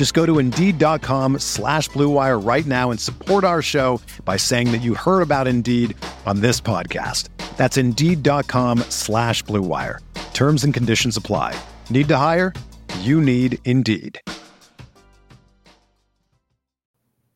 Just 0.00 0.14
go 0.14 0.24
to 0.24 0.38
Indeed.com 0.38 1.40
slash 1.40 1.90
BlueWire 1.90 2.42
right 2.42 2.64
now 2.64 2.90
and 2.90 2.98
support 2.98 3.44
our 3.44 3.60
show 3.60 4.00
by 4.24 4.38
saying 4.38 4.72
that 4.72 4.78
you 4.78 4.94
heard 4.94 5.20
about 5.20 5.46
Indeed 5.46 5.94
on 6.24 6.40
this 6.40 6.58
podcast. 6.58 7.28
That's 7.58 7.76
Indeed.com 7.76 8.78
slash 8.88 9.44
BlueWire. 9.44 9.98
Terms 10.32 10.64
and 10.64 10.72
conditions 10.72 11.18
apply. 11.18 11.54
Need 11.90 12.08
to 12.08 12.16
hire? 12.16 12.54
You 13.00 13.20
need 13.20 13.58
Indeed. 13.66 14.18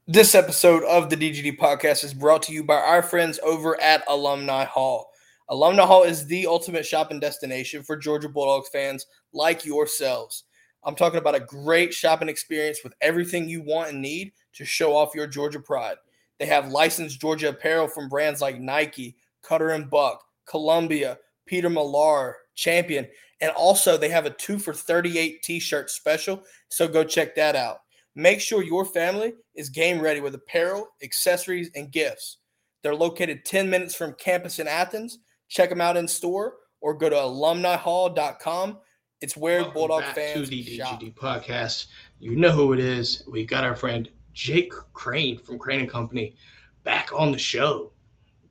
This 0.06 0.34
episode 0.34 0.84
of 0.84 1.11
the 1.11 1.17
DGD 1.17 1.59
podcast 1.59 2.03
is 2.03 2.15
brought 2.15 2.45
to 2.45 2.55
you 2.55 2.65
by 2.65 2.77
our 2.77 3.03
friends 3.03 3.39
over 3.43 3.78
at 3.78 4.05
Alumni 4.09 4.65
Hall. 4.65 5.11
Alumni 5.51 5.84
Hall 5.84 6.05
is 6.05 6.28
the 6.28 6.47
ultimate 6.47 6.87
shopping 6.87 7.21
destination 7.21 7.83
for 7.83 7.99
Georgia 7.99 8.31
Bulldogs 8.31 8.71
fans 8.71 9.05
like 9.34 9.67
yourselves. 9.67 10.45
I'm 10.85 10.95
talking 10.95 11.19
about 11.19 11.35
a 11.35 11.41
great 11.41 11.95
shopping 11.95 12.29
experience 12.29 12.81
with 12.85 12.95
everything 13.01 13.49
you 13.49 13.63
want 13.63 13.91
and 13.91 14.03
need 14.03 14.33
to 14.55 14.65
show 14.65 14.95
off 14.95 15.15
your 15.15 15.27
Georgia 15.27 15.61
pride. 15.61 15.97
They 16.39 16.47
have 16.47 16.69
licensed 16.69 17.21
Georgia 17.21 17.51
apparel 17.51 17.89
from 17.89 18.09
brands 18.09 18.41
like 18.41 18.61
Nike, 18.61 19.17
Cutter 19.43 19.71
and 19.71 19.89
Buck, 19.89 20.23
Columbia, 20.47 21.19
Peter 21.47 21.71
Millar, 21.71 22.37
Champion, 22.55 23.07
and 23.41 23.51
also 23.53 23.97
they 23.97 24.09
have 24.09 24.27
a 24.27 24.31
2 24.31 24.59
for 24.59 24.73
38 24.73 25.43
t-shirt 25.43 25.91
special, 25.91 26.43
so 26.69 26.89
go 26.89 27.05
check 27.05 27.35
that 27.35 27.57
out. 27.57 27.79
Make 28.15 28.41
sure 28.41 28.62
your 28.62 28.85
family 28.85 29.35
is 29.55 29.69
game 29.69 30.01
ready 30.01 30.21
with 30.21 30.35
apparel, 30.35 30.89
accessories, 31.03 31.71
and 31.75 31.91
gifts. 31.91 32.39
They're 32.83 32.95
located 32.95 33.45
10 33.45 33.69
minutes 33.69 33.95
from 33.95 34.15
campus 34.15 34.59
in 34.59 34.69
Athens. 34.69 35.19
Check 35.49 35.71
them 35.71 35.81
out 35.81 35.97
in 35.97 36.07
store 36.07 36.55
or 36.81 36.95
go 36.95 37.09
to 37.09 37.17
alumnihall.com. 37.17 38.79
It's 39.25 39.39
where 39.39 39.61
Welcome 39.61 39.72
Bulldog 39.72 40.03
back 40.03 40.14
fans 40.17 40.50
to 40.50 40.55
the 40.55 40.77
shop. 40.77 41.00
DGD 41.00 41.14
podcast. 41.14 41.86
You 42.20 42.36
know 42.36 42.50
who 42.50 42.75
it 42.75 42.78
is. 42.78 43.22
We 43.27 43.47
got 43.47 43.64
our 43.64 43.75
friend 43.75 44.06
Jake 44.34 44.70
Crain 44.92 45.39
from 45.39 45.58
Crain 45.58 45.81
and 45.81 45.89
Company 45.89 46.36
back 46.83 47.08
on 47.11 47.33
the 47.33 47.39
show. 47.39 47.92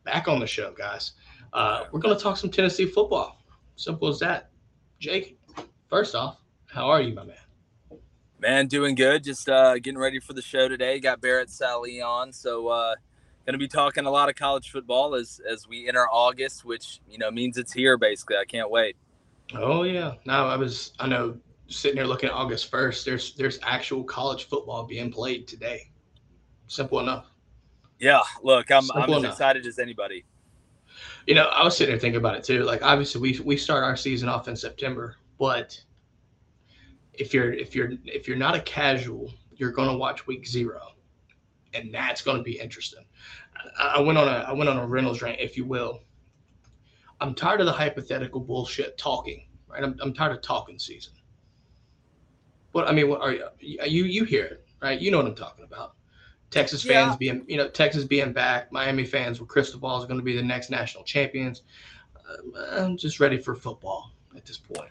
Back 0.03 0.27
on 0.27 0.39
the 0.39 0.47
show, 0.47 0.71
guys. 0.71 1.11
Uh, 1.53 1.83
we're 1.91 1.99
going 1.99 2.17
to 2.17 2.19
talk 2.19 2.38
some 2.38 2.49
Tennessee 2.49 2.88
football. 2.88 3.45
Simple 3.75 4.07
as 4.07 4.17
that. 4.21 4.49
Jake, 4.97 5.38
first 5.91 6.15
off, 6.15 6.39
how 6.65 6.89
are 6.89 7.03
you, 7.03 7.13
my 7.13 7.23
man? 7.23 7.35
Man, 8.39 8.65
doing 8.65 8.95
good. 8.95 9.23
Just 9.23 9.48
uh, 9.48 9.77
getting 9.77 9.99
ready 9.99 10.19
for 10.19 10.33
the 10.33 10.42
show 10.42 10.67
today. 10.67 10.99
Got 10.99 11.21
Barrett 11.21 11.52
Sallee 11.52 12.02
on, 12.02 12.33
so 12.33 12.69
uh, 12.69 12.95
going 13.45 13.53
to 13.53 13.59
be 13.59 13.67
talking 13.67 14.08
a 14.08 14.11
lot 14.11 14.27
of 14.27 14.33
college 14.33 14.71
football 14.71 15.14
as 15.14 15.39
as 15.48 15.67
we 15.67 15.87
enter 15.87 16.08
August, 16.11 16.65
which 16.65 16.99
you 17.08 17.19
know 17.19 17.30
means 17.30 17.59
it's 17.59 17.73
here. 17.73 17.95
Basically, 17.95 18.37
I 18.37 18.45
can't 18.45 18.71
wait. 18.71 18.95
Oh 19.55 19.83
yeah. 19.83 20.14
No, 20.25 20.47
I 20.47 20.55
was. 20.55 20.93
I 20.99 21.08
know. 21.08 21.37
Sitting 21.67 21.97
here 21.97 22.05
looking 22.05 22.30
at 22.30 22.36
August 22.36 22.69
first, 22.69 23.05
there's 23.05 23.33
there's 23.36 23.58
actual 23.64 24.03
college 24.03 24.47
football 24.47 24.83
being 24.83 25.11
played 25.11 25.47
today. 25.47 25.89
Simple 26.67 26.99
enough. 26.99 27.25
Yeah, 27.99 28.21
look, 28.43 28.69
I'm 28.69 28.83
Simple 28.83 29.03
I'm 29.03 29.09
as 29.11 29.17
enough. 29.19 29.31
excited 29.33 29.65
as 29.65 29.80
anybody. 29.80 30.25
You 31.25 31.36
know, 31.36 31.45
I 31.45 31.63
was 31.63 31.75
sitting 31.77 31.93
there 31.93 31.99
thinking 31.99 32.17
about 32.19 32.36
it 32.36 32.43
too. 32.43 32.63
Like, 32.63 32.83
obviously, 32.83 33.21
we 33.21 33.39
we 33.39 33.58
start 33.58 33.83
our 33.83 33.95
season 33.95 34.27
off 34.30 34.47
in 34.47 34.55
September, 34.55 35.15
but 35.39 35.81
if 37.13 37.33
you're 37.33 37.53
if 37.53 37.73
you're 37.73 37.93
if 38.05 38.27
you're 38.27 38.37
not 38.37 38.55
a 38.55 38.61
casual, 38.61 39.31
you're 39.55 39.71
going 39.71 39.89
to 39.89 39.95
watch 39.95 40.27
week 40.27 40.45
zero, 40.45 40.93
and 41.73 41.93
that's 41.93 42.21
going 42.21 42.37
to 42.37 42.43
be 42.43 42.59
interesting. 42.59 43.05
I, 43.80 43.95
I 43.95 43.99
went 44.02 44.17
on 44.17 44.27
a 44.27 44.45
I 44.47 44.52
went 44.52 44.69
on 44.69 44.77
a 44.77 44.86
Reynolds 44.86 45.21
rant, 45.21 45.39
if 45.39 45.58
you 45.58 45.65
will. 45.65 46.02
I'm 47.23 47.34
tired 47.34 47.60
of 47.60 47.66
the 47.66 47.72
hypothetical 47.72 48.42
bullshit 48.42 48.98
talking. 48.98 49.48
Right, 49.67 49.84
I'm 49.84 49.98
I'm 50.02 50.14
tired 50.14 50.34
of 50.34 50.42
talking 50.42 50.78
season. 50.78 51.14
What 52.73 52.88
I 52.88 52.92
mean, 52.92 53.10
what 53.10 53.22
are 53.22 53.34
you 53.34 53.50
you 53.60 54.04
you 54.04 54.23
hear 54.23 54.45
it 54.45 54.64
right? 54.84 55.00
You 55.00 55.10
know 55.10 55.17
what 55.17 55.26
I'm 55.28 55.36
talking 55.36 55.64
about. 55.64 55.95
Texas 56.52 56.86
Yeah. 56.86 57.06
fans 57.06 57.17
being, 57.17 57.44
you 57.48 57.58
know, 57.58 57.67
Texas 57.67 58.04
being 58.04 58.32
back. 58.34 58.72
Miami 58.72 59.06
fans 59.06 59.39
with 59.39 59.50
crystal 59.50 59.80
balls 59.80 60.04
are 60.04 60.08
going 60.08 60.20
to 60.20 60.23
be 60.23 60.36
the 60.36 60.44
next 60.44 60.70
national 60.70 61.04
champions. 61.04 61.64
Um, 62.30 62.54
I'm 62.70 62.98
just 62.98 63.20
ready 63.20 63.38
for 63.38 63.55
football 63.55 64.11
at 64.36 64.45
this 64.45 64.58
point. 64.58 64.90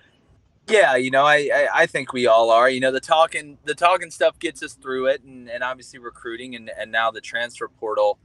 Yeah, 0.69 0.97
you 0.97 1.11
know, 1.11 1.25
I, 1.25 1.51
I 1.55 1.69
I 1.75 1.87
think 1.87 2.13
we 2.13 2.27
all 2.27 2.51
are. 2.51 2.71
You 2.71 2.81
know, 2.81 2.91
the 2.93 3.01
talking 3.01 3.59
the 3.65 3.75
talking 3.75 4.11
stuff 4.11 4.39
gets 4.39 4.63
us 4.63 4.75
through 4.75 5.07
it, 5.07 5.23
and, 5.23 5.49
and 5.51 5.63
obviously 5.63 5.99
recruiting, 5.99 6.55
and 6.55 6.71
and 6.71 6.91
now 6.91 7.11
the 7.11 7.21
transfer 7.21 7.69
portal. 7.69 8.19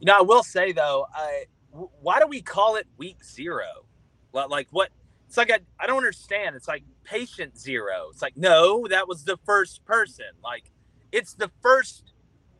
You 0.00 0.06
know, 0.06 0.18
I 0.18 0.22
will 0.22 0.42
say 0.42 0.72
though, 0.72 1.06
I 1.14 1.44
why 2.00 2.20
do 2.20 2.26
we 2.26 2.42
call 2.42 2.76
it 2.76 2.86
week 2.96 3.24
zero? 3.24 3.86
Like 4.32 4.68
what? 4.70 4.90
It's 5.28 5.36
like 5.36 5.50
I, 5.50 5.58
I 5.80 5.86
don't 5.86 5.96
understand. 5.96 6.56
It's 6.56 6.68
like 6.68 6.84
patient 7.04 7.58
zero. 7.58 8.08
It's 8.10 8.22
like 8.22 8.36
no, 8.36 8.86
that 8.88 9.08
was 9.08 9.24
the 9.24 9.38
first 9.44 9.84
person. 9.84 10.26
Like 10.42 10.70
it's 11.12 11.34
the 11.34 11.50
first 11.62 12.12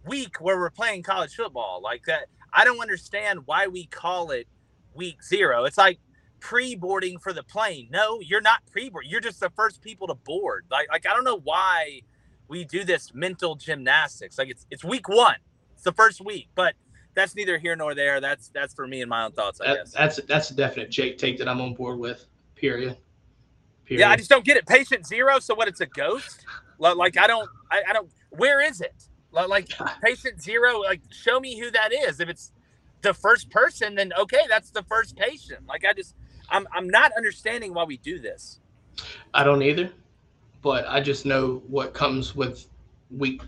week 0.07 0.41
where 0.41 0.59
we're 0.59 0.71
playing 0.71 1.03
college 1.03 1.35
football. 1.35 1.81
Like 1.83 2.05
that, 2.07 2.27
I 2.53 2.65
don't 2.65 2.81
understand 2.81 3.41
why 3.47 3.67
we 3.67 3.87
call 3.87 4.31
it 4.31 4.47
week 4.95 5.23
zero. 5.23 5.65
It's 5.65 5.79
like 5.79 5.99
pre-boarding 6.41 7.19
for 7.19 7.33
the 7.33 7.43
plane. 7.43 7.89
No, 7.91 8.21
you're 8.21 8.41
not 8.41 8.61
pre-board. 8.71 9.07
You're 9.09 9.21
just 9.21 9.41
the 9.41 9.51
first 9.51 9.83
people 9.83 10.07
to 10.07 10.15
board. 10.15 10.67
Like, 10.71 10.89
like 10.91 11.07
I 11.07 11.15
don't 11.15 11.25
know 11.25 11.41
why 11.43 12.01
we 12.49 12.65
do 12.65 12.85
this 12.85 13.13
mental 13.15 13.55
gymnastics. 13.55 14.39
Like 14.39 14.49
it's 14.49 14.67
it's 14.71 14.85
week 14.85 15.09
one. 15.09 15.37
It's 15.75 15.85
the 15.85 15.93
first 15.93 16.25
week, 16.25 16.49
but 16.55 16.75
that's 17.17 17.35
neither 17.35 17.59
here 17.59 17.75
nor 17.75 17.95
there. 17.95 18.21
That's 18.21 18.49
that's 18.51 18.73
for 18.75 18.87
me 18.87 19.01
and 19.03 19.11
my 19.11 19.25
own 19.25 19.33
thoughts, 19.33 19.61
I 19.61 19.67
That, 19.69 19.77
guess. 19.79 19.93
that's 19.93 20.17
that's 20.29 20.51
a 20.53 20.55
definite 20.55 20.91
Jake 20.91 21.19
take 21.19 21.39
that 21.39 21.49
I'm 21.49 21.61
on 21.61 21.75
board 21.75 21.99
with. 21.99 22.25
Period. 22.55 22.97
Period. 23.85 24.03
Yeah, 24.03 24.11
I 24.11 24.17
just 24.17 24.31
don't 24.31 24.45
get 24.45 24.57
it. 24.57 24.67
Patient 24.67 25.07
zero. 25.07 25.41
So 25.41 25.55
what? 25.55 25.67
It's 25.67 25.81
a 25.81 25.87
ghost. 25.87 26.45
Like 26.79 27.17
I 27.19 27.27
don't. 27.27 27.49
I, 27.71 27.83
I 27.89 27.93
don't. 27.93 28.11
Where 28.31 28.61
is 28.61 28.81
it? 28.81 28.95
Like 29.33 29.69
patient 30.05 30.41
zero. 30.43 30.81
Like 30.81 31.01
show 31.11 31.41
me 31.41 31.59
who 31.59 31.71
that 31.73 31.93
is. 31.93 32.21
If 32.21 32.29
it's 32.29 32.53
the 33.03 33.15
first 33.15 33.51
person, 33.51 33.95
then 33.95 34.13
okay, 34.19 34.43
that's 34.49 34.71
the 34.71 34.83
first 34.83 35.17
patient. 35.17 35.67
Like 35.67 35.85
I 35.85 35.93
just, 35.95 36.15
I'm 36.51 36.67
I'm 36.75 36.89
not 36.89 37.13
understanding 37.17 37.73
why 37.75 37.85
we 37.85 37.97
do 37.97 38.19
this. 38.19 38.61
I 39.35 39.45
don't 39.45 39.63
either, 39.63 39.91
but 40.63 40.87
I 40.89 41.01
just 41.01 41.27
know 41.27 41.63
what 41.67 41.95
comes 41.95 42.35
with 42.35 42.67
week 43.11 43.43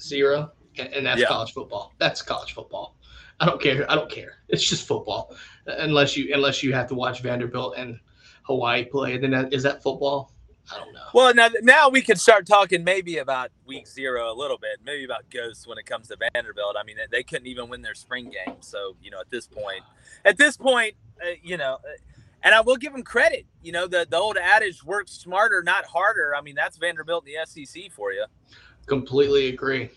zero, 0.00 0.50
and, 0.78 1.06
that's 1.06 1.20
Yeah. 1.20 1.26
college 1.28 1.52
football. 1.52 1.92
That's 1.98 2.22
college 2.22 2.54
football. 2.54 2.96
I 3.40 3.46
don't 3.46 3.60
care. 3.60 3.90
I 3.90 3.94
don't 3.94 4.10
care. 4.10 4.34
It's 4.48 4.68
just 4.68 4.86
football, 4.86 5.34
unless 5.66 6.16
you 6.16 6.34
unless 6.34 6.62
you 6.62 6.72
have 6.74 6.88
to 6.88 6.94
watch 6.94 7.20
Vanderbilt 7.22 7.74
and 7.76 7.98
Hawaii 8.42 8.84
play. 8.84 9.16
Then 9.16 9.30
that, 9.30 9.52
is 9.52 9.62
that 9.62 9.82
football? 9.82 10.32
I 10.72 10.78
don't 10.78 10.92
know. 10.92 11.00
Well, 11.14 11.34
now 11.34 11.48
now 11.62 11.88
we 11.88 12.02
can 12.02 12.16
start 12.16 12.46
talking 12.46 12.84
maybe 12.84 13.16
about 13.18 13.50
week 13.66 13.88
zero 13.88 14.30
a 14.30 14.36
little 14.36 14.58
bit, 14.58 14.80
maybe 14.84 15.04
about 15.04 15.28
ghosts 15.30 15.66
when 15.66 15.78
it 15.78 15.86
comes 15.86 16.08
to 16.08 16.16
Vanderbilt. 16.34 16.76
I 16.78 16.84
mean, 16.84 16.96
they- 17.10 17.22
couldn't 17.22 17.46
even 17.46 17.68
win 17.68 17.80
their 17.82 17.94
spring 17.94 18.30
game, 18.30 18.56
so 18.60 18.94
you 19.02 19.10
know 19.10 19.20
at 19.20 19.30
this 19.30 19.46
point, 19.46 19.82
at 20.24 20.36
this 20.36 20.56
point, 20.56 20.94
uh, 21.24 21.30
you 21.42 21.56
know, 21.56 21.74
uh, 21.84 21.96
and 22.42 22.54
I 22.54 22.60
will 22.60 22.76
give 22.76 22.92
them 22.92 23.02
credit. 23.02 23.46
You 23.62 23.72
know, 23.72 23.86
the 23.86 24.06
the 24.08 24.18
old 24.18 24.36
adage 24.36 24.84
"work 24.84 25.08
smarter, 25.08 25.62
not 25.62 25.86
harder." 25.86 26.34
I 26.36 26.40
mean, 26.42 26.54
that's 26.54 26.76
Vanderbilt 26.76 27.26
in 27.26 27.32
the 27.32 27.38
SEC 27.46 27.88
for 27.90 28.12
you. 28.12 28.26
Completely 28.86 29.48
agree. 29.48 29.90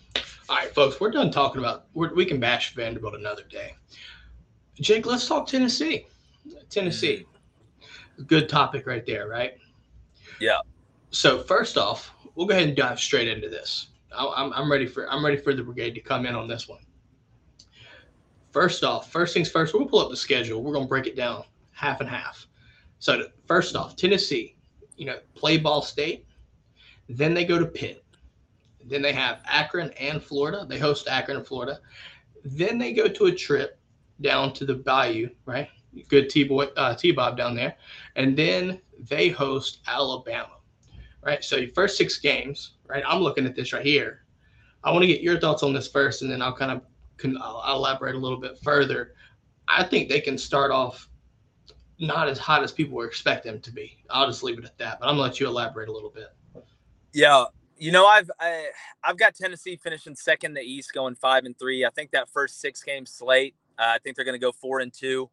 All 0.48 0.56
right, 0.56 0.74
folks, 0.74 1.00
we're 1.00 1.10
done 1.10 1.30
talking 1.30 1.58
about. 1.60 1.86
We're, 1.94 2.12
we 2.12 2.26
can 2.26 2.38
bash 2.38 2.74
Vanderbilt 2.74 3.14
another 3.14 3.44
day. 3.44 3.74
Jake, 4.74 5.06
let's 5.06 5.26
talk 5.26 5.46
Tennessee. 5.46 6.06
Tennessee, 6.68 7.26
good 8.26 8.48
topic 8.48 8.86
right 8.86 9.06
there, 9.06 9.26
right? 9.28 9.54
Yeah. 10.40 10.58
So 11.10 11.42
first 11.42 11.78
off, 11.78 12.12
we'll 12.34 12.46
go 12.46 12.54
ahead 12.54 12.68
and 12.68 12.76
dive 12.76 13.00
straight 13.00 13.28
into 13.28 13.48
this. 13.48 13.88
I- 14.14 14.34
I'm, 14.36 14.52
I'm 14.52 14.70
ready 14.70 14.86
for 14.86 15.10
I'm 15.10 15.24
ready 15.24 15.38
for 15.38 15.54
the 15.54 15.62
brigade 15.62 15.94
to 15.94 16.00
come 16.00 16.26
in 16.26 16.34
on 16.34 16.46
this 16.46 16.68
one. 16.68 16.80
First 18.52 18.84
off, 18.84 19.10
first 19.10 19.32
things 19.32 19.50
first, 19.50 19.72
we'll 19.72 19.86
pull 19.86 20.00
up 20.00 20.10
the 20.10 20.16
schedule. 20.16 20.62
We're 20.62 20.74
gonna 20.74 20.86
break 20.86 21.06
it 21.06 21.16
down 21.16 21.44
half 21.72 22.00
and 22.00 22.08
half. 22.08 22.46
So 22.98 23.28
first 23.46 23.76
off, 23.76 23.96
Tennessee, 23.96 24.56
you 24.96 25.06
know, 25.06 25.18
play 25.34 25.56
Ball 25.56 25.80
State, 25.80 26.26
then 27.08 27.32
they 27.32 27.44
go 27.44 27.58
to 27.58 27.66
Pitt, 27.66 28.03
then 28.86 29.02
they 29.02 29.12
have 29.12 29.40
Akron 29.46 29.90
and 29.92 30.22
Florida. 30.22 30.66
They 30.68 30.78
host 30.78 31.08
Akron 31.08 31.38
and 31.38 31.46
Florida. 31.46 31.80
Then 32.44 32.78
they 32.78 32.92
go 32.92 33.08
to 33.08 33.26
a 33.26 33.32
trip 33.32 33.78
down 34.20 34.52
to 34.54 34.64
the 34.64 34.74
Bayou, 34.74 35.30
right? 35.46 35.68
Good 36.08 36.28
T 36.28 36.44
boy, 36.44 36.64
uh, 36.76 36.94
T 36.94 37.12
Bob 37.12 37.36
down 37.36 37.54
there, 37.54 37.76
and 38.16 38.36
then 38.36 38.80
they 38.98 39.28
host 39.28 39.78
Alabama, 39.86 40.56
right? 41.22 41.42
So 41.42 41.56
your 41.56 41.70
first 41.70 41.96
six 41.96 42.18
games, 42.18 42.74
right? 42.86 43.04
I'm 43.06 43.20
looking 43.20 43.46
at 43.46 43.54
this 43.54 43.72
right 43.72 43.84
here. 43.84 44.24
I 44.82 44.90
want 44.90 45.02
to 45.02 45.06
get 45.06 45.22
your 45.22 45.38
thoughts 45.38 45.62
on 45.62 45.72
this 45.72 45.88
first, 45.88 46.22
and 46.22 46.30
then 46.30 46.42
I'll 46.42 46.54
kind 46.54 46.72
of 46.72 46.82
can 47.16 47.38
I'll 47.40 47.76
elaborate 47.76 48.14
a 48.14 48.18
little 48.18 48.38
bit 48.38 48.58
further. 48.58 49.14
I 49.68 49.84
think 49.84 50.08
they 50.08 50.20
can 50.20 50.36
start 50.36 50.70
off 50.70 51.08
not 51.98 52.28
as 52.28 52.38
hot 52.38 52.62
as 52.62 52.72
people 52.72 52.96
were 52.96 53.06
expecting 53.06 53.52
them 53.52 53.60
to 53.62 53.72
be. 53.72 53.98
I'll 54.10 54.26
just 54.26 54.42
leave 54.42 54.58
it 54.58 54.64
at 54.64 54.76
that. 54.78 55.00
But 55.00 55.06
I'm 55.06 55.12
gonna 55.14 55.22
let 55.22 55.40
you 55.40 55.46
elaborate 55.46 55.88
a 55.88 55.92
little 55.92 56.10
bit. 56.10 56.34
Yeah, 57.12 57.44
you 57.78 57.92
know, 57.92 58.06
I've 58.06 58.30
I, 58.40 58.46
have 58.46 58.64
i 59.02 59.08
have 59.08 59.18
got 59.18 59.34
Tennessee 59.34 59.76
finishing 59.76 60.14
second 60.14 60.52
in 60.52 60.54
the 60.54 60.60
East, 60.60 60.92
going 60.92 61.14
five 61.14 61.44
and 61.44 61.58
three. 61.58 61.84
I 61.84 61.90
think 61.90 62.10
that 62.12 62.28
first 62.28 62.60
six 62.60 62.82
game 62.82 63.06
slate, 63.06 63.54
uh, 63.78 63.94
I 63.94 63.98
think 63.98 64.16
they're 64.16 64.24
going 64.24 64.38
to 64.38 64.44
go 64.44 64.52
four 64.52 64.80
and 64.80 64.92
two. 64.92 65.30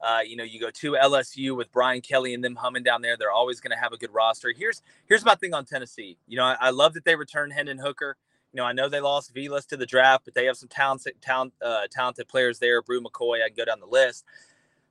Uh, 0.00 0.20
you 0.24 0.36
know, 0.36 0.44
you 0.44 0.60
go 0.60 0.70
to 0.70 0.92
LSU 0.92 1.56
with 1.56 1.72
Brian 1.72 2.02
Kelly 2.02 2.34
and 2.34 2.44
them 2.44 2.54
humming 2.54 2.82
down 2.82 3.00
there. 3.00 3.16
They're 3.16 3.30
always 3.30 3.60
going 3.60 3.70
to 3.70 3.82
have 3.82 3.92
a 3.92 3.96
good 3.96 4.12
roster. 4.12 4.52
Here's 4.56 4.82
here's 5.06 5.24
my 5.24 5.34
thing 5.34 5.54
on 5.54 5.64
Tennessee. 5.64 6.18
You 6.26 6.36
know, 6.36 6.44
I, 6.44 6.56
I 6.60 6.70
love 6.70 6.94
that 6.94 7.04
they 7.04 7.16
returned 7.16 7.52
Hendon 7.52 7.78
Hooker. 7.78 8.16
You 8.52 8.58
know, 8.58 8.64
I 8.64 8.72
know 8.72 8.88
they 8.88 9.00
lost 9.00 9.34
Velus 9.34 9.66
to 9.68 9.76
the 9.76 9.86
draft, 9.86 10.24
but 10.24 10.34
they 10.34 10.46
have 10.46 10.56
some 10.56 10.68
talented, 10.68 11.14
talent, 11.20 11.52
uh, 11.62 11.82
talented 11.90 12.28
players 12.28 12.58
there. 12.58 12.80
Bru 12.82 13.00
McCoy, 13.02 13.44
I 13.44 13.48
can 13.48 13.56
go 13.56 13.64
down 13.64 13.80
the 13.80 13.86
list. 13.86 14.24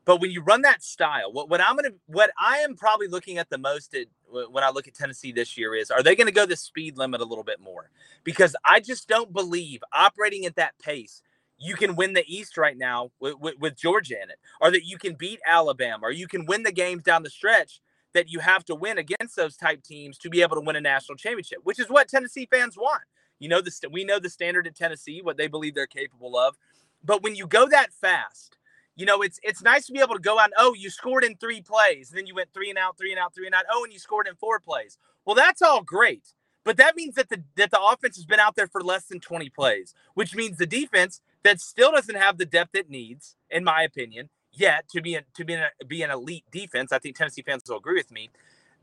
But 0.05 0.21
when 0.21 0.31
you 0.31 0.41
run 0.41 0.61
that 0.61 0.83
style, 0.83 1.33
what, 1.33 1.49
what 1.49 1.61
I'm 1.61 1.75
gonna, 1.75 1.89
what 2.05 2.31
I 2.39 2.59
am 2.59 2.75
probably 2.75 3.07
looking 3.07 3.37
at 3.37 3.49
the 3.49 3.57
most 3.57 3.93
at, 3.95 4.07
when 4.51 4.63
I 4.63 4.69
look 4.69 4.87
at 4.87 4.93
Tennessee 4.93 5.31
this 5.31 5.57
year 5.57 5.75
is, 5.75 5.91
are 5.91 6.03
they 6.03 6.15
going 6.15 6.27
to 6.27 6.33
go 6.33 6.45
the 6.45 6.55
speed 6.55 6.97
limit 6.97 7.21
a 7.21 7.25
little 7.25 7.43
bit 7.43 7.59
more? 7.59 7.89
Because 8.23 8.55
I 8.63 8.79
just 8.79 9.07
don't 9.07 9.33
believe 9.33 9.81
operating 9.91 10.45
at 10.45 10.55
that 10.55 10.77
pace 10.79 11.21
you 11.57 11.75
can 11.75 11.95
win 11.95 12.13
the 12.13 12.25
East 12.27 12.57
right 12.57 12.77
now 12.77 13.11
with, 13.19 13.39
with, 13.39 13.55
with, 13.59 13.77
Georgia 13.77 14.21
in 14.21 14.29
it, 14.29 14.39
or 14.59 14.71
that 14.71 14.85
you 14.85 14.97
can 14.97 15.13
beat 15.13 15.39
Alabama, 15.45 16.07
or 16.07 16.11
you 16.11 16.27
can 16.27 16.45
win 16.45 16.63
the 16.63 16.71
games 16.71 17.03
down 17.03 17.23
the 17.23 17.29
stretch 17.29 17.79
that 18.13 18.29
you 18.29 18.39
have 18.39 18.65
to 18.65 18.75
win 18.75 18.97
against 18.97 19.35
those 19.35 19.55
type 19.55 19.83
teams 19.83 20.17
to 20.17 20.29
be 20.29 20.41
able 20.41 20.55
to 20.55 20.61
win 20.61 20.75
a 20.75 20.81
national 20.81 21.17
championship, 21.17 21.59
which 21.63 21.79
is 21.79 21.89
what 21.89 22.07
Tennessee 22.07 22.47
fans 22.49 22.77
want. 22.77 23.03
You 23.39 23.49
know, 23.49 23.61
the, 23.61 23.71
we 23.91 24.05
know 24.05 24.19
the 24.19 24.29
standard 24.29 24.67
at 24.67 24.75
Tennessee, 24.75 25.21
what 25.21 25.37
they 25.37 25.47
believe 25.47 25.75
they're 25.75 25.87
capable 25.87 26.37
of. 26.37 26.55
But 27.03 27.23
when 27.23 27.35
you 27.35 27.45
go 27.45 27.67
that 27.67 27.93
fast, 27.93 28.57
you 28.95 29.05
know, 29.05 29.21
it's 29.21 29.39
it's 29.43 29.61
nice 29.61 29.85
to 29.87 29.93
be 29.93 29.99
able 29.99 30.15
to 30.15 30.21
go 30.21 30.39
out. 30.39 30.45
And, 30.45 30.53
oh, 30.57 30.73
you 30.73 30.89
scored 30.89 31.23
in 31.23 31.35
three 31.35 31.61
plays, 31.61 32.09
and 32.09 32.17
then 32.17 32.27
you 32.27 32.35
went 32.35 32.53
three 32.53 32.69
and 32.69 32.79
out, 32.79 32.97
three 32.97 33.11
and 33.11 33.19
out, 33.19 33.33
three 33.35 33.45
and 33.45 33.55
out. 33.55 33.65
Oh, 33.71 33.83
and 33.83 33.93
you 33.93 33.99
scored 33.99 34.27
in 34.27 34.35
four 34.35 34.59
plays. 34.59 34.97
Well, 35.25 35.35
that's 35.35 35.61
all 35.61 35.81
great, 35.81 36.33
but 36.63 36.77
that 36.77 36.95
means 36.95 37.15
that 37.15 37.29
the 37.29 37.43
that 37.55 37.71
the 37.71 37.81
offense 37.81 38.15
has 38.15 38.25
been 38.25 38.39
out 38.39 38.55
there 38.55 38.67
for 38.67 38.81
less 38.81 39.05
than 39.05 39.19
twenty 39.19 39.49
plays, 39.49 39.93
which 40.13 40.35
means 40.35 40.57
the 40.57 40.65
defense 40.65 41.21
that 41.43 41.59
still 41.61 41.91
doesn't 41.91 42.15
have 42.15 42.37
the 42.37 42.45
depth 42.45 42.75
it 42.75 42.89
needs, 42.89 43.35
in 43.49 43.63
my 43.63 43.83
opinion, 43.83 44.29
yet 44.51 44.87
to 44.89 45.01
be 45.01 45.15
a, 45.15 45.23
to 45.35 45.45
be 45.45 45.53
an, 45.53 45.65
be 45.87 46.01
an 46.01 46.11
elite 46.11 46.45
defense. 46.51 46.91
I 46.91 46.99
think 46.99 47.15
Tennessee 47.15 47.43
fans 47.43 47.63
will 47.67 47.77
agree 47.77 47.95
with 47.95 48.11
me. 48.11 48.29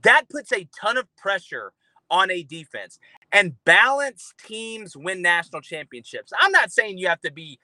That 0.02 0.28
puts 0.28 0.52
a 0.52 0.68
ton 0.78 0.96
of 0.96 1.06
pressure 1.16 1.72
on 2.10 2.30
a 2.30 2.42
defense 2.42 2.98
and 3.32 3.54
balanced 3.64 4.34
teams 4.44 4.96
win 4.96 5.22
national 5.22 5.62
championships. 5.62 6.32
I'm 6.38 6.52
not 6.52 6.70
saying 6.70 6.98
you 6.98 7.08
have 7.08 7.22
to 7.22 7.32
be 7.32 7.58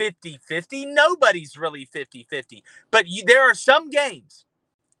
50 0.00 0.40
50. 0.46 0.86
Nobody's 0.86 1.58
really 1.58 1.84
50 1.84 2.26
50. 2.30 2.64
But 2.90 3.06
you, 3.06 3.22
there 3.26 3.42
are 3.42 3.54
some 3.54 3.90
games, 3.90 4.46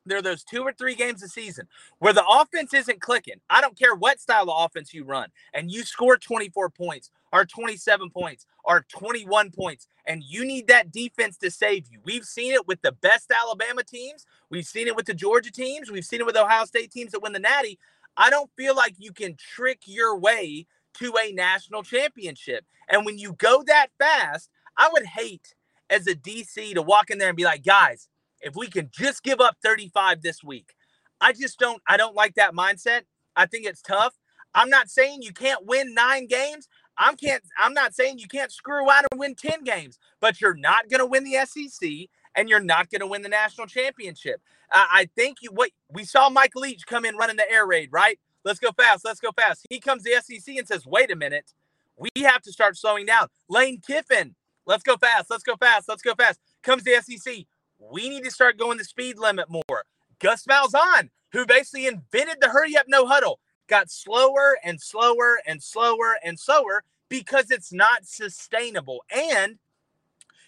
there 0.04 0.18
are 0.18 0.22
those 0.22 0.44
two 0.44 0.60
or 0.60 0.74
three 0.74 0.94
games 0.94 1.22
a 1.22 1.28
season 1.28 1.68
where 2.00 2.12
the 2.12 2.26
offense 2.26 2.74
isn't 2.74 3.00
clicking. 3.00 3.40
I 3.48 3.62
don't 3.62 3.78
care 3.78 3.94
what 3.94 4.20
style 4.20 4.50
of 4.50 4.66
offense 4.66 4.92
you 4.92 5.04
run, 5.04 5.28
and 5.54 5.70
you 5.70 5.84
score 5.84 6.18
24 6.18 6.68
points 6.68 7.10
or 7.32 7.46
27 7.46 8.10
points 8.10 8.44
or 8.62 8.84
21 8.90 9.52
points, 9.52 9.88
and 10.04 10.22
you 10.22 10.44
need 10.44 10.68
that 10.68 10.92
defense 10.92 11.38
to 11.38 11.50
save 11.50 11.86
you. 11.90 12.00
We've 12.04 12.26
seen 12.26 12.52
it 12.52 12.68
with 12.68 12.82
the 12.82 12.92
best 12.92 13.32
Alabama 13.32 13.82
teams, 13.82 14.26
we've 14.50 14.66
seen 14.66 14.86
it 14.86 14.96
with 14.96 15.06
the 15.06 15.14
Georgia 15.14 15.50
teams, 15.50 15.90
we've 15.90 16.04
seen 16.04 16.20
it 16.20 16.26
with 16.26 16.36
Ohio 16.36 16.66
State 16.66 16.92
teams 16.92 17.12
that 17.12 17.22
win 17.22 17.32
the 17.32 17.38
Natty. 17.38 17.78
I 18.18 18.28
don't 18.28 18.50
feel 18.54 18.76
like 18.76 18.96
you 18.98 19.12
can 19.12 19.34
trick 19.36 19.80
your 19.86 20.14
way 20.18 20.66
to 20.98 21.14
a 21.24 21.32
national 21.32 21.84
championship. 21.84 22.66
And 22.90 23.06
when 23.06 23.18
you 23.18 23.32
go 23.34 23.62
that 23.62 23.86
fast, 23.98 24.50
I 24.80 24.88
would 24.90 25.04
hate 25.04 25.54
as 25.90 26.06
a 26.06 26.14
DC 26.14 26.74
to 26.74 26.82
walk 26.82 27.10
in 27.10 27.18
there 27.18 27.28
and 27.28 27.36
be 27.36 27.44
like, 27.44 27.62
guys, 27.62 28.08
if 28.40 28.56
we 28.56 28.66
can 28.66 28.88
just 28.90 29.22
give 29.22 29.38
up 29.38 29.58
35 29.62 30.22
this 30.22 30.42
week. 30.42 30.72
I 31.20 31.34
just 31.34 31.58
don't 31.58 31.82
I 31.86 31.98
don't 31.98 32.14
like 32.14 32.34
that 32.36 32.54
mindset. 32.54 33.02
I 33.36 33.44
think 33.44 33.66
it's 33.66 33.82
tough. 33.82 34.14
I'm 34.54 34.70
not 34.70 34.88
saying 34.88 35.22
you 35.22 35.32
can't 35.32 35.66
win 35.66 35.92
9 35.94 36.26
games. 36.26 36.66
I'm 36.96 37.14
can't 37.16 37.42
I'm 37.58 37.74
not 37.74 37.94
saying 37.94 38.18
you 38.18 38.26
can't 38.26 38.50
screw 38.50 38.90
out 38.90 39.04
and 39.10 39.20
win 39.20 39.34
10 39.34 39.64
games, 39.64 39.98
but 40.18 40.40
you're 40.40 40.54
not 40.54 40.88
going 40.88 41.00
to 41.00 41.06
win 41.06 41.24
the 41.24 41.44
SEC 41.44 41.90
and 42.34 42.48
you're 42.48 42.58
not 42.58 42.88
going 42.88 43.00
to 43.00 43.06
win 43.06 43.20
the 43.20 43.28
national 43.28 43.66
championship. 43.66 44.40
Uh, 44.72 44.86
I 44.90 45.10
think 45.14 45.38
you 45.42 45.50
what 45.52 45.70
we 45.90 46.04
saw 46.04 46.30
Mike 46.30 46.56
Leach 46.56 46.86
come 46.86 47.04
in 47.04 47.16
running 47.16 47.36
the 47.36 47.50
air 47.50 47.66
raid, 47.66 47.90
right? 47.92 48.18
Let's 48.46 48.60
go 48.60 48.70
fast. 48.72 49.04
Let's 49.04 49.20
go 49.20 49.30
fast. 49.36 49.66
He 49.68 49.78
comes 49.78 50.04
to 50.04 50.10
the 50.10 50.22
SEC 50.22 50.56
and 50.56 50.66
says, 50.66 50.86
"Wait 50.86 51.10
a 51.10 51.16
minute. 51.16 51.52
We 51.98 52.08
have 52.22 52.40
to 52.42 52.52
start 52.52 52.78
slowing 52.78 53.04
down." 53.04 53.28
Lane 53.50 53.82
Kiffin 53.86 54.36
Let's 54.70 54.84
go 54.84 54.96
fast. 54.96 55.28
Let's 55.28 55.42
go 55.42 55.56
fast. 55.56 55.88
Let's 55.88 56.00
go 56.00 56.14
fast. 56.14 56.38
Comes 56.62 56.84
the 56.84 57.02
SEC. 57.02 57.44
We 57.80 58.08
need 58.08 58.22
to 58.22 58.30
start 58.30 58.56
going 58.56 58.78
the 58.78 58.84
speed 58.84 59.18
limit 59.18 59.46
more. 59.50 59.84
Gus 60.20 60.44
Malzahn, 60.44 61.10
who 61.32 61.44
basically 61.44 61.88
invented 61.88 62.36
the 62.40 62.50
hurry 62.50 62.76
up, 62.76 62.86
no 62.86 63.04
huddle, 63.04 63.40
got 63.66 63.90
slower 63.90 64.56
and 64.62 64.80
slower 64.80 65.40
and 65.44 65.60
slower 65.60 66.14
and 66.22 66.38
slower 66.38 66.84
because 67.08 67.50
it's 67.50 67.72
not 67.72 68.06
sustainable. 68.06 69.02
And 69.12 69.58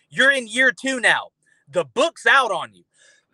you're 0.09 0.31
in 0.31 0.47
year 0.47 0.71
two 0.71 1.01
now. 1.01 1.31
The 1.69 1.85
book's 1.85 2.25
out 2.25 2.53
on 2.53 2.75
you. 2.75 2.85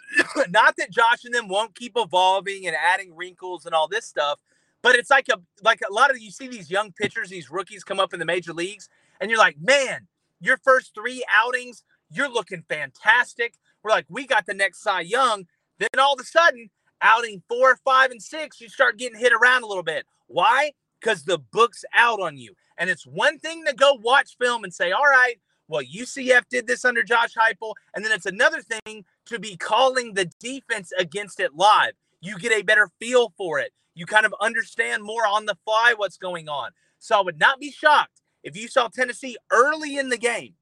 not 0.49 0.77
that 0.79 0.91
Josh 0.91 1.27
and 1.27 1.35
them 1.35 1.49
won't 1.49 1.75
keep 1.75 1.93
evolving 1.97 2.67
and 2.67 2.75
adding 2.75 3.15
wrinkles 3.15 3.67
and 3.67 3.75
all 3.75 3.89
this 3.89 4.07
stuff, 4.07 4.41
but 4.81 4.95
it's 4.95 5.11
like 5.11 5.29
a 5.29 5.39
like 5.63 5.81
a 5.87 5.93
lot 5.93 6.11
of 6.11 6.19
you 6.19 6.31
see 6.31 6.49
these 6.49 6.71
young 6.71 6.93
pitchers, 6.93 7.29
these 7.29 7.51
rookies 7.51 7.85
come 7.85 8.01
up 8.01 8.15
in 8.15 8.19
the 8.19 8.25
major 8.25 8.55
leagues, 8.55 8.89
and 9.21 9.31
you're 9.31 9.39
like, 9.39 9.61
man, 9.61 10.07
your 10.41 10.59
first 10.59 10.95
three 10.95 11.25
outings, 11.33 11.85
you're 12.11 12.31
looking 12.31 12.65
fantastic. 12.69 13.55
We're 13.83 13.91
like, 13.91 14.07
we 14.09 14.27
got 14.27 14.47
the 14.47 14.55
next 14.55 14.83
Cy 14.83 15.03
Young. 15.03 15.47
Then 15.79 15.89
all 15.99 16.15
of 16.15 16.21
a 16.21 16.25
sudden, 16.25 16.71
outing 17.01 17.43
four, 17.49 17.79
five, 17.85 18.11
and 18.11 18.23
six, 18.23 18.61
you 18.61 18.69
start 18.69 18.99
getting 18.99 19.19
hit 19.19 19.33
around 19.33 19.63
a 19.63 19.67
little 19.67 19.83
bit. 19.83 20.07
Why? 20.27 20.73
Because 21.01 21.25
the 21.25 21.39
book's 21.39 21.85
out 21.95 22.21
on 22.21 22.37
you. 22.37 22.55
And 22.77 22.91
it's 22.91 23.07
one 23.07 23.39
thing 23.39 23.65
to 23.67 23.75
go 23.75 23.99
watch 24.01 24.37
film 24.41 24.65
and 24.65 24.73
say, 24.73 24.93
all 24.93 25.05
right, 25.05 25.37
well, 25.69 25.83
UCF 25.83 26.43
did 26.49 26.67
this 26.67 26.85
under 26.85 27.03
Josh 27.03 27.35
Heupel. 27.35 27.75
And 27.95 28.05
then 28.05 28.13
it's 28.13 28.27
another 28.27 28.63
thing 28.63 29.05
to 29.27 29.39
be 29.39 29.57
calling 29.57 30.15
the 30.15 30.31
defense 30.41 30.93
against 30.99 31.41
it 31.41 31.55
live. 31.55 31.93
You 32.21 32.39
get 32.39 32.53
a 32.53 32.63
better 32.63 32.91
feel 32.99 33.33
for 33.37 33.59
it. 33.59 33.73
You 33.95 34.07
kind 34.07 34.27
of 34.27 34.35
understand 34.41 35.03
more 35.03 35.27
on 35.27 35.47
the 35.47 35.59
fly 35.65 35.95
what's 35.97 36.17
going 36.17 36.49
on. 36.49 36.71
So 36.99 37.19
I 37.19 37.23
would 37.23 37.39
not 37.39 37.61
be 37.61 37.71
shocked 37.71 38.23
if 38.49 38.57
you 38.57 38.67
saw 38.67 38.89
Tennessee 38.89 39.37
early 39.53 39.99
in 39.99 40.09
the 40.09 40.17
game, 40.17 40.55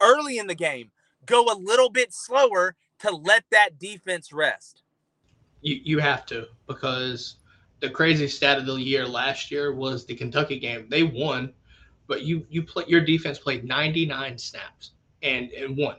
early 0.00 0.38
in 0.38 0.46
the 0.46 0.54
game, 0.54 0.90
go 1.26 1.46
a 1.46 1.58
little 1.58 1.90
bit 1.90 2.14
slower 2.14 2.76
to 3.00 3.10
let 3.10 3.44
that 3.50 3.78
defense 3.78 4.32
rest. 4.32 4.82
You, 5.60 5.80
you 5.82 5.98
have 5.98 6.24
to 6.26 6.46
because 6.68 7.36
the 7.80 7.90
crazy 7.90 8.28
stat 8.28 8.58
of 8.58 8.66
the 8.66 8.74
year 8.74 9.06
last 9.06 9.50
year 9.50 9.74
was 9.74 10.06
the 10.06 10.14
Kentucky 10.14 10.60
game. 10.60 10.86
They 10.88 11.02
won, 11.02 11.52
but 12.06 12.22
you 12.22 12.46
you 12.50 12.62
play 12.62 12.84
your 12.86 13.00
defense 13.00 13.38
played 13.38 13.64
99 13.64 14.38
snaps 14.38 14.92
and 15.22 15.50
and 15.50 15.76
won? 15.76 15.96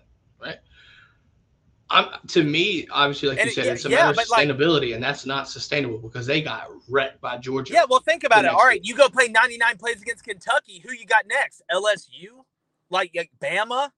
I'm, 1.89 2.07
to 2.29 2.43
me, 2.43 2.87
obviously, 2.91 3.29
like 3.29 3.39
and 3.39 3.47
you 3.47 3.53
said, 3.53 3.67
it's 3.67 3.85
a 3.85 3.89
yeah, 3.89 4.11
matter 4.11 4.21
of 4.21 4.27
sustainability, 4.27 4.87
like, 4.87 4.95
and 4.95 5.03
that's 5.03 5.25
not 5.25 5.47
sustainable 5.47 5.99
because 5.99 6.25
they 6.25 6.41
got 6.41 6.67
wrecked 6.89 7.21
by 7.21 7.37
Georgia. 7.37 7.73
Yeah, 7.73 7.85
well, 7.87 7.99
think 7.99 8.23
about 8.23 8.45
it. 8.45 8.51
All 8.51 8.65
right, 8.65 8.83
you 8.83 8.95
go 8.95 9.07
play 9.07 9.27
99 9.27 9.77
plays 9.77 10.01
against 10.01 10.23
Kentucky. 10.23 10.81
Who 10.83 10.93
you 10.93 11.05
got 11.05 11.25
next? 11.27 11.61
LSU, 11.71 12.43
like, 12.89 13.11
like 13.15 13.31
Bama, 13.39 13.91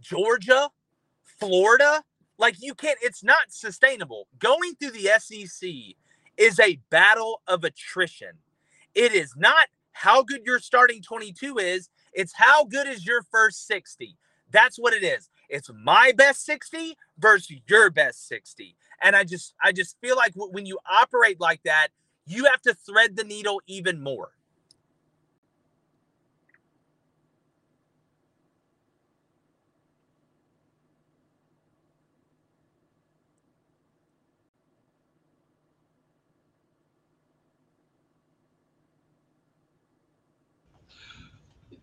Georgia, 0.00 0.70
Florida. 1.38 2.02
Like 2.38 2.56
you 2.60 2.74
can't. 2.74 2.98
It's 3.02 3.24
not 3.24 3.50
sustainable. 3.50 4.28
Going 4.38 4.74
through 4.74 4.90
the 4.90 5.10
SEC 5.18 5.68
is 6.36 6.60
a 6.60 6.78
battle 6.90 7.40
of 7.46 7.64
attrition. 7.64 8.32
It 8.94 9.12
is 9.12 9.34
not 9.36 9.68
how 9.92 10.22
good 10.22 10.42
your 10.44 10.58
starting 10.58 11.02
22 11.02 11.58
is. 11.58 11.88
It's 12.12 12.34
how 12.34 12.64
good 12.64 12.86
is 12.86 13.06
your 13.06 13.22
first 13.22 13.66
60. 13.66 14.16
That's 14.50 14.76
what 14.78 14.92
it 14.92 15.02
is. 15.02 15.30
It's 15.48 15.70
my 15.72 16.12
best 16.16 16.44
60 16.44 16.96
versus 17.18 17.58
your 17.68 17.90
best 17.90 18.26
60. 18.28 18.76
And 19.02 19.14
I 19.14 19.24
just 19.24 19.54
I 19.62 19.72
just 19.72 19.96
feel 20.00 20.16
like 20.16 20.32
when 20.34 20.66
you 20.66 20.78
operate 20.90 21.40
like 21.40 21.62
that, 21.64 21.88
you 22.26 22.44
have 22.46 22.62
to 22.62 22.74
thread 22.74 23.16
the 23.16 23.24
needle 23.24 23.60
even 23.66 24.02
more. 24.02 24.30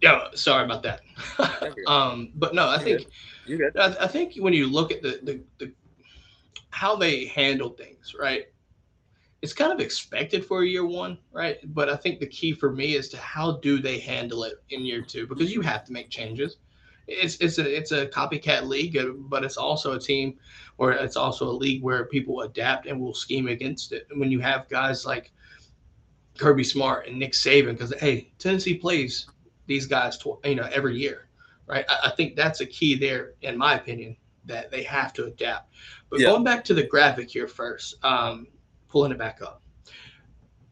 Yeah, 0.03 0.25
sorry 0.35 0.65
about 0.65 0.83
that. 0.83 1.01
um, 1.87 2.33
but 2.35 2.53
no, 2.53 2.67
I 2.67 2.75
You're 2.75 2.97
think 2.97 3.07
You 3.45 3.57
good? 3.57 3.77
I, 3.79 3.95
I 4.01 4.07
think 4.07 4.35
when 4.35 4.51
you 4.51 4.67
look 4.67 4.91
at 4.91 5.01
the, 5.01 5.21
the 5.23 5.41
the 5.59 5.71
how 6.71 6.97
they 6.97 7.27
handle 7.27 7.69
things, 7.69 8.13
right? 8.19 8.43
It's 9.41 9.53
kind 9.53 9.71
of 9.71 9.79
expected 9.79 10.45
for 10.45 10.65
year 10.65 10.85
one, 10.85 11.17
right? 11.31 11.57
But 11.73 11.89
I 11.89 11.95
think 11.95 12.19
the 12.19 12.27
key 12.27 12.51
for 12.51 12.69
me 12.73 12.95
is 12.95 13.07
to 13.09 13.17
how 13.17 13.59
do 13.59 13.79
they 13.79 13.97
handle 13.97 14.43
it 14.43 14.55
in 14.71 14.81
year 14.83 15.01
two 15.01 15.25
because 15.25 15.53
you 15.53 15.61
have 15.61 15.85
to 15.85 15.93
make 15.93 16.09
changes. 16.09 16.57
It's 17.07 17.37
it's 17.37 17.57
a 17.57 17.77
it's 17.77 17.93
a 17.93 18.07
copycat 18.07 18.67
league, 18.67 18.97
uh, 18.97 19.11
but 19.15 19.45
it's 19.45 19.57
also 19.57 19.93
a 19.93 19.99
team, 19.99 20.37
or 20.77 20.91
it's 20.91 21.15
also 21.15 21.47
a 21.47 21.59
league 21.63 21.81
where 21.81 22.07
people 22.07 22.41
adapt 22.41 22.87
and 22.87 22.99
will 22.99 23.13
scheme 23.13 23.47
against 23.47 23.93
it. 23.93 24.05
And 24.09 24.19
when 24.19 24.31
you 24.31 24.41
have 24.41 24.67
guys 24.67 25.05
like 25.05 25.31
Kirby 26.37 26.65
Smart 26.65 27.07
and 27.07 27.17
Nick 27.17 27.31
Saban, 27.31 27.77
because 27.77 27.93
hey, 28.01 28.33
Tennessee 28.37 28.75
plays 28.75 29.27
these 29.65 29.85
guys, 29.85 30.17
tw- 30.17 30.43
you 30.45 30.55
know, 30.55 30.69
every 30.71 30.97
year, 30.97 31.27
right? 31.67 31.85
I, 31.89 32.07
I 32.07 32.09
think 32.11 32.35
that's 32.35 32.61
a 32.61 32.65
key 32.65 32.95
there, 32.95 33.33
in 33.41 33.57
my 33.57 33.75
opinion, 33.75 34.17
that 34.45 34.71
they 34.71 34.83
have 34.83 35.13
to 35.13 35.25
adapt. 35.25 35.71
But 36.09 36.19
Yeah. 36.19 36.27
going 36.27 36.43
back 36.43 36.63
to 36.65 36.73
the 36.73 36.83
graphic 36.83 37.29
here 37.29 37.47
first, 37.47 37.95
um, 38.03 38.47
pulling 38.89 39.11
it 39.11 39.17
back 39.17 39.41
up, 39.41 39.61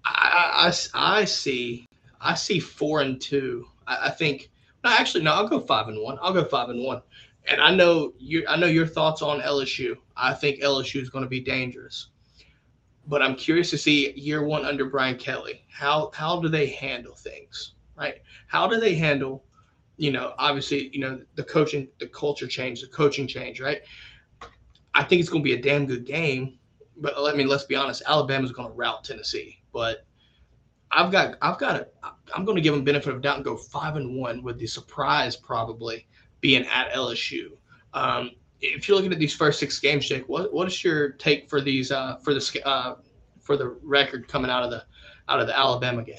I, 0.05 0.71
I, 0.93 1.19
I- 1.19 1.25
see, 1.25 1.85
I 2.19 2.33
see 2.35 2.59
four 2.59 3.01
and 3.01 3.19
two. 3.21 3.67
I, 3.87 4.07
I 4.07 4.09
think. 4.09 4.49
No, 4.83 4.89
actually, 4.89 5.23
no. 5.23 5.33
I'll 5.33 5.47
go 5.47 5.59
five 5.59 5.87
and 5.87 6.01
one. 6.01 6.17
I'll 6.21 6.33
go 6.33 6.43
five 6.43 6.69
and 6.69 6.83
one. 6.83 7.01
And 7.45 7.61
I 7.61 7.73
know 7.73 8.13
you. 8.19 8.45
I 8.47 8.55
know 8.57 8.67
your 8.67 8.87
thoughts 8.87 9.21
on 9.21 9.41
LSU. 9.41 9.95
I 10.17 10.33
think 10.33 10.61
LSU 10.61 11.01
is 11.01 11.09
going 11.09 11.23
to 11.23 11.29
be 11.29 11.39
dangerous. 11.39 12.07
But 13.07 13.21
I'm 13.23 13.35
curious 13.35 13.69
to 13.71 13.77
see 13.77 14.11
year 14.13 14.43
one 14.43 14.65
under 14.65 14.85
Brian 14.85 15.17
Kelly. 15.17 15.63
How 15.71 16.11
how 16.13 16.39
do 16.39 16.49
they 16.49 16.67
handle 16.67 17.15
things? 17.15 17.73
Right? 18.01 18.21
How 18.47 18.67
do 18.67 18.79
they 18.79 18.95
handle? 18.95 19.45
You 19.97 20.11
know, 20.11 20.33
obviously, 20.39 20.89
you 20.91 20.99
know 20.99 21.21
the 21.35 21.43
coaching, 21.43 21.87
the 21.99 22.07
culture 22.07 22.47
change, 22.47 22.81
the 22.81 22.87
coaching 22.87 23.27
change. 23.27 23.61
Right? 23.61 23.81
I 24.93 25.03
think 25.03 25.21
it's 25.21 25.29
going 25.29 25.43
to 25.43 25.47
be 25.47 25.53
a 25.53 25.61
damn 25.61 25.85
good 25.85 26.05
game. 26.05 26.57
But 26.97 27.13
I 27.17 27.33
mean, 27.33 27.47
let's 27.47 27.63
be 27.63 27.75
honest. 27.75 28.01
Alabama's 28.07 28.51
going 28.51 28.69
to 28.69 28.73
rout 28.73 29.03
Tennessee. 29.03 29.61
But 29.71 30.05
I've 30.91 31.11
got 31.11 31.37
I've 31.41 31.57
got 31.57 31.75
a 31.75 31.87
I'm 32.35 32.45
going 32.45 32.55
to 32.55 32.61
give 32.61 32.73
them 32.73 32.83
benefit 32.83 33.13
of 33.13 33.21
doubt 33.21 33.37
and 33.37 33.45
go 33.45 33.55
five 33.55 33.95
and 33.95 34.15
one 34.15 34.43
with 34.43 34.57
the 34.57 34.67
surprise 34.67 35.35
probably 35.35 36.07
being 36.41 36.65
at 36.65 36.91
LSU. 36.91 37.51
Um, 37.93 38.31
if 38.61 38.87
you're 38.87 38.95
looking 38.95 39.11
at 39.11 39.19
these 39.19 39.35
first 39.35 39.59
six 39.59 39.79
games, 39.79 40.07
Jake, 40.07 40.27
what 40.27 40.53
what 40.53 40.67
is 40.67 40.83
your 40.83 41.11
take 41.11 41.49
for 41.49 41.61
these 41.61 41.91
uh, 41.91 42.17
for 42.17 42.33
the 42.33 42.61
uh, 42.65 42.95
for 43.39 43.57
the 43.57 43.77
record 43.83 44.27
coming 44.27 44.51
out 44.51 44.63
of 44.63 44.71
the 44.71 44.83
out 45.29 45.39
of 45.39 45.47
the 45.47 45.57
Alabama 45.57 46.03
game? 46.03 46.17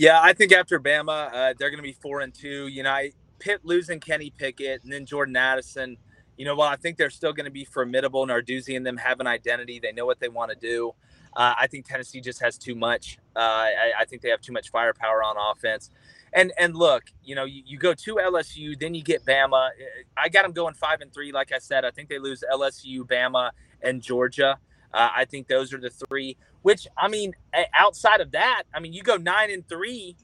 Yeah, 0.00 0.18
I 0.18 0.32
think 0.32 0.50
after 0.52 0.80
Bama, 0.80 1.28
uh, 1.30 1.54
they're 1.58 1.68
going 1.68 1.76
to 1.76 1.82
be 1.82 1.92
four 1.92 2.20
and 2.20 2.32
two. 2.32 2.68
You 2.68 2.84
know, 2.84 2.90
I 2.90 3.12
Pitt 3.38 3.60
losing 3.64 4.00
Kenny 4.00 4.30
Pickett 4.30 4.82
and 4.82 4.90
then 4.90 5.04
Jordan 5.04 5.36
Addison. 5.36 5.98
You 6.38 6.46
know, 6.46 6.54
while 6.54 6.70
I 6.70 6.76
think 6.76 6.96
they're 6.96 7.10
still 7.10 7.34
going 7.34 7.44
to 7.44 7.50
be 7.50 7.66
formidable, 7.66 8.26
Narduzzi 8.26 8.74
and 8.78 8.86
them 8.86 8.96
have 8.96 9.20
an 9.20 9.26
identity. 9.26 9.78
They 9.78 9.92
know 9.92 10.06
what 10.06 10.18
they 10.18 10.30
want 10.30 10.52
to 10.52 10.56
do. 10.56 10.92
Uh, 11.36 11.52
I 11.58 11.66
think 11.66 11.86
Tennessee 11.86 12.22
just 12.22 12.40
has 12.40 12.56
too 12.56 12.74
much. 12.74 13.18
Uh, 13.36 13.40
I, 13.40 13.92
I 14.00 14.04
think 14.06 14.22
they 14.22 14.30
have 14.30 14.40
too 14.40 14.54
much 14.54 14.70
firepower 14.70 15.22
on 15.22 15.36
offense. 15.36 15.90
And 16.32 16.50
and 16.56 16.74
look, 16.74 17.04
you 17.22 17.34
know, 17.34 17.44
you, 17.44 17.62
you 17.66 17.76
go 17.76 17.92
to 17.92 18.14
LSU, 18.14 18.80
then 18.80 18.94
you 18.94 19.02
get 19.02 19.26
Bama. 19.26 19.68
I 20.16 20.30
got 20.30 20.44
them 20.44 20.52
going 20.52 20.72
five 20.72 21.02
and 21.02 21.12
three. 21.12 21.30
Like 21.30 21.52
I 21.52 21.58
said, 21.58 21.84
I 21.84 21.90
think 21.90 22.08
they 22.08 22.18
lose 22.18 22.42
LSU, 22.50 23.00
Bama, 23.00 23.50
and 23.82 24.00
Georgia. 24.00 24.56
Uh, 24.94 25.10
I 25.14 25.24
think 25.26 25.46
those 25.46 25.74
are 25.74 25.78
the 25.78 25.90
three. 25.90 26.38
Which 26.62 26.86
I 26.96 27.08
mean, 27.08 27.32
outside 27.74 28.20
of 28.20 28.32
that, 28.32 28.64
I 28.74 28.80
mean, 28.80 28.92
you 28.92 29.02
go 29.02 29.16
nine 29.16 29.50
and 29.50 29.66
three, 29.68 30.16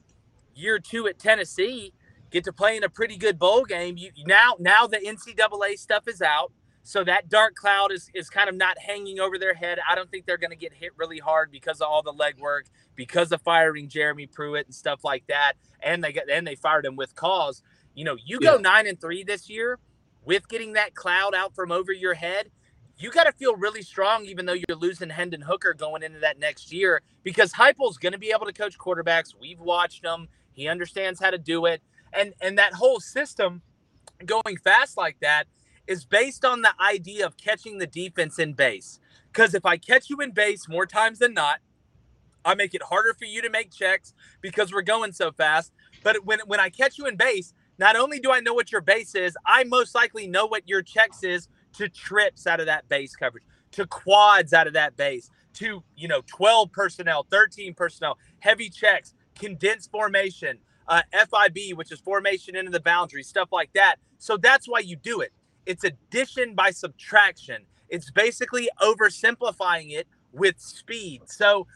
year 0.55 0.79
two 0.79 1.07
at 1.07 1.19
Tennessee, 1.19 1.93
get 2.31 2.43
to 2.45 2.53
play 2.53 2.77
in 2.77 2.83
a 2.83 2.89
pretty 2.89 3.17
good 3.17 3.39
bowl 3.39 3.65
game. 3.65 3.97
You 3.97 4.11
now 4.25 4.55
now 4.59 4.87
the 4.87 4.97
NCAA 4.97 5.77
stuff 5.79 6.07
is 6.07 6.21
out, 6.21 6.51
so 6.83 7.03
that 7.03 7.29
dark 7.29 7.55
cloud 7.55 7.91
is 7.91 8.09
is 8.13 8.29
kind 8.29 8.49
of 8.49 8.55
not 8.55 8.77
hanging 8.79 9.19
over 9.19 9.39
their 9.39 9.55
head. 9.55 9.79
I 9.89 9.95
don't 9.95 10.11
think 10.11 10.25
they're 10.25 10.37
going 10.37 10.51
to 10.51 10.57
get 10.57 10.73
hit 10.73 10.91
really 10.97 11.19
hard 11.19 11.51
because 11.51 11.81
of 11.81 11.87
all 11.87 12.03
the 12.03 12.13
legwork, 12.13 12.63
because 12.95 13.31
of 13.31 13.41
firing 13.41 13.89
Jeremy 13.89 14.27
Pruitt 14.27 14.67
and 14.67 14.75
stuff 14.75 15.03
like 15.03 15.25
that, 15.27 15.53
and 15.81 16.03
they 16.03 16.13
got 16.13 16.29
and 16.29 16.45
they 16.45 16.55
fired 16.55 16.85
him 16.85 16.95
with 16.95 17.15
cause. 17.15 17.63
You 17.95 18.05
know, 18.05 18.17
you 18.25 18.39
go 18.39 18.53
Yeah. 18.55 18.61
nine 18.61 18.87
and 18.87 19.01
three 19.01 19.23
this 19.23 19.49
year 19.49 19.79
with 20.23 20.47
getting 20.49 20.73
that 20.73 20.93
cloud 20.93 21.33
out 21.33 21.55
from 21.55 21.71
over 21.71 21.91
your 21.91 22.13
head. 22.13 22.51
You 22.99 23.11
got 23.11 23.25
to 23.25 23.31
feel 23.31 23.55
really 23.55 23.83
strong, 23.83 24.25
even 24.25 24.45
though 24.45 24.53
you're 24.53 24.77
losing 24.77 25.09
Hendon 25.09 25.41
Hooker 25.41 25.75
going 25.75 26.01
into 26.01 26.19
that 26.19 26.39
next 26.39 26.71
year, 26.73 27.01
because 27.23 27.53
Heupel's 27.53 27.97
going 27.97 28.13
to 28.13 28.17
be 28.17 28.31
able 28.31 28.47
to 28.47 28.53
coach 28.53 28.77
quarterbacks. 28.77 29.35
We've 29.39 29.59
watched 29.59 30.03
him; 30.03 30.27
he 30.53 30.67
understands 30.67 31.19
how 31.19 31.29
to 31.29 31.37
do 31.37 31.65
it, 31.65 31.81
and 32.11 32.33
and 32.41 32.57
that 32.57 32.73
whole 32.73 32.99
system 32.99 33.61
going 34.25 34.57
fast 34.63 34.97
like 34.97 35.17
that 35.21 35.45
is 35.85 36.05
based 36.05 36.43
on 36.43 36.63
the 36.63 36.73
idea 36.81 37.25
of 37.25 37.37
catching 37.37 37.77
the 37.77 37.85
defense 37.85 38.39
in 38.39 38.53
base. 38.53 38.99
Because 39.31 39.53
if 39.53 39.65
I 39.65 39.77
catch 39.77 40.09
you 40.09 40.17
in 40.19 40.31
base 40.31 40.67
more 40.67 40.87
times 40.87 41.19
than 41.19 41.35
not, 41.35 41.59
I 42.43 42.55
make 42.55 42.73
it 42.73 42.81
harder 42.81 43.13
for 43.13 43.25
you 43.25 43.43
to 43.43 43.49
make 43.49 43.71
checks 43.71 44.13
because 44.41 44.73
we're 44.73 44.81
going 44.81 45.11
so 45.11 45.31
fast. 45.31 45.71
But 46.03 46.25
when 46.25 46.39
when 46.47 46.59
I 46.59 46.69
catch 46.69 46.97
you 46.97 47.05
in 47.05 47.15
base, 47.15 47.53
not 47.77 47.95
only 47.95 48.19
do 48.19 48.31
I 48.31 48.39
know 48.39 48.55
what 48.55 48.71
your 48.71 48.81
base 48.81 49.13
is, 49.13 49.37
I 49.45 49.65
most 49.65 49.93
likely 49.93 50.27
know 50.27 50.47
what 50.47 50.67
your 50.67 50.81
checks 50.81 51.23
is 51.23 51.47
to 51.73 51.89
trips 51.89 52.47
out 52.47 52.59
of 52.59 52.65
that 52.65 52.87
base 52.89 53.15
coverage, 53.15 53.43
to 53.71 53.85
quads 53.87 54.53
out 54.53 54.67
of 54.67 54.73
that 54.73 54.95
base, 54.97 55.29
to 55.53 55.83
you 55.95 56.07
know 56.07 56.21
12 56.27 56.71
personnel, 56.71 57.25
13 57.29 57.73
personnel, 57.73 58.17
heavy 58.39 58.69
checks, 58.69 59.13
condensed 59.35 59.91
formation, 59.91 60.59
uh, 60.87 61.01
FIB, 61.11 61.77
which 61.77 61.91
is 61.91 61.99
formation 61.99 62.55
into 62.55 62.71
the 62.71 62.79
boundary, 62.79 63.23
stuff 63.23 63.49
like 63.51 63.71
that. 63.73 63.95
So 64.17 64.37
that's 64.37 64.67
why 64.67 64.79
you 64.79 64.95
do 64.95 65.21
it. 65.21 65.31
It's 65.65 65.83
addition 65.83 66.55
by 66.55 66.71
subtraction. 66.71 67.63
It's 67.89 68.11
basically 68.11 68.69
oversimplifying 68.81 69.91
it 69.91 70.07
with 70.31 70.59
speed. 70.59 71.21
So 71.25 71.67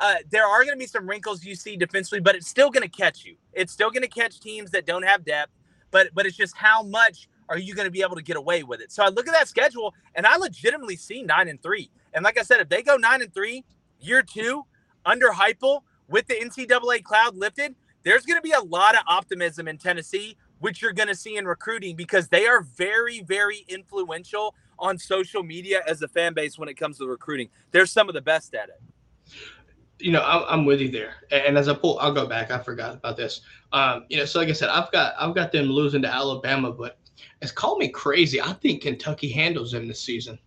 uh, 0.00 0.16
there 0.30 0.46
are 0.46 0.60
going 0.64 0.74
to 0.74 0.78
be 0.78 0.86
some 0.86 1.08
wrinkles 1.08 1.44
you 1.44 1.54
see 1.54 1.76
defensively, 1.76 2.20
but 2.20 2.34
it's 2.34 2.48
still 2.48 2.70
going 2.70 2.88
to 2.88 2.96
catch 2.96 3.24
you. 3.24 3.36
It's 3.52 3.72
still 3.72 3.90
going 3.90 4.02
to 4.02 4.08
catch 4.08 4.40
teams 4.40 4.70
that 4.70 4.86
don't 4.86 5.04
have 5.04 5.24
depth, 5.24 5.52
but 5.90 6.08
but 6.14 6.26
it's 6.26 6.36
just 6.36 6.56
how 6.56 6.82
much 6.82 7.28
are 7.50 7.58
you 7.58 7.74
going 7.74 7.84
to 7.84 7.90
be 7.90 8.02
able 8.02 8.16
to 8.16 8.22
get 8.22 8.36
away 8.36 8.62
with 8.62 8.80
it? 8.80 8.92
So 8.92 9.02
I 9.02 9.08
look 9.08 9.28
at 9.28 9.34
that 9.34 9.48
schedule 9.48 9.94
and 10.14 10.26
I 10.26 10.36
legitimately 10.36 10.96
see 10.96 11.22
nine 11.22 11.48
and 11.48 11.62
three. 11.62 11.90
And 12.14 12.24
like 12.24 12.38
I 12.38 12.42
said, 12.42 12.60
if 12.60 12.68
they 12.68 12.82
go 12.82 12.96
nine 12.96 13.20
and 13.20 13.34
three, 13.34 13.64
year 14.00 14.22
two 14.22 14.64
under 15.04 15.28
Heupel 15.28 15.80
with 16.08 16.26
the 16.28 16.34
NCAA 16.34 17.02
cloud 17.02 17.36
lifted, 17.36 17.74
there's 18.04 18.24
going 18.24 18.38
to 18.38 18.42
be 18.42 18.52
a 18.52 18.60
lot 18.60 18.94
of 18.94 19.02
optimism 19.06 19.68
in 19.68 19.76
Tennessee, 19.76 20.36
which 20.60 20.80
you're 20.80 20.92
going 20.92 21.08
to 21.08 21.14
see 21.14 21.36
in 21.36 21.44
recruiting 21.44 21.96
because 21.96 22.28
they 22.28 22.46
are 22.46 22.62
very, 22.62 23.20
very 23.20 23.64
influential 23.68 24.54
on 24.78 24.96
social 24.96 25.42
media 25.42 25.82
as 25.86 26.00
a 26.02 26.08
fan 26.08 26.32
base 26.32 26.58
when 26.58 26.68
it 26.68 26.74
comes 26.74 26.98
to 26.98 27.06
recruiting. 27.06 27.48
They're 27.72 27.84
some 27.84 28.08
of 28.08 28.14
the 28.14 28.22
best 28.22 28.54
at 28.54 28.70
it. 28.70 28.80
you 30.00 30.12
know, 30.12 30.22
I'm, 30.22 30.44
I'm 30.48 30.64
with 30.64 30.80
you 30.80 30.90
there. 30.90 31.14
And 31.30 31.58
as 31.58 31.68
I 31.68 31.74
pull, 31.74 31.98
I'll 31.98 32.14
go 32.14 32.26
back. 32.26 32.50
I 32.50 32.58
forgot 32.58 32.94
about 32.94 33.16
this. 33.16 33.42
Um, 33.72 34.06
you 34.08 34.16
know, 34.16 34.24
so 34.24 34.38
like 34.38 34.48
I 34.48 34.52
said, 34.52 34.68
I've 34.70 34.90
got 34.92 35.14
I've 35.18 35.34
got 35.34 35.52
them 35.52 35.66
losing 35.66 36.02
to 36.02 36.08
Alabama, 36.08 36.72
but 36.72 36.98
it's 37.42 37.52
called 37.52 37.78
me 37.78 37.88
crazy. 37.88 38.40
I 38.40 38.52
think 38.54 38.82
Kentucky 38.82 39.30
handles 39.30 39.72
them 39.72 39.88
this 39.88 40.00
season. 40.00 40.38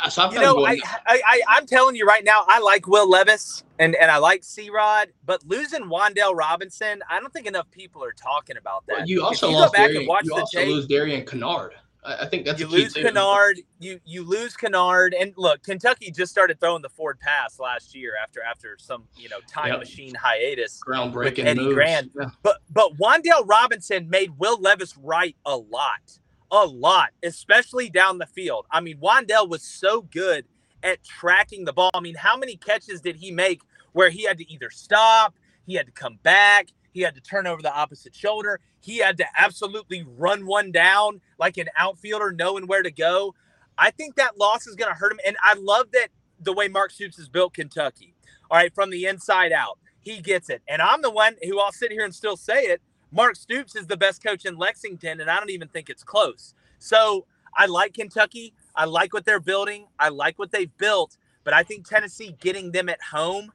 Uh, 0.00 0.08
So 0.08 0.22
I'm 0.22 0.32
you 0.32 0.40
know, 0.40 0.64
I, 0.64 0.78
I, 1.06 1.22
I, 1.26 1.40
I'm 1.48 1.66
telling 1.66 1.96
you 1.96 2.04
right 2.06 2.24
now, 2.24 2.44
I 2.48 2.58
like 2.60 2.86
Will 2.86 3.08
Levis 3.08 3.62
and, 3.78 3.94
and 3.96 4.10
I 4.10 4.16
like 4.18 4.42
C 4.44 4.70
Rod, 4.70 5.08
but 5.24 5.44
losing 5.46 5.84
Wan'Dale 5.84 6.34
Robinson, 6.36 7.02
I 7.08 7.20
don't 7.20 7.32
think 7.32 7.46
enough 7.46 7.70
people 7.70 8.02
are 8.02 8.12
talking 8.12 8.56
about 8.56 8.86
that. 8.86 8.98
Well, 8.98 9.08
you 9.08 9.22
also 9.24 9.50
you 9.50 9.56
lost 9.56 9.74
Darian, 9.74 9.98
and 9.98 10.08
watch 10.08 10.24
you 10.24 10.34
the 10.34 10.40
also 10.40 10.64
lose 10.64 10.86
Darian 10.86 11.24
Kinnard. 11.24 11.70
I, 12.04 12.26
think 12.26 12.44
that's 12.44 12.60
you 12.60 12.66
lose. 12.66 12.94
Kinnard, 12.94 13.54
you 13.80 14.00
you 14.04 14.22
lose 14.28 14.56
Kinnard, 14.56 15.12
and 15.18 15.32
look, 15.36 15.62
Kentucky 15.62 16.10
just 16.10 16.30
started 16.30 16.60
throwing 16.60 16.82
the 16.82 16.88
forward 16.88 17.18
pass 17.18 17.58
last 17.58 17.94
year 17.94 18.12
after 18.22 18.42
after 18.42 18.76
some 18.78 19.04
you 19.16 19.28
know 19.28 19.38
time 19.48 19.68
Yep. 19.68 19.78
machine 19.78 20.14
hiatus. 20.14 20.80
groundbreaking 20.86 21.46
Eddie 21.46 21.60
moves. 21.62 21.74
Grand. 21.74 22.10
Yeah. 22.18 22.30
But 22.42 22.58
but 22.70 22.96
Wan'Dale 22.98 23.46
Robinson 23.48 24.08
made 24.10 24.38
Will 24.38 24.60
Levis 24.60 24.96
right 24.98 25.36
a 25.46 25.56
lot, 25.56 26.18
a 26.50 26.66
lot, 26.66 27.10
especially 27.22 27.88
down 27.88 28.18
the 28.18 28.26
field. 28.26 28.66
I 28.70 28.80
mean, 28.80 28.98
Wan'Dale 28.98 29.48
was 29.48 29.62
so 29.62 30.02
good 30.02 30.44
at 30.82 31.02
tracking 31.02 31.64
the 31.64 31.72
ball. 31.72 31.90
I 31.94 32.00
mean, 32.00 32.14
how 32.14 32.36
many 32.36 32.56
catches 32.56 33.00
did 33.00 33.16
he 33.16 33.30
make 33.30 33.62
where 33.92 34.10
he 34.10 34.24
had 34.24 34.36
to 34.38 34.52
either 34.52 34.68
stop, 34.70 35.34
he 35.66 35.74
had 35.74 35.86
to 35.86 35.92
come 35.92 36.18
back, 36.22 36.68
he 36.94 37.02
had 37.02 37.14
to 37.16 37.20
turn 37.20 37.46
over 37.46 37.60
the 37.60 37.74
opposite 37.74 38.14
shoulder, 38.14 38.60
he 38.80 38.98
had 38.98 39.18
to 39.18 39.26
absolutely 39.36 40.06
run 40.16 40.46
one 40.46 40.72
down 40.72 41.20
like 41.38 41.58
an 41.58 41.68
outfielder 41.78 42.32
knowing 42.32 42.66
where 42.66 42.82
to 42.82 42.90
go. 42.90 43.34
I 43.76 43.90
think 43.90 44.14
that 44.14 44.38
loss 44.38 44.66
is 44.66 44.76
going 44.76 44.90
to 44.92 44.98
hurt 44.98 45.12
him, 45.12 45.20
and 45.26 45.36
I 45.42 45.54
love 45.54 45.90
that 45.92 46.08
the 46.40 46.52
way 46.52 46.68
Mark 46.68 46.92
Stoops 46.92 47.16
has 47.16 47.28
built 47.28 47.54
Kentucky. 47.54 48.14
All 48.50 48.56
right, 48.56 48.74
from 48.74 48.90
the 48.90 49.06
inside 49.06 49.52
out. 49.52 49.78
He 50.00 50.20
gets 50.20 50.50
it. 50.50 50.62
And 50.68 50.80
I'm 50.82 51.02
the 51.02 51.10
one 51.10 51.34
who 51.42 51.58
I'll 51.58 51.72
sit 51.72 51.90
here 51.90 52.04
and 52.04 52.14
still 52.14 52.36
say 52.36 52.64
it. 52.64 52.80
Mark 53.10 53.36
Stoops 53.36 53.74
is 53.74 53.86
the 53.86 53.96
best 53.96 54.22
coach 54.22 54.44
in 54.44 54.56
Lexington, 54.56 55.20
and 55.20 55.30
I 55.30 55.38
don't 55.38 55.50
even 55.50 55.68
think 55.68 55.88
it's 55.88 56.04
close. 56.04 56.54
So 56.78 57.26
I 57.56 57.66
like 57.66 57.94
Kentucky. 57.94 58.54
I 58.76 58.84
like 58.84 59.14
what 59.14 59.24
they're 59.24 59.40
building. 59.40 59.86
I 59.98 60.10
like 60.10 60.38
what 60.38 60.52
they've 60.52 60.76
built. 60.76 61.16
But 61.42 61.54
I 61.54 61.62
think 61.62 61.88
Tennessee 61.88 62.36
getting 62.40 62.72
them 62.72 62.88
at 62.88 63.02
home 63.02 63.52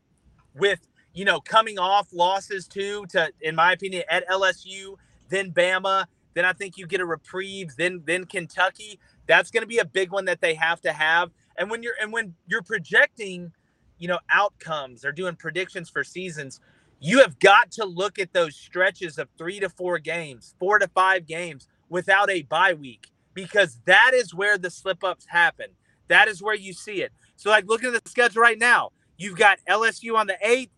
with, 0.56 0.80
you 1.20 1.26
know, 1.26 1.42
coming 1.42 1.78
off 1.78 2.08
losses 2.14 2.66
too 2.66 3.06
to, 3.10 3.30
in 3.42 3.54
my 3.54 3.74
opinion, 3.74 4.04
at 4.10 4.26
LSU, 4.30 4.96
then 5.28 5.52
Bama, 5.52 6.06
then 6.34 6.46
I 6.46 6.54
think 6.54 6.78
you 6.78 6.88
get 6.88 7.02
a 7.02 7.06
reprieve, 7.06 7.76
then 7.78 8.02
then 8.06 8.24
Kentucky. 8.24 9.02
That's 9.28 9.52
going 9.52 9.64
to 9.64 9.68
be 9.68 9.80
a 9.80 9.86
big 9.86 10.14
one 10.14 10.24
that 10.26 10.40
they 10.40 10.54
have 10.54 10.80
to 10.80 10.94
have. 10.94 11.32
And 11.58 11.70
when 11.70 11.84
you're 11.84 11.96
and 12.02 12.14
when 12.14 12.36
you're 12.48 12.62
projecting, 12.62 13.52
you 13.98 14.08
know, 14.08 14.20
outcomes 14.32 15.04
or 15.04 15.12
doing 15.12 15.36
predictions 15.36 15.90
for 15.90 16.06
seasons, 16.06 16.62
you 17.02 17.20
have 17.20 17.38
got 17.40 17.70
to 17.72 17.84
look 17.84 18.18
at 18.18 18.32
those 18.32 18.56
stretches 18.56 19.18
of 19.18 19.28
three 19.38 19.60
to 19.60 19.68
four 19.68 20.00
games, 20.00 20.56
four 20.58 20.80
to 20.80 20.88
five 20.88 21.28
games 21.28 21.68
without 21.90 22.30
a 22.30 22.44
bye 22.44 22.76
week, 22.76 23.08
because 23.34 23.78
that 23.84 24.12
is 24.14 24.34
where 24.34 24.58
the 24.58 24.70
slip 24.70 25.04
ups 25.04 25.26
happen. 25.28 25.68
That 26.08 26.30
is 26.30 26.42
where 26.42 26.56
you 26.56 26.72
see 26.72 27.02
it. 27.02 27.12
So, 27.36 27.50
like 27.50 27.68
looking 27.68 27.94
at 27.94 28.06
the 28.06 28.10
schedule 28.10 28.42
right 28.42 28.58
now, 28.58 28.92
you've 29.18 29.38
got 29.38 29.60
LSU 29.70 30.16
on 30.16 30.28
the 30.28 30.38
8th, 30.42 30.70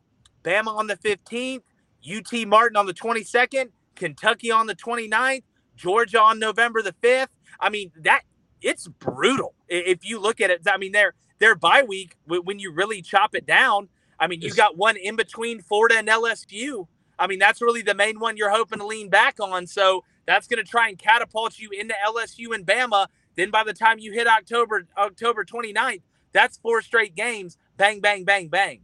Bama 0.43 0.67
on 0.67 0.87
the 0.87 0.97
15th, 0.97 1.61
UT 2.09 2.47
Martin 2.47 2.77
on 2.77 2.85
the 2.85 2.93
22nd, 2.93 3.69
Kentucky 3.95 4.51
on 4.51 4.67
the 4.67 4.75
29th, 4.75 5.43
Georgia 5.75 6.21
on 6.21 6.39
November 6.39 6.81
the 6.81 6.93
5th. 7.03 7.27
I 7.59 7.69
mean, 7.69 7.91
that 8.01 8.21
it's 8.61 8.87
brutal. 8.87 9.55
If 9.67 10.05
you 10.05 10.19
look 10.19 10.41
at 10.41 10.49
it, 10.49 10.61
I 10.67 10.77
mean, 10.77 10.91
their 10.91 11.13
their 11.39 11.55
bye 11.55 11.83
week 11.83 12.15
when 12.27 12.59
you 12.59 12.71
really 12.71 13.01
chop 13.01 13.35
it 13.35 13.45
down, 13.45 13.89
I 14.19 14.27
mean, 14.27 14.41
you 14.41 14.53
got 14.53 14.77
one 14.77 14.97
in 14.97 15.15
between 15.15 15.61
Florida 15.61 15.97
and 15.97 16.07
LSU. 16.07 16.87
I 17.17 17.27
mean, 17.27 17.39
that's 17.39 17.61
really 17.61 17.81
the 17.81 17.95
main 17.95 18.19
one 18.19 18.37
you're 18.37 18.51
hoping 18.51 18.79
to 18.79 18.85
lean 18.85 19.09
back 19.09 19.39
on. 19.39 19.67
So 19.67 20.03
that's 20.27 20.47
going 20.47 20.63
to 20.63 20.69
try 20.69 20.89
and 20.89 20.97
catapult 20.97 21.57
you 21.59 21.69
into 21.71 21.95
LSU 22.05 22.53
and 22.53 22.65
Bama. 22.65 23.07
Then 23.35 23.49
by 23.49 23.63
the 23.63 23.73
time 23.73 23.99
you 23.99 24.11
hit 24.11 24.27
October 24.27 24.87
October 24.97 25.43
29th, 25.43 26.01
that's 26.33 26.57
four 26.57 26.81
straight 26.81 27.15
games. 27.15 27.57
Bang, 27.77 27.99
bang, 27.99 28.23
bang, 28.23 28.47
bang. 28.47 28.81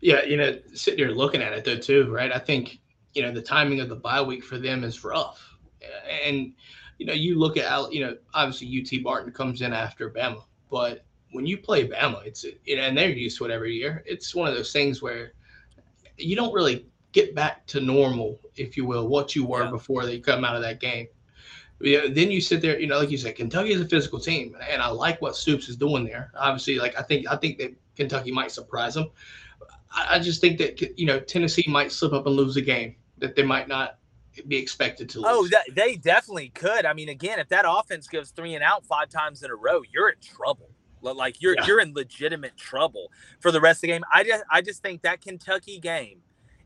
Yeah, 0.00 0.24
you 0.24 0.36
know, 0.36 0.58
sitting 0.74 0.98
here 0.98 1.10
looking 1.10 1.42
at 1.42 1.52
it 1.52 1.64
though 1.64 1.78
too, 1.78 2.10
right? 2.10 2.32
I 2.32 2.38
think 2.38 2.80
you 3.14 3.22
know 3.22 3.32
the 3.32 3.42
timing 3.42 3.80
of 3.80 3.88
the 3.88 3.96
bye 3.96 4.22
week 4.22 4.44
for 4.44 4.58
them 4.58 4.84
is 4.84 5.04
rough, 5.04 5.56
and 6.24 6.52
you 6.98 7.06
know 7.06 7.14
you 7.14 7.38
look 7.38 7.56
at 7.56 7.92
you 7.92 8.00
know 8.00 8.16
obviously 8.34 8.80
UT 8.80 9.02
Martin 9.02 9.32
comes 9.32 9.62
in 9.62 9.72
after 9.72 10.10
Bama, 10.10 10.44
but 10.70 11.04
when 11.32 11.46
you 11.46 11.58
play 11.58 11.88
Bama, 11.88 12.24
it's 12.24 12.44
and 12.44 12.96
they're 12.96 13.10
used 13.10 13.38
to 13.38 13.44
it 13.46 13.50
every 13.50 13.74
year. 13.74 14.02
It's 14.06 14.34
one 14.34 14.48
of 14.48 14.54
those 14.54 14.72
things 14.72 15.02
where 15.02 15.32
you 16.16 16.36
don't 16.36 16.52
really 16.52 16.86
get 17.12 17.34
back 17.34 17.66
to 17.66 17.80
normal, 17.80 18.38
if 18.56 18.76
you 18.76 18.84
will, 18.84 19.08
what 19.08 19.34
you 19.34 19.44
were 19.44 19.64
yeah. 19.64 19.70
before 19.70 20.04
they 20.04 20.18
come 20.18 20.44
out 20.44 20.56
of 20.56 20.62
that 20.62 20.80
game. 20.80 21.06
Yeah, 21.80 22.06
then 22.10 22.30
you 22.30 22.40
sit 22.40 22.62
there, 22.62 22.78
you 22.78 22.86
know, 22.86 22.98
like 22.98 23.10
you 23.10 23.18
said, 23.18 23.36
Kentucky 23.36 23.72
is 23.72 23.80
a 23.82 23.88
physical 23.88 24.18
team, 24.18 24.56
and 24.70 24.80
I 24.80 24.88
like 24.88 25.20
what 25.20 25.36
Stoops 25.36 25.68
is 25.68 25.76
doing 25.76 26.04
there. 26.04 26.30
Obviously, 26.34 26.78
like 26.78 26.98
I 26.98 27.02
think 27.02 27.26
I 27.30 27.36
think 27.36 27.58
that 27.58 27.74
Kentucky 27.96 28.32
might 28.32 28.50
surprise 28.50 28.94
them. 28.94 29.10
I, 29.92 30.16
I 30.16 30.18
just 30.18 30.40
think 30.40 30.58
that 30.58 30.98
you 30.98 31.06
know 31.06 31.20
Tennessee 31.20 31.64
might 31.68 31.92
slip 31.92 32.12
up 32.12 32.26
and 32.26 32.36
lose 32.36 32.56
a 32.56 32.62
game 32.62 32.96
that 33.18 33.36
they 33.36 33.42
might 33.42 33.68
not 33.68 33.98
be 34.48 34.56
expected 34.56 35.08
to 35.10 35.22
oh, 35.26 35.40
lose. 35.40 35.54
Oh, 35.54 35.72
they 35.74 35.96
definitely 35.96 36.50
could. 36.50 36.84
I 36.84 36.92
mean, 36.92 37.08
again, 37.08 37.38
if 37.38 37.48
that 37.48 37.64
offense 37.66 38.06
goes 38.06 38.30
three 38.30 38.54
and 38.54 38.62
out 38.62 38.84
five 38.84 39.08
times 39.08 39.42
in 39.42 39.50
a 39.50 39.54
row, 39.54 39.82
you're 39.92 40.10
in 40.10 40.16
trouble. 40.20 40.68
Like 41.02 41.40
you're 41.40 41.54
yeah. 41.54 41.66
you're 41.66 41.80
in 41.80 41.94
legitimate 41.94 42.56
trouble 42.56 43.12
for 43.38 43.52
the 43.52 43.60
rest 43.60 43.78
of 43.78 43.82
the 43.82 43.88
game. 43.88 44.02
I 44.12 44.24
just 44.24 44.44
I 44.50 44.60
just 44.60 44.82
think 44.82 45.02
that 45.02 45.20
Kentucky 45.20 45.78
game 45.78 46.20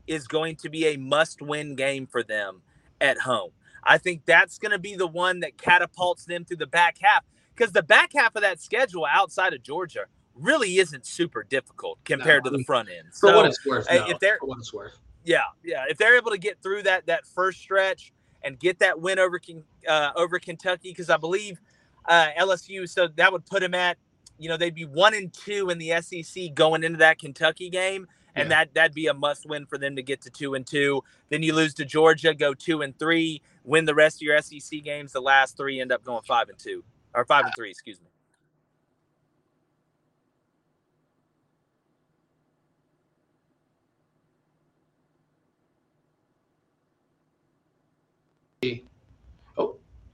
is 0.07 0.27
going 0.27 0.55
to 0.57 0.69
be 0.69 0.87
a 0.87 0.97
must-win 0.97 1.75
game 1.75 2.07
for 2.07 2.23
them 2.23 2.61
at 2.99 3.19
home. 3.19 3.51
I 3.83 3.97
think 3.97 4.25
that's 4.25 4.57
going 4.57 4.71
to 4.71 4.79
be 4.79 4.95
the 4.95 5.07
one 5.07 5.41
that 5.41 5.57
catapults 5.57 6.25
them 6.25 6.43
through 6.45 6.57
the 6.57 6.67
back 6.67 6.97
half 7.01 7.23
because 7.55 7.71
the 7.71 7.83
back 7.83 8.13
half 8.15 8.35
of 8.35 8.41
that 8.41 8.59
schedule 8.59 9.05
outside 9.05 9.53
of 9.53 9.61
Georgia 9.61 10.05
really 10.35 10.77
isn't 10.77 11.05
super 11.05 11.43
difficult 11.43 11.99
compared 12.05 12.43
no, 12.43 12.51
to 12.51 12.57
the 12.57 12.63
front 12.63 12.89
end. 12.89 13.07
For 13.09 13.29
so, 13.29 13.35
what 13.35 13.45
it's 13.45 13.65
worth, 13.65 13.87
no, 13.89 14.07
if 14.07 14.19
they're 14.19 14.37
for 14.39 14.47
what 14.47 14.59
it's 14.59 14.73
worth. 14.73 14.97
Yeah, 15.23 15.41
yeah. 15.63 15.85
If 15.87 15.97
they're 15.97 16.17
able 16.17 16.31
to 16.31 16.37
get 16.37 16.61
through 16.61 16.83
that 16.83 17.05
that 17.07 17.25
first 17.25 17.59
stretch 17.59 18.11
and 18.43 18.59
get 18.59 18.79
that 18.79 18.99
win 18.99 19.19
over 19.19 19.39
uh, 19.87 20.11
over 20.15 20.39
Kentucky, 20.39 20.89
because 20.89 21.09
I 21.09 21.17
believe 21.17 21.59
uh, 22.05 22.29
LSU, 22.39 22.89
so 22.89 23.07
that 23.07 23.31
would 23.31 23.45
put 23.45 23.61
them 23.61 23.73
at 23.73 23.97
you 24.37 24.49
know 24.49 24.57
they'd 24.57 24.75
be 24.75 24.85
one 24.85 25.13
and 25.13 25.31
two 25.31 25.69
in 25.69 25.77
the 25.77 26.01
SEC 26.01 26.53
going 26.53 26.83
into 26.83 26.97
that 26.97 27.19
Kentucky 27.19 27.69
game, 27.69 28.07
and 28.35 28.49
yeah. 28.49 28.63
that 28.63 28.73
that'd 28.73 28.95
be 28.95 29.07
a 29.07 29.13
must 29.13 29.47
win 29.47 29.65
for 29.65 29.77
them 29.77 29.95
to 29.95 30.03
get 30.03 30.21
to 30.21 30.29
two 30.29 30.55
and 30.55 30.65
two. 30.65 31.03
Then 31.29 31.43
you 31.43 31.53
lose 31.53 31.73
to 31.75 31.85
Georgia, 31.85 32.33
go 32.33 32.53
two 32.53 32.81
and 32.81 32.97
three, 32.97 33.41
win 33.63 33.85
the 33.85 33.95
rest 33.95 34.17
of 34.17 34.21
your 34.23 34.41
SEC 34.41 34.83
games. 34.83 35.11
The 35.11 35.21
last 35.21 35.57
three 35.57 35.79
end 35.79 35.91
up 35.91 36.03
going 36.03 36.23
five 36.23 36.49
and 36.49 36.57
two 36.57 36.83
or 37.13 37.25
five 37.25 37.45
and 37.45 37.53
three, 37.55 37.69
excuse 37.69 37.99
me. 38.01 38.10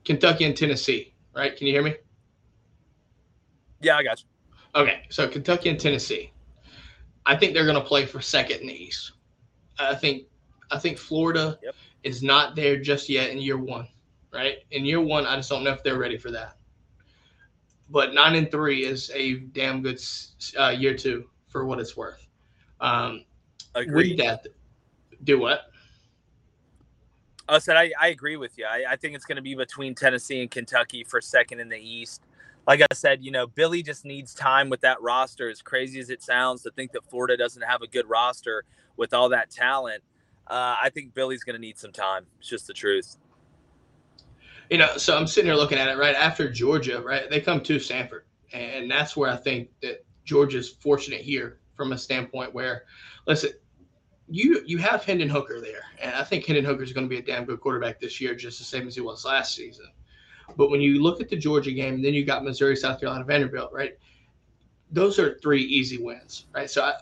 Kentucky 0.08 0.46
and 0.46 0.56
Tennessee, 0.56 1.14
right? 1.36 1.54
Can 1.58 1.68
you 1.68 1.74
hear 1.74 1.84
me? 1.84 1.94
Yeah, 3.82 3.98
I 3.98 4.04
got 4.04 4.22
you. 4.22 4.82
Okay, 4.82 5.02
so 5.10 5.28
Kentucky 5.28 5.68
and 5.68 5.78
Tennessee. 5.78 6.32
I 7.26 7.36
think 7.36 7.54
they're 7.54 7.66
going 7.66 7.76
to 7.76 7.86
play 7.86 8.06
for 8.06 8.22
second 8.22 8.62
in 8.62 8.68
the 8.68 8.74
East. 8.74 9.12
I 9.78 9.94
think 9.96 10.24
I 10.72 10.80
think 10.80 10.98
Florida 10.98 11.60
yep. 11.62 11.76
is 12.04 12.24
not 12.24 12.56
there 12.56 12.78
just 12.80 13.10
yet 13.10 13.32
in 13.32 13.40
year 13.40 13.58
one, 13.58 13.86
right? 14.34 14.60
In 14.72 14.86
year 14.86 15.02
one, 15.02 15.26
I 15.26 15.36
just 15.36 15.50
don't 15.50 15.66
know 15.66 15.72
if 15.74 15.84
they're 15.84 16.00
ready 16.00 16.18
for 16.18 16.32
that. 16.32 16.56
But 17.90 18.14
nine 18.14 18.36
and 18.36 18.50
three 18.50 18.86
is 18.86 19.12
a 19.14 19.40
damn 19.40 19.82
good 19.82 20.02
uh, 20.58 20.70
year 20.70 20.96
two 20.96 21.30
for 21.50 21.66
what 21.66 21.80
it's 21.80 21.98
worth. 21.98 22.26
Um, 22.80 23.26
Agreed. 23.76 24.20
That 24.20 24.48
do 25.26 25.38
what? 25.38 25.64
I 27.50 27.60
said 27.60 27.78
I, 27.78 27.92
I 28.00 28.08
agree 28.10 28.38
with 28.38 28.58
you. 28.58 28.66
I, 28.66 28.84
I 28.90 28.96
think 28.96 29.16
it's 29.16 29.26
going 29.26 29.38
to 29.38 29.42
be 29.42 29.56
between 29.56 29.96
Tennessee 29.96 30.42
and 30.42 30.52
Kentucky 30.52 31.04
for 31.04 31.22
second 31.22 31.60
in 31.60 31.70
the 31.70 31.78
East 31.78 32.22
like 32.68 32.82
I 32.82 32.94
said, 32.94 33.24
you 33.24 33.32
know, 33.32 33.48
Billy 33.48 33.82
just 33.82 34.04
needs 34.04 34.34
time 34.34 34.70
with 34.70 34.82
that 34.82 35.02
roster. 35.02 35.50
As 35.50 35.62
crazy 35.62 36.00
as 36.00 36.10
it 36.10 36.22
sounds 36.22 36.62
to 36.64 36.72
think 36.72 36.92
that 36.92 37.10
Florida 37.10 37.38
doesn't 37.38 37.62
have 37.62 37.82
a 37.82 37.88
good 37.88 38.08
roster 38.08 38.66
with 38.98 39.14
all 39.14 39.30
that 39.30 39.50
talent, 39.50 40.04
uh, 40.48 40.76
I 40.82 40.90
think 40.94 41.14
Billy's 41.14 41.44
going 41.44 41.56
to 41.56 41.62
need 41.62 41.80
some 41.80 41.94
time. 41.94 42.26
It's 42.40 42.50
just 42.50 42.68
the 42.68 42.74
truth. 42.74 43.16
You 44.70 44.78
know, 44.78 44.98
so 44.98 45.18
I'm 45.18 45.28
sitting 45.28 45.48
here 45.48 45.56
looking 45.56 45.78
at 45.78 45.88
it 45.88 45.98
right 45.98 46.16
after 46.16 46.52
Georgia, 46.52 47.02
right? 47.02 47.30
They 47.30 47.40
come 47.40 47.62
to 47.62 47.80
Sanford, 47.80 48.26
and 48.52 48.92
that's 48.92 49.16
where 49.16 49.32
I 49.32 49.38
think 49.38 49.70
that 49.82 50.06
Georgia's 50.26 50.68
fortunate 50.68 51.22
here 51.22 51.60
from 51.78 51.94
a 51.94 51.98
standpoint 51.98 52.54
where, 52.54 52.84
listen, 53.28 53.52
you 54.30 54.62
you 54.66 54.78
have 54.78 55.04
Hendon 55.04 55.30
Hooker 55.30 55.62
there, 55.62 55.84
and 56.02 56.14
I 56.14 56.24
think 56.24 56.46
Hendon 56.46 56.66
Hooker 56.66 56.84
is 56.84 56.92
going 56.92 57.06
to 57.06 57.10
be 57.10 57.20
a 57.20 57.22
damn 57.22 57.46
good 57.46 57.62
quarterback 57.62 58.00
this 58.00 58.20
year, 58.20 58.36
just 58.36 58.60
the 58.60 58.66
same 58.66 58.88
as 58.88 58.96
he 58.96 59.02
was 59.02 59.26
last 59.26 59.56
season. 59.56 59.86
But 60.56 60.70
when 60.70 60.82
you 60.82 61.02
look 61.02 61.22
at 61.22 61.30
the 61.30 61.38
Georgia 61.38 61.72
game, 61.72 62.02
then 62.02 62.14
you 62.14 62.26
got 62.26 62.44
Missouri, 62.44 62.76
South 62.76 63.00
Carolina, 63.00 63.24
Vanderbilt, 63.24 63.72
right? 63.74 63.98
Those 64.92 65.20
are 65.20 65.38
three 65.40 65.64
easy 65.64 65.98
wins, 65.98 66.46
right? 66.54 66.70
So, 66.70 66.84
I, 66.84 66.94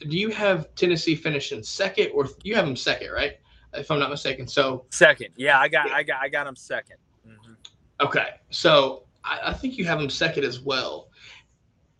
do 0.00 0.16
you 0.18 0.30
have 0.30 0.74
Tennessee 0.74 1.14
finishing 1.14 1.62
second, 1.62 2.10
or 2.12 2.28
you 2.42 2.54
have 2.54 2.66
them 2.66 2.76
second, 2.76 3.10
right? 3.10 3.38
If 3.74 3.90
I'm 3.90 3.98
not 3.98 4.10
mistaken. 4.10 4.46
So 4.46 4.86
second, 4.90 5.28
yeah, 5.36 5.58
I 5.58 5.68
got, 5.68 5.88
yeah. 5.88 5.94
I 5.94 6.02
got, 6.02 6.22
I 6.22 6.28
got 6.28 6.44
them 6.44 6.54
2nd 6.54 6.94
mm-hmm. 7.26 7.52
Okay, 8.00 8.28
so 8.50 9.04
I, 9.24 9.40
I, 9.46 9.52
think 9.52 9.76
you 9.76 9.84
have 9.84 9.98
them 9.98 10.08
second 10.08 10.44
as 10.44 10.60
well, 10.60 11.08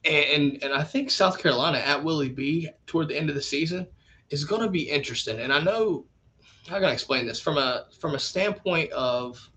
and 0.05 0.63
and 0.63 0.73
I 0.73 0.83
think 0.83 1.11
South 1.11 1.39
Carolina 1.39 1.79
at 1.79 2.03
Willie 2.03 2.31
B 2.31 2.71
toward 2.87 3.09
the 3.09 3.17
end 3.17 3.29
of 3.29 3.35
the 3.35 3.43
season 3.43 3.87
is 4.31 4.45
going 4.45 4.63
to 4.63 4.69
be 4.69 4.83
interesting. 4.83 5.41
And 5.41 5.53
I 5.53 5.61
know 5.61 6.05
how 6.69 6.77
can 6.77 6.85
I 6.85 6.93
explain 6.93 7.27
this 7.27 7.41
from 7.41 7.59
a 7.59 7.87
from 7.99 8.15
a 8.15 8.19
standpoint 8.19 8.91
of 8.93 9.49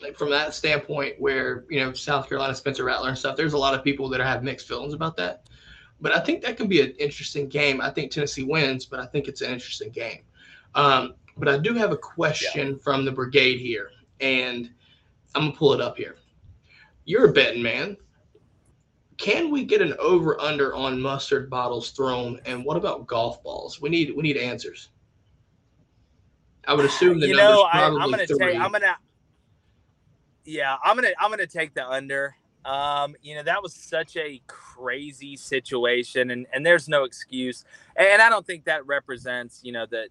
like 0.00 0.16
from 0.16 0.30
that 0.30 0.54
standpoint 0.54 1.20
where 1.20 1.64
you 1.68 1.80
know 1.80 1.92
South 1.92 2.28
Carolina 2.28 2.54
Spencer 2.54 2.84
Rattler 2.84 3.08
and 3.08 3.18
stuff, 3.18 3.36
there's 3.36 3.52
a 3.52 3.58
lot 3.58 3.74
of 3.74 3.84
people 3.84 4.08
that 4.08 4.20
have 4.20 4.42
mixed 4.42 4.66
feelings 4.66 4.94
about 4.94 5.16
that. 5.16 5.44
But 6.00 6.12
I 6.12 6.20
think 6.20 6.42
that 6.42 6.56
can 6.56 6.66
be 6.66 6.80
an 6.80 6.92
interesting 6.98 7.48
game. 7.48 7.80
I 7.80 7.90
think 7.90 8.10
Tennessee 8.10 8.42
wins, 8.42 8.84
but 8.86 8.98
I 8.98 9.06
think 9.06 9.28
it's 9.28 9.40
an 9.40 9.52
interesting 9.52 9.90
game. 9.90 10.22
Um, 10.74 11.14
but 11.36 11.48
I 11.48 11.58
do 11.58 11.74
have 11.74 11.92
a 11.92 11.96
question 11.96 12.70
yeah. 12.70 12.82
from 12.82 13.04
the 13.04 13.12
brigade 13.12 13.60
here, 13.60 13.90
and 14.20 14.70
I'm 15.34 15.42
gonna 15.42 15.56
pull 15.56 15.72
it 15.72 15.80
up 15.80 15.96
here. 15.96 16.16
You're 17.04 17.30
a 17.30 17.32
betting 17.32 17.62
man. 17.62 17.96
Can 19.22 19.52
we 19.52 19.62
get 19.62 19.80
an 19.80 19.94
over 20.00 20.38
under 20.40 20.74
on 20.74 21.00
mustard 21.00 21.48
bottles 21.48 21.90
thrown? 21.90 22.40
And 22.44 22.64
what 22.64 22.76
about 22.76 23.06
golf 23.06 23.40
balls? 23.44 23.80
We 23.80 23.88
need 23.88 24.16
we 24.16 24.20
need 24.20 24.36
answers. 24.36 24.88
I 26.66 26.74
would 26.74 26.84
assume 26.84 27.20
the 27.20 27.28
you 27.28 27.36
know 27.36 27.62
I, 27.72 27.86
am 27.86 28.10
gonna 28.10 28.26
take 28.26 28.40
I'm 28.42 28.72
gonna 28.72 28.96
yeah, 30.44 30.76
I'm 30.82 30.96
gonna 30.96 31.12
I'm 31.20 31.30
gonna 31.30 31.46
take 31.46 31.72
the 31.72 31.88
under. 31.88 32.34
Um, 32.64 33.14
you 33.22 33.36
know, 33.36 33.44
that 33.44 33.62
was 33.62 33.72
such 33.74 34.16
a 34.16 34.42
crazy 34.48 35.36
situation, 35.36 36.32
and 36.32 36.48
and 36.52 36.66
there's 36.66 36.88
no 36.88 37.04
excuse. 37.04 37.64
And 37.94 38.20
I 38.20 38.28
don't 38.28 38.44
think 38.44 38.64
that 38.64 38.84
represents 38.88 39.60
you 39.62 39.70
know 39.70 39.86
the 39.86 40.08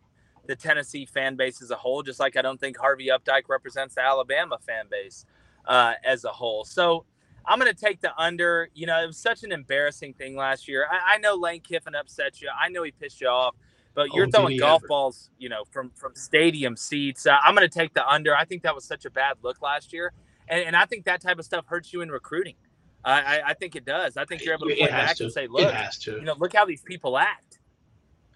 the 0.48 0.56
Tennessee 0.56 1.06
fan 1.06 1.36
base 1.36 1.62
as 1.62 1.70
a 1.72 1.76
whole. 1.76 2.02
Just 2.02 2.22
like 2.22 2.38
I 2.38 2.42
don't 2.42 2.62
think 2.62 2.78
Harvey 2.78 3.08
Updike 3.08 3.50
represents 3.50 3.96
the 3.96 4.04
Alabama 4.04 4.58
fan 4.66 4.86
base 4.90 5.26
uh, 5.66 5.96
as 6.06 6.24
a 6.24 6.32
whole. 6.32 6.64
So 6.64 7.04
I'm 7.46 7.60
going 7.60 7.74
to 7.74 7.80
take 7.80 8.02
the 8.02 8.18
under. 8.18 8.70
You 8.74 8.88
know, 8.88 9.02
it 9.04 9.08
was 9.08 9.18
such 9.18 9.44
an 9.44 9.52
embarrassing 9.52 10.14
thing 10.14 10.36
last 10.36 10.68
year. 10.68 10.88
I, 10.90 11.16
I 11.16 11.18
know 11.18 11.36
Lane 11.36 11.62
Kiffin 11.62 11.96
upset 11.96 12.42
you. 12.42 12.50
I 12.58 12.70
know 12.70 12.84
he 12.84 12.92
pissed 12.92 13.22
you 13.22 13.28
off, 13.28 13.56
but 13.94 14.14
you're 14.14 14.28
oh, 14.28 14.32
throwing 14.32 14.58
golf 14.58 14.84
ever. 14.84 14.88
balls, 14.88 15.30
you 15.38 15.50
know, 15.50 15.64
from 15.72 15.92
from 15.96 16.16
stadium 16.16 16.76
seats. 16.76 17.26
Uh, 17.26 17.38
I'm 17.44 17.56
going 17.56 17.68
to 17.68 17.74
take 17.74 17.94
the 17.94 18.08
under. 18.08 18.36
I 18.36 18.46
think 18.46 18.64
that 18.64 18.76
was 18.76 18.86
such 18.86 19.06
a 19.06 19.10
bad 19.10 19.38
look 19.42 19.62
last 19.62 19.94
year, 19.94 20.14
and, 20.48 20.64
and 20.66 20.76
I 20.76 20.86
think 20.86 21.06
that 21.06 21.22
type 21.22 21.40
of 21.40 21.46
stuff 21.46 21.66
hurts 21.68 21.92
you 21.94 22.02
in 22.02 22.10
recruiting. 22.10 22.56
I, 23.04 23.42
I 23.48 23.54
think 23.56 23.76
it 23.76 23.86
does. 23.86 24.18
I 24.18 24.26
think 24.26 24.44
you're 24.44 24.54
able 24.54 24.68
to 24.68 24.76
point 24.76 24.92
back 24.92 25.16
to. 25.16 25.24
and 25.24 25.34
say, 25.34 25.48
look, 25.48 25.74
you 26.06 26.22
know, 26.22 26.36
look 26.38 26.54
how 26.56 26.66
these 26.66 26.82
people 26.82 27.18
act. 27.18 27.60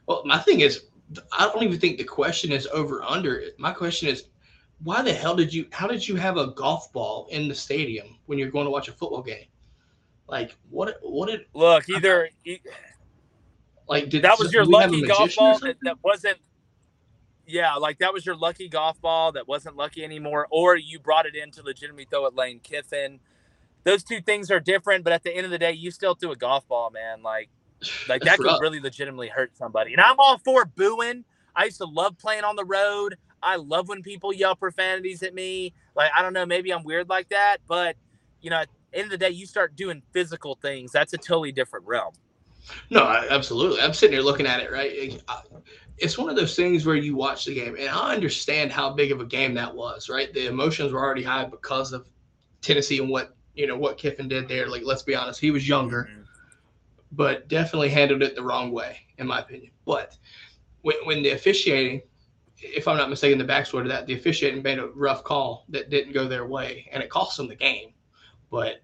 Well, 0.07 0.23
my 0.25 0.39
thing 0.39 0.61
is, 0.61 0.85
I 1.31 1.45
don't 1.47 1.63
even 1.63 1.79
think 1.79 1.97
the 1.97 2.03
question 2.03 2.51
is 2.51 2.67
over 2.67 3.03
under. 3.03 3.43
My 3.57 3.71
question 3.71 4.09
is, 4.09 4.25
why 4.83 5.01
the 5.01 5.13
hell 5.13 5.35
did 5.35 5.53
you? 5.53 5.67
How 5.71 5.87
did 5.87 6.07
you 6.07 6.15
have 6.15 6.37
a 6.37 6.47
golf 6.47 6.91
ball 6.91 7.27
in 7.31 7.47
the 7.47 7.55
stadium 7.55 8.17
when 8.25 8.37
you're 8.37 8.51
going 8.51 8.65
to 8.65 8.71
watch 8.71 8.87
a 8.87 8.91
football 8.91 9.21
game? 9.21 9.45
Like 10.27 10.55
what? 10.69 10.97
What 11.01 11.29
did 11.29 11.45
look 11.53 11.87
either? 11.89 12.29
like 13.87 14.09
did 14.09 14.23
that 14.23 14.39
was 14.39 14.51
your 14.51 14.65
lucky 14.65 15.03
golf 15.03 15.35
ball 15.35 15.59
that, 15.59 15.77
that 15.83 15.97
wasn't 16.03 16.37
yeah, 17.47 17.75
like 17.75 17.99
that 17.99 18.13
was 18.13 18.25
your 18.25 18.35
lucky 18.35 18.67
golf 18.67 18.99
ball 19.01 19.31
that 19.33 19.47
wasn't 19.47 19.75
lucky 19.75 20.03
anymore, 20.03 20.47
or 20.49 20.75
you 20.75 20.99
brought 20.99 21.25
it 21.25 21.35
in 21.35 21.51
to 21.51 21.63
legitimately 21.63 22.07
throw 22.09 22.25
at 22.25 22.35
Lane 22.35 22.59
Kiffin. 22.59 23.19
Those 23.83 24.03
two 24.03 24.19
things 24.19 24.49
are 24.49 24.59
different, 24.59 25.03
but 25.03 25.13
at 25.13 25.23
the 25.23 25.35
end 25.35 25.45
of 25.45 25.51
the 25.51 25.59
day, 25.59 25.71
you 25.71 25.91
still 25.91 26.15
threw 26.15 26.31
a 26.31 26.35
golf 26.35 26.67
ball, 26.67 26.89
man. 26.89 27.21
Like, 27.21 27.49
like 28.09 28.23
that 28.23 28.39
could 28.39 28.59
really 28.61 28.79
legitimately 28.79 29.27
hurt 29.27 29.55
somebody. 29.55 29.93
And 29.93 30.01
I'm 30.01 30.15
all 30.17 30.39
for 30.39 30.65
booing. 30.65 31.23
I 31.55 31.65
used 31.65 31.77
to 31.77 31.85
love 31.85 32.17
playing 32.17 32.43
on 32.43 32.55
the 32.55 32.65
road. 32.65 33.15
I 33.43 33.57
love 33.57 33.87
when 33.87 34.01
people 34.01 34.33
yell 34.33 34.55
profanities 34.55 35.23
at 35.23 35.33
me. 35.33 35.73
Like, 35.95 36.11
I 36.15 36.21
don't 36.21 36.33
know, 36.33 36.45
maybe 36.45 36.73
I'm 36.73 36.83
weird 36.83 37.09
like 37.09 37.29
that, 37.29 37.57
but 37.67 37.95
you 38.41 38.49
know, 38.49 38.57
at 38.57 38.69
the 38.91 38.97
end 38.99 39.05
of 39.05 39.11
the 39.11 39.17
day, 39.17 39.31
you 39.31 39.45
start 39.45 39.75
doing 39.75 40.01
physical 40.11 40.55
things. 40.61 40.91
That's 40.91 41.13
a 41.13 41.17
totally 41.17 41.51
different 41.51 41.85
realm. 41.85 42.13
No, 42.89 43.03
absolutely. 43.03 43.81
I'm 43.81 43.93
sitting 43.93 44.13
here 44.13 44.23
looking 44.23 44.45
at 44.45 44.59
it, 44.59 44.71
right? 44.71 45.21
It's 45.97 46.17
one 46.17 46.29
of 46.29 46.35
those 46.35 46.55
things 46.55 46.85
where 46.85 46.95
you 46.95 47.15
watch 47.15 47.45
the 47.45 47.53
game, 47.53 47.75
and 47.79 47.89
I 47.89 48.13
understand 48.13 48.71
how 48.71 48.91
big 48.93 49.11
of 49.11 49.21
a 49.21 49.25
game 49.25 49.53
that 49.53 49.73
was, 49.73 50.09
right? 50.09 50.33
The 50.33 50.47
emotions 50.47 50.91
were 50.91 51.03
already 51.03 51.23
high 51.23 51.45
because 51.45 51.93
of 51.93 52.07
Tennessee 52.61 52.99
and 52.99 53.09
what 53.09 53.35
you 53.53 53.67
know 53.67 53.77
what 53.77 53.97
Kiffin 53.97 54.27
did 54.27 54.47
there. 54.47 54.67
Like, 54.67 54.81
let's 54.83 55.03
be 55.03 55.15
honest, 55.15 55.39
he 55.39 55.51
was 55.51 55.67
younger, 55.67 56.09
mm-hmm. 56.11 56.21
but 57.11 57.47
definitely 57.47 57.89
handled 57.89 58.23
it 58.23 58.35
the 58.35 58.43
wrong 58.43 58.71
way, 58.71 58.97
in 59.17 59.27
my 59.27 59.39
opinion. 59.39 59.71
But 59.85 60.17
when, 60.81 60.97
when 61.05 61.23
the 61.23 61.31
officiating, 61.31 62.01
if 62.57 62.87
I'm 62.87 62.97
not 62.97 63.09
mistaken, 63.09 63.37
the 63.37 63.45
backstory 63.45 63.83
to 63.83 63.89
that, 63.89 64.07
the 64.07 64.13
officiating 64.13 64.63
made 64.63 64.79
a 64.79 64.87
rough 64.87 65.23
call 65.23 65.65
that 65.69 65.89
didn't 65.89 66.13
go 66.13 66.27
their 66.27 66.45
way, 66.45 66.89
and 66.91 67.03
it 67.03 67.09
cost 67.09 67.37
them 67.37 67.47
the 67.47 67.55
game. 67.55 67.93
But 68.49 68.81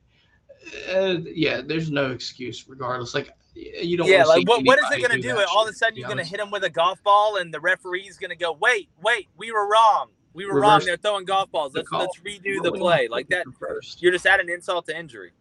uh, 0.94 1.18
yeah, 1.24 1.62
there's 1.62 1.90
no 1.90 2.12
excuse 2.12 2.68
regardless. 2.68 3.14
Like 3.14 3.32
you 3.54 3.98
don't. 3.98 4.08
Yeah, 4.08 4.24
like 4.24 4.48
what, 4.48 4.66
what 4.66 4.80
is 4.80 4.86
it 4.92 5.00
going 5.00 5.22
to 5.22 5.22
do? 5.22 5.44
All 5.54 5.64
of 5.64 5.70
a 5.70 5.74
sudden, 5.74 5.98
you're 5.98 6.08
going 6.08 6.18
to 6.18 6.26
hit 6.26 6.38
them 6.38 6.52
with 6.52 6.64
a 6.64 6.70
golf 6.70 7.02
ball, 7.04 7.38
and 7.38 7.54
the 7.54 7.60
referee's 7.60 8.18
going 8.18 8.30
to 8.30 8.36
go, 8.36 8.52
"Wait, 8.54 8.90
wait, 9.02 9.30
we 9.38 9.52
were 9.52 9.70
wrong. 9.70 10.10
We 10.34 10.46
were 10.46 10.56
Reverse 10.56 10.68
wrong. 10.68 10.82
They're 10.86 10.98
throwing 10.98 11.26
golf 11.26 11.52
balls. 11.52 11.74
Let's 11.74 11.92
let's 11.92 12.20
redo 12.20 12.62
the 12.62 12.72
play 12.72 13.08
like 13.10 13.30
that. 13.30 13.46
First. 13.60 14.02
You're 14.02 14.12
just 14.12 14.26
adding 14.26 14.50
insult 14.50 14.86
to 14.88 14.98
injury." 14.98 15.32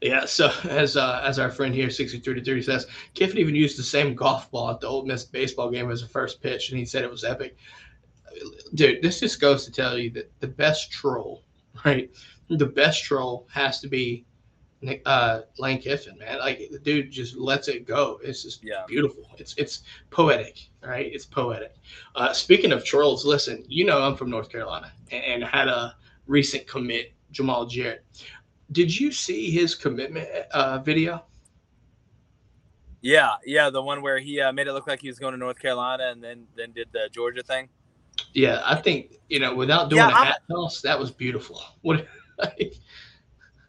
Yeah, 0.00 0.24
so 0.24 0.50
as 0.68 0.96
uh, 0.96 1.20
as 1.24 1.38
our 1.38 1.50
friend 1.50 1.74
here, 1.74 1.90
63 1.90 2.34
to 2.34 2.44
30 2.44 2.62
says, 2.62 2.86
Kiffin 3.14 3.38
even 3.38 3.54
used 3.54 3.78
the 3.78 3.82
same 3.82 4.14
golf 4.14 4.50
ball 4.50 4.70
at 4.70 4.80
the 4.80 4.86
Ole 4.86 5.04
Miss 5.04 5.24
baseball 5.24 5.70
game 5.70 5.90
as 5.90 6.02
the 6.02 6.08
first 6.08 6.42
pitch, 6.42 6.70
and 6.70 6.78
he 6.78 6.84
said 6.84 7.04
it 7.04 7.10
was 7.10 7.24
epic. 7.24 7.56
Dude, 8.74 9.02
this 9.02 9.20
just 9.20 9.40
goes 9.40 9.64
to 9.64 9.72
tell 9.72 9.98
you 9.98 10.10
that 10.10 10.30
the 10.40 10.48
best 10.48 10.90
troll, 10.92 11.42
right? 11.84 12.10
The 12.48 12.66
best 12.66 13.04
troll 13.04 13.46
has 13.52 13.80
to 13.80 13.88
be 13.88 14.24
uh, 15.06 15.40
Lane 15.58 15.80
Kiffin, 15.80 16.18
man. 16.18 16.38
Like 16.38 16.68
the 16.70 16.78
dude 16.78 17.10
just 17.10 17.36
lets 17.36 17.68
it 17.68 17.86
go. 17.86 18.20
It's 18.22 18.42
just 18.42 18.62
yeah. 18.62 18.84
beautiful. 18.86 19.24
It's 19.38 19.54
it's 19.58 19.82
poetic, 20.10 20.68
right? 20.82 21.10
It's 21.12 21.26
poetic. 21.26 21.74
Uh, 22.14 22.32
speaking 22.32 22.72
of 22.72 22.84
trolls, 22.84 23.24
listen, 23.24 23.64
you 23.68 23.84
know 23.84 24.00
I'm 24.00 24.16
from 24.16 24.30
North 24.30 24.50
Carolina 24.50 24.92
and, 25.10 25.24
and 25.24 25.44
had 25.44 25.68
a 25.68 25.96
recent 26.26 26.66
commit, 26.66 27.12
Jamaal 27.32 27.68
Jarrett. 27.68 28.04
Did 28.72 28.98
you 28.98 29.12
see 29.12 29.50
his 29.50 29.74
commitment 29.74 30.28
uh, 30.52 30.78
video? 30.78 31.24
Yeah, 33.00 33.34
yeah, 33.44 33.70
the 33.70 33.82
one 33.82 34.02
where 34.02 34.18
he 34.18 34.40
uh, 34.40 34.52
made 34.52 34.66
it 34.66 34.72
look 34.72 34.86
like 34.86 35.00
he 35.00 35.08
was 35.08 35.18
going 35.18 35.32
to 35.32 35.38
North 35.38 35.58
Carolina 35.58 36.08
and 36.10 36.22
then 36.22 36.46
then 36.56 36.72
did 36.72 36.88
the 36.92 37.08
Georgia 37.12 37.42
thing. 37.42 37.68
Yeah, 38.34 38.60
I 38.64 38.74
think 38.74 39.14
you 39.28 39.38
know 39.38 39.54
without 39.54 39.88
doing 39.88 40.00
yeah, 40.00 40.08
a 40.08 40.24
hat 40.24 40.40
toss, 40.50 40.80
that 40.82 40.98
was 40.98 41.10
beautiful. 41.10 41.60
What? 41.82 42.06
Like, 42.38 42.74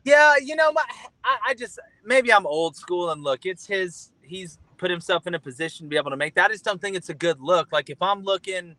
yeah, 0.03 0.35
you 0.43 0.55
know, 0.55 0.71
my, 0.71 0.83
I, 1.23 1.37
I 1.47 1.53
just 1.53 1.79
maybe 2.05 2.31
I'm 2.33 2.45
old 2.45 2.75
school 2.75 3.11
and 3.11 3.23
look, 3.23 3.45
it's 3.45 3.65
his. 3.65 4.11
He's 4.21 4.59
put 4.77 4.89
himself 4.91 5.27
in 5.27 5.33
a 5.33 5.39
position 5.39 5.85
to 5.85 5.89
be 5.89 5.97
able 5.97 6.11
to 6.11 6.17
make 6.17 6.35
that. 6.35 6.49
I 6.49 6.53
just 6.53 6.63
don't 6.63 6.79
think 6.79 6.95
it's 6.95 7.09
a 7.09 7.13
good 7.13 7.39
look. 7.39 7.71
Like 7.71 7.89
if 7.89 8.01
I'm 8.01 8.23
looking, 8.23 8.75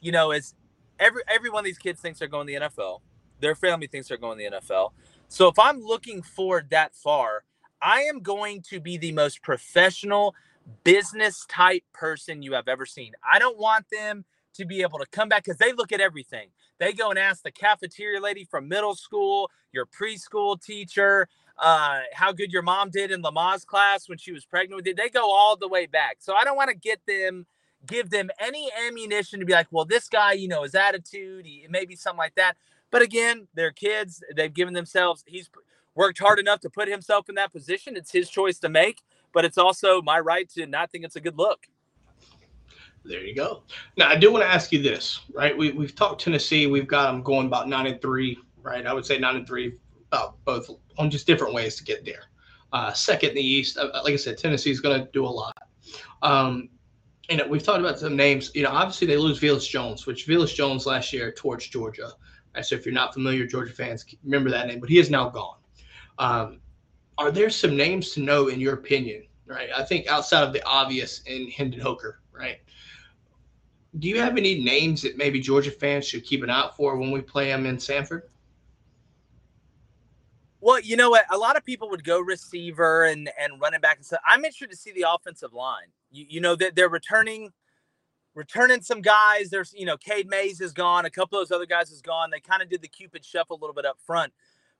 you 0.00 0.12
know, 0.12 0.30
as 0.30 0.54
every 0.98 1.22
every 1.28 1.50
one 1.50 1.60
of 1.60 1.64
these 1.64 1.78
kids 1.78 2.00
thinks 2.00 2.18
they're 2.18 2.28
going 2.28 2.46
to 2.46 2.52
the 2.52 2.60
NFL, 2.66 3.00
their 3.40 3.54
family 3.54 3.86
thinks 3.86 4.08
they're 4.08 4.18
going 4.18 4.38
to 4.38 4.50
the 4.50 4.56
NFL. 4.58 4.92
So 5.30 5.48
if 5.48 5.60
I'm 5.60 5.80
looking 5.80 6.22
forward 6.22 6.70
that 6.70 6.96
far, 6.96 7.44
I 7.80 8.02
am 8.02 8.20
going 8.20 8.62
to 8.70 8.80
be 8.80 8.98
the 8.98 9.12
most 9.12 9.42
professional 9.42 10.34
business 10.84 11.46
type 11.48 11.84
person 11.94 12.42
you 12.42 12.54
have 12.54 12.68
ever 12.68 12.84
seen. 12.84 13.12
I 13.32 13.38
don't 13.38 13.58
want 13.58 13.86
them 13.92 14.26
to 14.54 14.66
be 14.66 14.82
able 14.82 14.98
to 14.98 15.06
come 15.12 15.30
back 15.30 15.44
because 15.44 15.58
they 15.58 15.72
look 15.72 15.92
at 15.92 16.00
everything. 16.02 16.50
They 16.80 16.94
go 16.94 17.10
and 17.10 17.20
ask 17.20 17.44
the 17.44 17.52
cafeteria 17.52 18.20
lady 18.20 18.44
from 18.44 18.68
middle 18.68 18.96
school, 18.96 19.52
your 19.72 19.86
preschool 19.86 20.60
teacher, 20.62 21.28
uh, 21.58 22.00
how 22.14 22.32
good 22.32 22.52
your 22.52 22.62
mom 22.62 22.90
did 22.90 23.12
in 23.12 23.22
Lamaze 23.22 23.66
class 23.66 24.10
when 24.10 24.18
she 24.18 24.32
was 24.32 24.46
pregnant 24.46 24.78
with 24.78 24.88
you. 24.88 24.96
They 24.96 25.10
go 25.10 25.32
all 25.32 25.56
the 25.56 25.68
way 25.68 25.86
back. 25.86 26.18
So 26.20 26.34
I 26.34 26.44
don't 26.44 26.56
want 26.56 26.70
to 26.70 26.76
get 26.76 27.02
them, 27.06 27.46
give 27.86 28.10
them 28.10 28.30
any 28.40 28.70
ammunition 28.88 29.40
to 29.40 29.46
be 29.46 29.54
like, 29.54 29.68
well, 29.72 29.86
this 29.86 30.08
guy, 30.08 30.34
you 30.34 30.48
know, 30.48 30.64
his 30.64 30.76
attitude, 30.76 31.46
he, 31.46 31.66
maybe 31.70 31.96
something 31.96 32.18
like 32.18 32.36
that. 32.36 32.56
But 32.90 33.02
again, 33.02 33.48
they're 33.54 33.72
kids. 33.72 34.22
They've 34.34 34.52
given 34.52 34.74
themselves, 34.74 35.24
he's 35.26 35.50
worked 35.94 36.18
hard 36.18 36.38
enough 36.38 36.60
to 36.60 36.70
put 36.70 36.88
himself 36.88 37.28
in 37.28 37.34
that 37.36 37.52
position. 37.52 37.96
It's 37.96 38.12
his 38.12 38.28
choice 38.28 38.58
to 38.60 38.68
make, 38.68 39.02
but 39.32 39.44
it's 39.44 39.58
also 39.58 40.02
my 40.02 40.18
right 40.18 40.48
to 40.50 40.66
not 40.66 40.90
think 40.90 41.04
it's 41.04 41.16
a 41.16 41.20
good 41.20 41.38
look. 41.38 41.66
There 43.04 43.24
you 43.24 43.34
go. 43.34 43.62
Now 43.96 44.08
I 44.08 44.16
do 44.16 44.30
want 44.30 44.44
to 44.44 44.50
ask 44.50 44.72
you 44.72 44.82
this, 44.82 45.20
right? 45.32 45.56
We 45.56 45.72
we've 45.72 45.94
talked 45.94 46.20
Tennessee. 46.20 46.66
We've 46.66 46.86
got 46.86 47.10
them 47.10 47.22
going 47.22 47.46
about 47.46 47.68
nine 47.68 47.86
and 47.86 48.00
three, 48.00 48.38
right? 48.62 48.86
I 48.86 48.92
would 48.92 49.06
say 49.06 49.18
nine 49.18 49.36
and 49.36 49.46
three, 49.46 49.74
uh, 50.12 50.30
both 50.44 50.68
on 50.98 51.10
just 51.10 51.26
different 51.26 51.54
ways 51.54 51.76
to 51.76 51.84
get 51.84 52.04
there. 52.04 52.24
Uh, 52.72 52.92
second 52.92 53.30
in 53.30 53.36
the 53.36 53.42
East, 53.42 53.78
uh, 53.78 53.88
like 54.04 54.12
I 54.12 54.16
said, 54.16 54.36
Tennessee 54.36 54.70
is 54.70 54.80
going 54.80 55.00
to 55.00 55.08
do 55.12 55.24
a 55.24 55.28
lot. 55.28 55.56
Um, 56.22 56.68
you 57.28 57.36
know, 57.36 57.46
we've 57.46 57.62
talked 57.62 57.80
about 57.80 57.98
some 57.98 58.16
names. 58.16 58.50
You 58.54 58.64
know, 58.64 58.70
obviously 58.70 59.06
they 59.06 59.16
lose 59.16 59.40
Velus 59.40 59.68
Jones, 59.68 60.06
which 60.06 60.26
Velus 60.26 60.54
Jones 60.54 60.84
last 60.84 61.12
year 61.12 61.32
towards 61.32 61.66
Georgia. 61.68 62.12
So 62.62 62.74
if 62.74 62.84
you're 62.84 62.94
not 62.94 63.14
familiar, 63.14 63.46
Georgia 63.46 63.72
fans 63.72 64.04
remember 64.24 64.50
that 64.50 64.66
name, 64.66 64.80
but 64.80 64.88
he 64.88 64.98
is 64.98 65.10
now 65.10 65.28
gone. 65.28 65.56
Um, 66.18 66.60
are 67.16 67.30
there 67.30 67.50
some 67.50 67.76
names 67.76 68.10
to 68.12 68.20
know 68.20 68.48
in 68.48 68.60
your 68.60 68.74
opinion? 68.74 69.24
Right, 69.46 69.68
I 69.76 69.84
think 69.84 70.06
outside 70.06 70.44
of 70.44 70.52
the 70.52 70.64
obvious 70.64 71.22
in 71.26 71.50
Hendon 71.50 71.80
Hooker, 71.80 72.20
right? 72.32 72.60
do 73.98 74.08
you 74.08 74.20
have 74.20 74.36
any 74.36 74.62
names 74.62 75.02
that 75.02 75.16
maybe 75.16 75.40
Georgia 75.40 75.70
fans 75.70 76.06
should 76.06 76.24
keep 76.24 76.42
an 76.42 76.50
eye 76.50 76.60
out 76.60 76.76
for 76.76 76.96
when 76.96 77.10
we 77.10 77.20
play 77.20 77.46
them 77.46 77.66
in 77.66 77.78
Sanford? 77.78 78.22
Well, 80.60 80.78
you 80.80 80.96
know 80.96 81.10
what? 81.10 81.24
A 81.30 81.38
lot 81.38 81.56
of 81.56 81.64
people 81.64 81.88
would 81.90 82.04
go 82.04 82.20
receiver 82.20 83.04
and 83.04 83.30
and 83.38 83.60
running 83.60 83.80
back 83.80 83.96
and 83.96 84.06
stuff. 84.06 84.20
I'm 84.26 84.44
interested 84.44 84.70
to 84.70 84.76
see 84.76 84.92
the 84.92 85.06
offensive 85.10 85.52
line. 85.52 85.88
You, 86.12 86.26
you 86.28 86.40
know 86.40 86.54
that 86.56 86.76
they're 86.76 86.88
returning 86.88 87.50
returning 88.34 88.82
some 88.82 89.00
guys. 89.00 89.50
There's 89.50 89.72
you 89.76 89.86
know 89.86 89.96
Cade 89.96 90.28
Mays 90.28 90.60
is 90.60 90.72
gone. 90.72 91.04
A 91.04 91.10
couple 91.10 91.38
of 91.38 91.48
those 91.48 91.54
other 91.54 91.66
guys 91.66 91.90
is 91.90 92.02
gone. 92.02 92.30
They 92.30 92.40
kind 92.40 92.62
of 92.62 92.68
did 92.68 92.82
the 92.82 92.88
Cupid 92.88 93.24
shuffle 93.24 93.56
a 93.56 93.60
little 93.60 93.74
bit 93.74 93.86
up 93.86 93.98
front. 94.04 94.32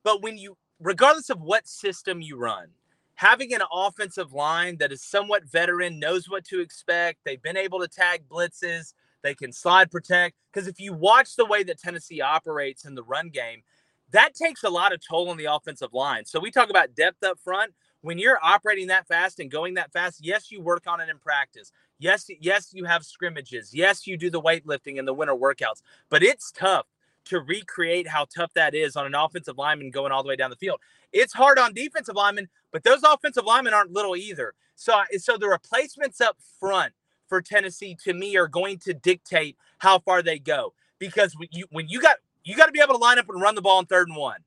But 0.03 0.23
when 0.23 0.39
you, 0.39 0.57
regardless 0.81 1.31
of 1.31 1.41
what 1.41 1.67
system 1.67 2.21
you 2.21 2.37
run, 2.37 2.69
having 3.15 3.53
an 3.53 3.61
offensive 3.73 4.33
line 4.33 4.79
that 4.79 4.93
is 4.93 5.03
somewhat 5.03 5.45
veteran, 5.45 5.99
knows 5.99 6.29
what 6.29 6.45
to 6.47 6.61
expect. 6.61 7.19
They've 7.25 7.43
been 7.43 7.57
able 7.57 7.81
to 7.81 7.89
tag 7.89 8.29
blitzes. 8.29 8.95
They 9.23 9.35
can 9.35 9.53
slide 9.53 9.91
protect. 9.91 10.37
Because 10.53 10.67
if 10.67 10.81
you 10.81 10.95
watch 10.95 11.37
the 11.37 11.45
way 11.45 11.63
that 11.65 11.79
Tennessee 11.79 12.23
operates 12.23 12.87
in 12.87 12.95
the 12.95 13.03
run 13.03 13.29
game, 13.29 13.63
that 14.13 14.35
takes 14.35 14.63
a 14.65 14.71
lot 14.71 14.93
of 14.93 15.01
toll 15.07 15.29
on 15.29 15.37
the 15.37 15.47
offensive 15.47 15.93
line. 15.93 16.25
So 16.25 16.41
we 16.41 16.51
talk 16.51 16.71
about 16.71 16.95
depth 16.95 17.23
up 17.23 17.39
front. 17.39 17.73
When 18.03 18.19
you're 18.19 18.39
operating 18.43 18.87
that 18.87 19.07
fast 19.07 19.41
and 19.41 19.51
going 19.51 19.75
that 19.75 19.93
fast, 19.93 20.25
yes, 20.25 20.51
you 20.51 20.63
work 20.63 20.85
on 20.87 21.01
it 21.01 21.09
in 21.09 21.19
practice. 21.19 21.71
Yes, 21.99 22.29
yes, 22.41 22.71
you 22.73 22.85
have 22.87 23.05
scrimmages. 23.05 23.75
Yes, 23.75 24.07
you 24.07 24.17
do 24.17 24.31
the 24.31 24.41
weightlifting 24.41 24.99
and 24.99 25.07
the 25.07 25.13
winter 25.13 25.35
workouts. 25.35 25.83
But 26.09 26.23
it's 26.23 26.51
tough 26.51 26.87
to 27.27 27.41
recreate 27.41 28.09
how 28.09 28.25
tough 28.35 28.55
that 28.55 28.75
is 28.75 28.97
on 28.97 29.05
an 29.05 29.15
offensive 29.15 29.59
lineman 29.59 29.91
going 29.91 30.13
all 30.13 30.23
the 30.23 30.29
way 30.29 30.37
down 30.37 30.49
the 30.49 30.57
field. 30.57 30.81
It's 31.13 31.35
hard 31.35 31.59
on 31.59 31.75
defensive 31.75 32.17
linemen, 32.17 32.49
but 32.73 32.85
those 32.85 33.03
offensive 33.03 33.45
linemen 33.45 33.75
aren't 33.75 33.93
little 33.93 34.17
either. 34.17 34.55
So, 34.77 35.03
so 35.19 35.37
the 35.37 35.49
replacements 35.49 36.23
up 36.23 36.39
front 36.59 36.95
for 37.29 37.43
Tennessee 37.43 37.97
to 38.05 38.15
me 38.15 38.37
are 38.37 38.49
going 38.49 38.79
to 38.79 38.95
dictate 38.95 39.59
how 39.79 39.99
far 39.99 40.23
they 40.23 40.39
go 40.39 40.73
because 40.99 41.35
when 41.37 41.49
you 41.53 41.67
when 41.71 41.89
you 41.89 42.01
got 42.01 42.17
you 42.45 42.57
got 42.57 42.67
to 42.67 42.73
be 42.73 42.81
able 42.81 42.95
to 42.95 43.01
line 43.01 43.19
up 43.19 43.29
and 43.29 43.41
run 43.41 43.55
the 43.55 43.63
ball 43.63 43.81
in 43.81 43.87
third 43.87 44.09
and 44.09 44.17
one. 44.17 44.41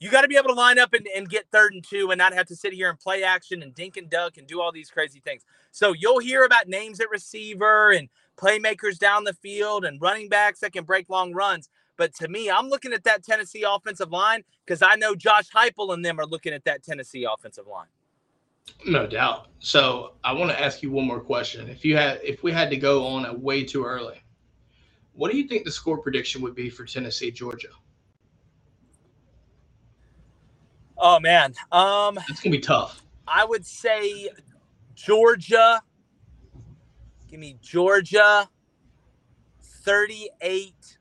You 0.00 0.10
got 0.10 0.22
to 0.22 0.28
be 0.28 0.36
able 0.36 0.48
to 0.48 0.54
line 0.54 0.80
up 0.80 0.94
and, 0.94 1.06
and 1.14 1.28
get 1.28 1.46
third 1.52 1.74
and 1.74 1.84
two 1.84 2.10
and 2.10 2.18
not 2.18 2.34
have 2.34 2.46
to 2.46 2.56
sit 2.56 2.72
here 2.72 2.90
and 2.90 2.98
play 2.98 3.22
action 3.22 3.62
and 3.62 3.72
dink 3.72 3.96
and 3.96 4.10
duck 4.10 4.36
and 4.36 4.48
do 4.48 4.60
all 4.60 4.72
these 4.72 4.90
crazy 4.90 5.20
things. 5.20 5.44
So 5.70 5.92
you'll 5.92 6.18
hear 6.18 6.44
about 6.44 6.66
names 6.66 6.98
at 6.98 7.08
receiver 7.08 7.92
and 7.92 8.08
playmakers 8.36 8.98
down 8.98 9.22
the 9.22 9.34
field 9.34 9.84
and 9.84 10.00
running 10.00 10.28
backs 10.28 10.58
that 10.60 10.72
can 10.72 10.84
break 10.84 11.08
long 11.08 11.32
runs. 11.32 11.68
But 11.96 12.14
to 12.16 12.28
me, 12.28 12.50
I'm 12.50 12.68
looking 12.68 12.92
at 12.92 13.04
that 13.04 13.22
Tennessee 13.22 13.62
offensive 13.62 14.10
line 14.10 14.42
because 14.66 14.82
I 14.82 14.96
know 14.96 15.14
Josh 15.14 15.48
Heupel 15.50 15.94
and 15.94 16.04
them 16.04 16.18
are 16.18 16.26
looking 16.26 16.52
at 16.52 16.64
that 16.64 16.82
Tennessee 16.82 17.24
offensive 17.24 17.66
line. 17.68 17.86
No 18.86 19.06
doubt. 19.06 19.48
So 19.60 20.14
I 20.24 20.32
want 20.32 20.50
to 20.50 20.60
ask 20.60 20.82
you 20.82 20.90
one 20.90 21.06
more 21.06 21.20
question. 21.20 21.68
If 21.68 21.84
you 21.84 21.96
had, 21.96 22.20
if 22.24 22.42
we 22.42 22.50
had 22.50 22.70
to 22.70 22.76
go 22.76 23.06
on 23.06 23.26
a 23.26 23.34
way 23.34 23.64
too 23.64 23.84
early, 23.84 24.21
what 25.14 25.30
do 25.30 25.38
you 25.38 25.48
think 25.48 25.64
the 25.64 25.72
score 25.72 25.98
prediction 25.98 26.42
would 26.42 26.54
be 26.54 26.70
for 26.70 26.84
Tennessee 26.84 27.30
Georgia? 27.30 27.68
Oh 30.98 31.20
man, 31.20 31.54
um, 31.72 32.18
it's 32.28 32.40
gonna 32.40 32.56
be 32.56 32.60
tough. 32.60 33.02
I 33.26 33.44
would 33.44 33.66
say 33.66 34.30
Georgia. 34.94 35.82
Give 37.28 37.40
me 37.40 37.56
Georgia 37.62 38.48
38 39.62 40.98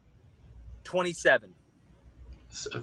27. 0.83 1.53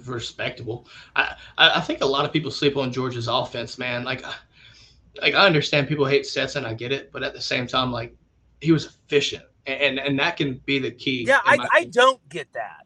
Respectable. 0.07 0.87
I, 1.15 1.35
I 1.57 1.81
think 1.81 2.01
a 2.01 2.05
lot 2.05 2.25
of 2.25 2.33
people 2.33 2.51
sleep 2.51 2.77
on 2.77 2.91
Georgia's 2.91 3.27
offense, 3.27 3.77
man. 3.77 4.03
Like, 4.03 4.23
like 5.21 5.35
I 5.35 5.45
understand 5.45 5.87
people 5.87 6.05
hate 6.05 6.25
Stetson, 6.25 6.65
I 6.65 6.73
get 6.73 6.91
it, 6.91 7.11
but 7.11 7.23
at 7.23 7.33
the 7.33 7.41
same 7.41 7.67
time, 7.67 7.91
like 7.91 8.15
he 8.61 8.71
was 8.71 8.85
efficient, 8.85 9.43
and 9.69 9.99
and 9.99 10.19
that 10.19 10.37
can 10.37 10.61
be 10.65 10.79
the 10.79 10.91
key. 10.91 11.25
Yeah, 11.27 11.39
I, 11.45 11.67
I 11.71 11.83
don't 11.85 12.27
get 12.29 12.51
that. 12.53 12.85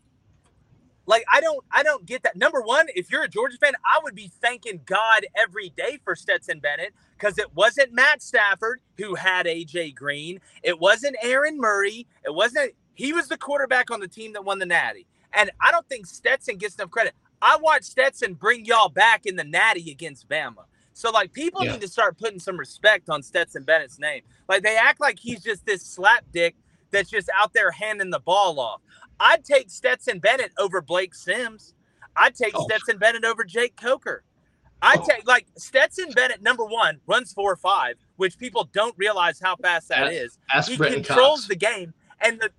Like 1.06 1.26
I 1.32 1.42
don't 1.42 1.64
I 1.72 1.84
don't 1.84 2.06
get 2.06 2.24
that. 2.24 2.36
Number 2.36 2.62
one, 2.62 2.88
if 2.96 3.12
you're 3.12 3.24
a 3.24 3.28
Georgia 3.28 3.58
fan, 3.58 3.74
I 3.86 4.00
would 4.04 4.16
be 4.16 4.32
thanking 4.42 4.82
God 4.86 5.26
every 5.36 5.70
day 5.70 6.00
for 6.04 6.16
Stetson 6.16 6.60
Bennett 6.60 6.94
because 7.18 7.38
it 7.38 7.54
wasn't 7.54 7.94
Matt 7.94 8.22
Stafford 8.22 8.80
who 8.98 9.16
had 9.16 9.46
AJ 9.46 9.96
Green. 9.96 10.40
It 10.62 10.80
wasn't 10.80 11.18
Aaron 11.22 11.58
Murray. 11.60 12.08
It 12.26 12.34
wasn't 12.34 12.74
he 12.96 13.12
was 13.12 13.28
the 13.28 13.38
quarterback 13.38 13.92
on 13.92 14.00
the 14.00 14.08
team 14.08 14.34
that 14.34 14.46
won 14.46 14.60
the 14.60 14.66
Natty. 14.66 15.06
And 15.34 15.52
I 15.62 15.72
don't 15.72 15.88
think 15.90 16.06
Stetson 16.06 16.58
gets 16.58 16.76
enough 16.76 16.92
credit. 16.92 17.14
I 17.42 17.58
watched 17.58 17.86
Stetson 17.86 18.36
bring 18.36 18.66
y'all 18.66 18.90
back 18.90 19.26
in 19.26 19.36
the 19.36 19.44
Natty 19.44 19.92
against 19.92 20.30
Bama. 20.30 20.66
So 20.94 21.12
like 21.12 21.34
people 21.34 21.66
yeah. 21.66 21.74
need 21.74 21.82
to 21.82 21.88
start 21.88 22.18
putting 22.18 22.40
some 22.40 22.56
respect 22.56 23.10
on 23.10 23.24
Stetson 23.24 23.64
Bennett's 23.64 24.00
name. 24.00 24.22
Like 24.48 24.64
they 24.64 24.78
act 24.78 25.02
like 25.02 25.20
he's 25.20 25.44
just 25.44 25.66
this 25.66 25.84
slapdick 25.84 26.54
that's 26.94 27.10
just 27.10 27.30
out 27.38 27.54
there 27.54 27.72
handing 27.72 28.10
the 28.10 28.20
ball 28.20 28.60
off. 28.60 28.82
I'd 29.20 29.44
take 29.44 29.70
Stetson 29.70 30.20
Bennett 30.20 30.52
over 30.58 30.82
Blake 30.82 31.14
Sims. 31.14 31.74
I'd 32.16 32.36
take 32.36 32.54
oh. 32.56 32.64
Stetson 32.64 32.98
Bennett 32.98 33.26
over 33.26 33.44
Jake 33.44 33.76
Coker. 33.76 34.24
I'd 34.82 35.00
oh. 35.00 35.06
take 35.08 35.28
like 35.28 35.48
Stetson 35.58 36.12
Bennett, 36.12 36.42
number 36.42 36.64
one, 36.66 37.00
runs 37.08 37.34
four 37.34 37.52
or 37.52 37.58
five, 37.58 37.96
which 38.18 38.38
people 38.38 38.70
don't 38.74 38.96
realize 38.98 39.40
how 39.40 39.56
fast 39.56 39.90
that 39.90 40.04
ask, 40.04 40.14
is. 40.14 40.40
Ask 40.54 40.72
he 40.72 40.78
Brenton 40.78 41.04
controls 41.04 41.42
Cox. 41.42 41.48
the 41.48 41.56
game. 41.56 41.94
And 42.22 42.40
the 42.40 42.52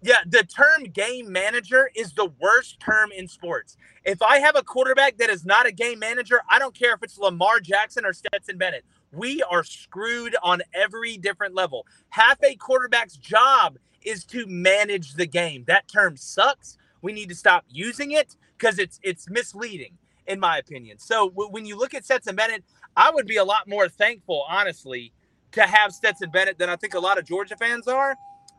yeah, 0.00 0.18
the 0.26 0.44
term 0.44 0.84
game 0.84 1.32
manager 1.32 1.90
is 1.96 2.12
the 2.12 2.30
worst 2.40 2.78
term 2.78 3.10
in 3.10 3.26
sports. 3.26 3.76
If 4.04 4.22
I 4.22 4.38
have 4.38 4.56
a 4.56 4.62
quarterback 4.62 5.16
that 5.18 5.28
is 5.28 5.44
not 5.44 5.66
a 5.66 5.72
game 5.72 5.98
manager, 5.98 6.40
I 6.48 6.58
don't 6.58 6.74
care 6.74 6.94
if 6.94 7.02
it's 7.02 7.18
Lamar 7.18 7.58
Jackson 7.60 8.04
or 8.04 8.12
Stetson 8.12 8.58
Bennett. 8.58 8.84
We 9.12 9.42
are 9.42 9.64
screwed 9.64 10.36
on 10.42 10.62
every 10.74 11.16
different 11.16 11.54
level. 11.54 11.86
Half 12.10 12.42
a 12.42 12.54
quarterback's 12.56 13.16
job 13.16 13.78
is 14.04 14.24
to 14.26 14.46
manage 14.46 15.14
the 15.14 15.26
game. 15.26 15.64
That 15.66 15.88
term 15.88 16.16
sucks. 16.16 16.76
We 17.02 17.12
need 17.12 17.28
to 17.30 17.34
stop 17.34 17.64
using 17.70 18.12
it 18.12 18.36
because 18.58 18.78
it's 18.78 19.00
it's 19.02 19.28
misleading, 19.30 19.96
in 20.26 20.40
my 20.40 20.58
opinion. 20.58 20.98
So 20.98 21.30
w- 21.30 21.50
when 21.50 21.64
you 21.66 21.76
look 21.78 21.94
at 21.94 22.04
Stetson 22.04 22.36
Bennett, 22.36 22.64
I 22.96 23.10
would 23.10 23.26
be 23.26 23.36
a 23.36 23.44
lot 23.44 23.68
more 23.68 23.88
thankful, 23.88 24.44
honestly, 24.48 25.12
to 25.52 25.62
have 25.62 25.92
Stetson 25.92 26.30
Bennett 26.30 26.58
than 26.58 26.68
I 26.68 26.76
think 26.76 26.94
a 26.94 27.00
lot 27.00 27.18
of 27.18 27.24
Georgia 27.26 27.56
fans 27.56 27.88
are, 27.88 28.16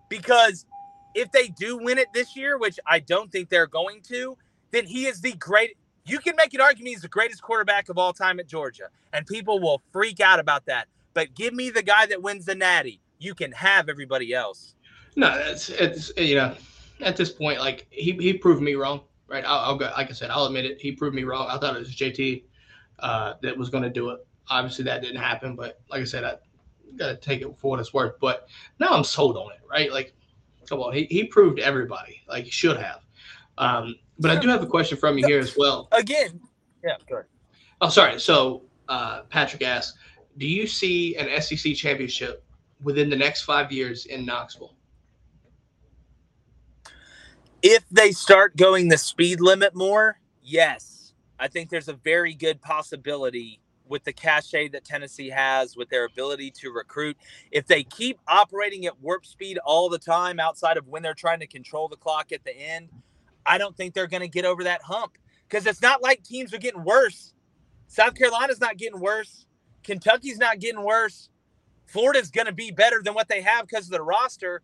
because 0.10 0.66
if 1.16 1.32
they 1.32 1.50
do 1.50 1.78
win 1.78 1.98
it 1.98 2.08
this 2.14 2.36
year, 2.36 2.58
which 2.58 2.80
I 2.88 3.00
don't 3.00 3.32
think 3.32 3.50
they're 3.50 3.68
going 3.68 4.02
to, 4.04 4.38
then 4.72 4.86
he 4.86 5.06
is 5.08 5.22
the 5.22 5.34
great. 5.34 5.78
You 6.10 6.18
can 6.18 6.36
make 6.36 6.56
an 6.56 6.62
argument 6.62 6.90
he's 6.90 7.02
the 7.02 7.08
greatest 7.08 7.44
quarterback 7.44 7.88
of 7.90 8.00
all 8.00 8.14
time 8.14 8.40
at 8.40 8.48
Georgia, 8.48 8.90
and 9.14 9.28
people 9.28 9.60
will 9.60 9.84
freak 9.92 10.20
out 10.20 10.40
about 10.40 10.66
that. 10.66 10.88
But 11.14 11.36
give 11.36 11.54
me 11.54 11.70
the 11.70 11.84
guy 11.84 12.08
that 12.08 12.22
wins 12.22 12.46
the 12.46 12.56
Natty. 12.56 13.00
You 13.20 13.36
can 13.36 13.52
have 13.52 13.90
everybody 13.90 14.34
else. 14.34 14.74
No, 15.16 15.38
it's 15.38 15.70
it's 15.70 16.12
you 16.18 16.36
know, 16.36 16.56
at 17.02 17.16
this 17.16 17.30
point, 17.30 17.60
like 17.60 17.86
he 17.92 18.14
he 18.14 18.34
proved 18.34 18.62
me 18.62 18.74
wrong, 18.74 19.02
right? 19.28 19.44
I'll, 19.46 19.60
I'll 19.60 19.78
go, 19.78 19.92
like 19.96 20.10
I 20.10 20.14
said, 20.14 20.32
I'll 20.32 20.46
admit 20.46 20.66
it. 20.66 20.82
He 20.82 20.94
proved 20.94 21.16
me 21.16 21.26
wrong. 21.26 21.48
I 21.48 21.60
thought 21.60 21.76
it 21.76 21.80
was 21.80 21.96
JT 21.96 22.44
uh, 23.00 23.34
that 23.44 23.56
was 23.56 23.70
going 23.70 23.84
to 23.84 23.90
do 23.90 24.10
it. 24.10 24.26
Obviously, 24.50 24.86
that 24.86 25.04
didn't 25.04 25.22
happen. 25.22 25.56
But 25.56 25.80
like 25.92 26.02
I 26.02 26.06
said, 26.06 26.24
I 26.24 26.38
got 26.96 27.10
to 27.10 27.18
take 27.18 27.42
it 27.42 27.56
for 27.58 27.70
what 27.70 27.80
it's 27.80 27.94
worth. 27.94 28.20
But 28.20 28.48
now 28.80 28.90
I'm 28.90 29.04
sold 29.04 29.38
on 29.38 29.52
it, 29.52 29.60
right? 29.70 29.92
Like, 29.92 30.16
come 30.68 30.80
on, 30.80 30.94
he 30.94 31.06
he 31.06 31.26
proved 31.26 31.60
everybody 31.60 32.22
like 32.28 32.46
he 32.46 32.52
should 32.52 32.78
have. 32.78 33.02
Um, 33.60 33.96
but 34.18 34.32
I 34.32 34.40
do 34.40 34.48
have 34.48 34.64
a 34.64 34.68
question 34.68 34.98
from 34.98 35.18
you 35.18 35.28
here 35.28 35.40
as 35.40 35.56
well. 35.56 35.90
Again, 35.92 36.40
yeah, 36.84 36.96
good. 37.08 37.26
Oh, 37.82 37.90
sorry. 37.90 38.20
So 38.20 38.64
uh, 38.88 39.22
Patrick 39.30 39.62
asks, 39.62 39.98
do 40.38 40.48
you 40.48 40.66
see 40.66 41.16
an 41.18 41.42
SEC 41.42 41.76
championship 41.76 42.44
within 42.82 43.10
the 43.10 43.16
next 43.16 43.44
five 43.44 43.72
years 43.72 44.06
in 44.06 44.26
Knoxville? 44.26 44.74
If 47.62 47.84
they 47.92 48.12
start 48.12 48.56
going 48.56 48.88
the 48.88 48.98
speed 48.98 49.42
limit 49.42 49.76
more, 49.76 50.20
yes. 50.42 51.14
I 51.38 51.50
think 51.50 51.70
there's 51.70 51.90
a 51.90 51.94
very 51.94 52.34
good 52.34 52.62
possibility 52.62 53.60
with 53.86 54.04
the 54.04 54.14
cachet 54.14 54.70
that 54.70 54.86
Tennessee 54.86 55.30
has, 55.30 55.76
with 55.76 55.90
their 55.90 56.06
ability 56.06 56.52
to 56.52 56.72
recruit. 56.72 57.18
If 57.52 57.66
they 57.66 57.84
keep 57.84 58.20
operating 58.28 58.86
at 58.86 59.02
warp 59.02 59.26
speed 59.26 59.58
all 59.58 59.90
the 59.90 59.98
time 59.98 60.40
outside 60.40 60.78
of 60.78 60.88
when 60.88 61.02
they're 61.02 61.14
trying 61.14 61.40
to 61.40 61.48
control 61.48 61.88
the 61.88 61.98
clock 61.98 62.32
at 62.32 62.44
the 62.46 62.56
end, 62.56 62.90
I 63.50 63.58
don't 63.58 63.76
think 63.76 63.96
they're 63.96 64.08
going 64.08 64.22
to 64.22 64.28
get 64.28 64.46
over 64.46 64.64
that 64.66 64.84
hump 64.84 65.18
because 65.48 65.66
it's 65.66 65.82
not 65.82 66.04
like 66.04 66.24
teams 66.24 66.54
are 66.54 66.60
getting 66.60 66.84
worse. 66.84 67.34
South 67.88 68.14
Carolina's 68.14 68.62
not 68.62 68.78
getting 68.78 69.00
worse. 69.00 69.48
Kentucky's 69.84 70.38
not 70.38 70.60
getting 70.60 70.84
worse. 70.84 71.30
Florida's 71.88 72.30
going 72.30 72.46
to 72.46 72.54
be 72.54 72.70
better 72.70 73.02
than 73.04 73.16
what 73.16 73.28
they 73.28 73.42
have 73.42 73.66
because 73.66 73.86
of 73.86 73.92
the 73.92 74.04
roster. 74.04 74.62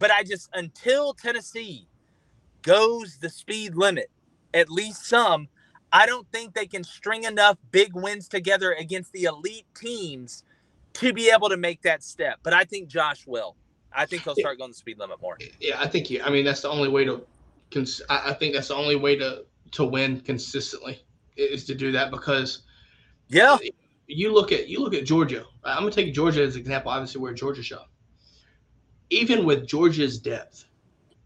But 0.00 0.10
I 0.10 0.24
just, 0.24 0.50
until 0.52 1.14
Tennessee 1.14 1.86
goes 2.62 3.18
the 3.18 3.30
speed 3.30 3.76
limit, 3.76 4.10
at 4.52 4.68
least 4.68 5.06
some, 5.06 5.46
I 5.92 6.04
don't 6.04 6.26
think 6.32 6.54
they 6.54 6.66
can 6.66 6.82
string 6.82 7.22
enough 7.22 7.56
big 7.70 7.94
wins 7.94 8.26
together 8.26 8.72
against 8.72 9.12
the 9.12 9.24
elite 9.24 9.66
teams 9.76 10.42
to 10.94 11.12
be 11.12 11.30
able 11.30 11.48
to 11.50 11.56
make 11.56 11.82
that 11.82 12.02
step. 12.02 12.40
But 12.42 12.52
I 12.52 12.64
think 12.64 12.88
Josh 12.88 13.26
will. 13.28 13.54
I 13.92 14.06
think 14.06 14.24
he'll 14.24 14.34
start 14.34 14.58
going 14.58 14.72
the 14.72 14.76
speed 14.76 14.98
limit 14.98 15.20
more. 15.22 15.38
Yeah, 15.60 15.80
I 15.80 15.86
think 15.86 16.10
you. 16.10 16.20
I 16.22 16.30
mean, 16.30 16.44
that's 16.44 16.62
the 16.62 16.68
only 16.68 16.88
way 16.88 17.04
to. 17.04 17.24
I 18.08 18.32
think 18.34 18.54
that's 18.54 18.68
the 18.68 18.74
only 18.74 18.96
way 18.96 19.16
to 19.16 19.44
to 19.72 19.84
win 19.84 20.20
consistently 20.20 21.02
is 21.36 21.64
to 21.66 21.74
do 21.74 21.92
that 21.92 22.10
because. 22.10 22.62
Yeah. 23.28 23.58
You 24.10 24.32
look 24.32 24.52
at 24.52 24.68
you 24.68 24.80
look 24.80 24.94
at 24.94 25.04
Georgia. 25.04 25.44
I'm 25.64 25.80
gonna 25.82 25.90
take 25.90 26.14
Georgia 26.14 26.42
as 26.42 26.54
an 26.54 26.62
example. 26.62 26.90
Obviously, 26.90 27.20
we're 27.20 27.34
Georgia 27.34 27.62
show. 27.62 27.82
Even 29.10 29.44
with 29.44 29.66
Georgia's 29.66 30.18
depth, 30.18 30.64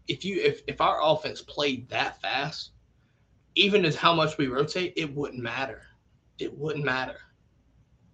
if 0.09 0.25
you 0.25 0.41
if 0.41 0.63
if 0.67 0.81
our 0.81 0.99
offense 1.01 1.41
played 1.41 1.87
that 1.87 2.19
fast, 2.21 2.71
even 3.55 3.85
as 3.85 3.95
how 3.95 4.13
much 4.13 4.37
we 4.37 4.47
rotate, 4.47 4.91
it 4.97 5.15
wouldn't 5.15 5.41
matter. 5.41 5.83
It 6.39 6.57
wouldn't 6.57 6.83
matter. 6.83 7.15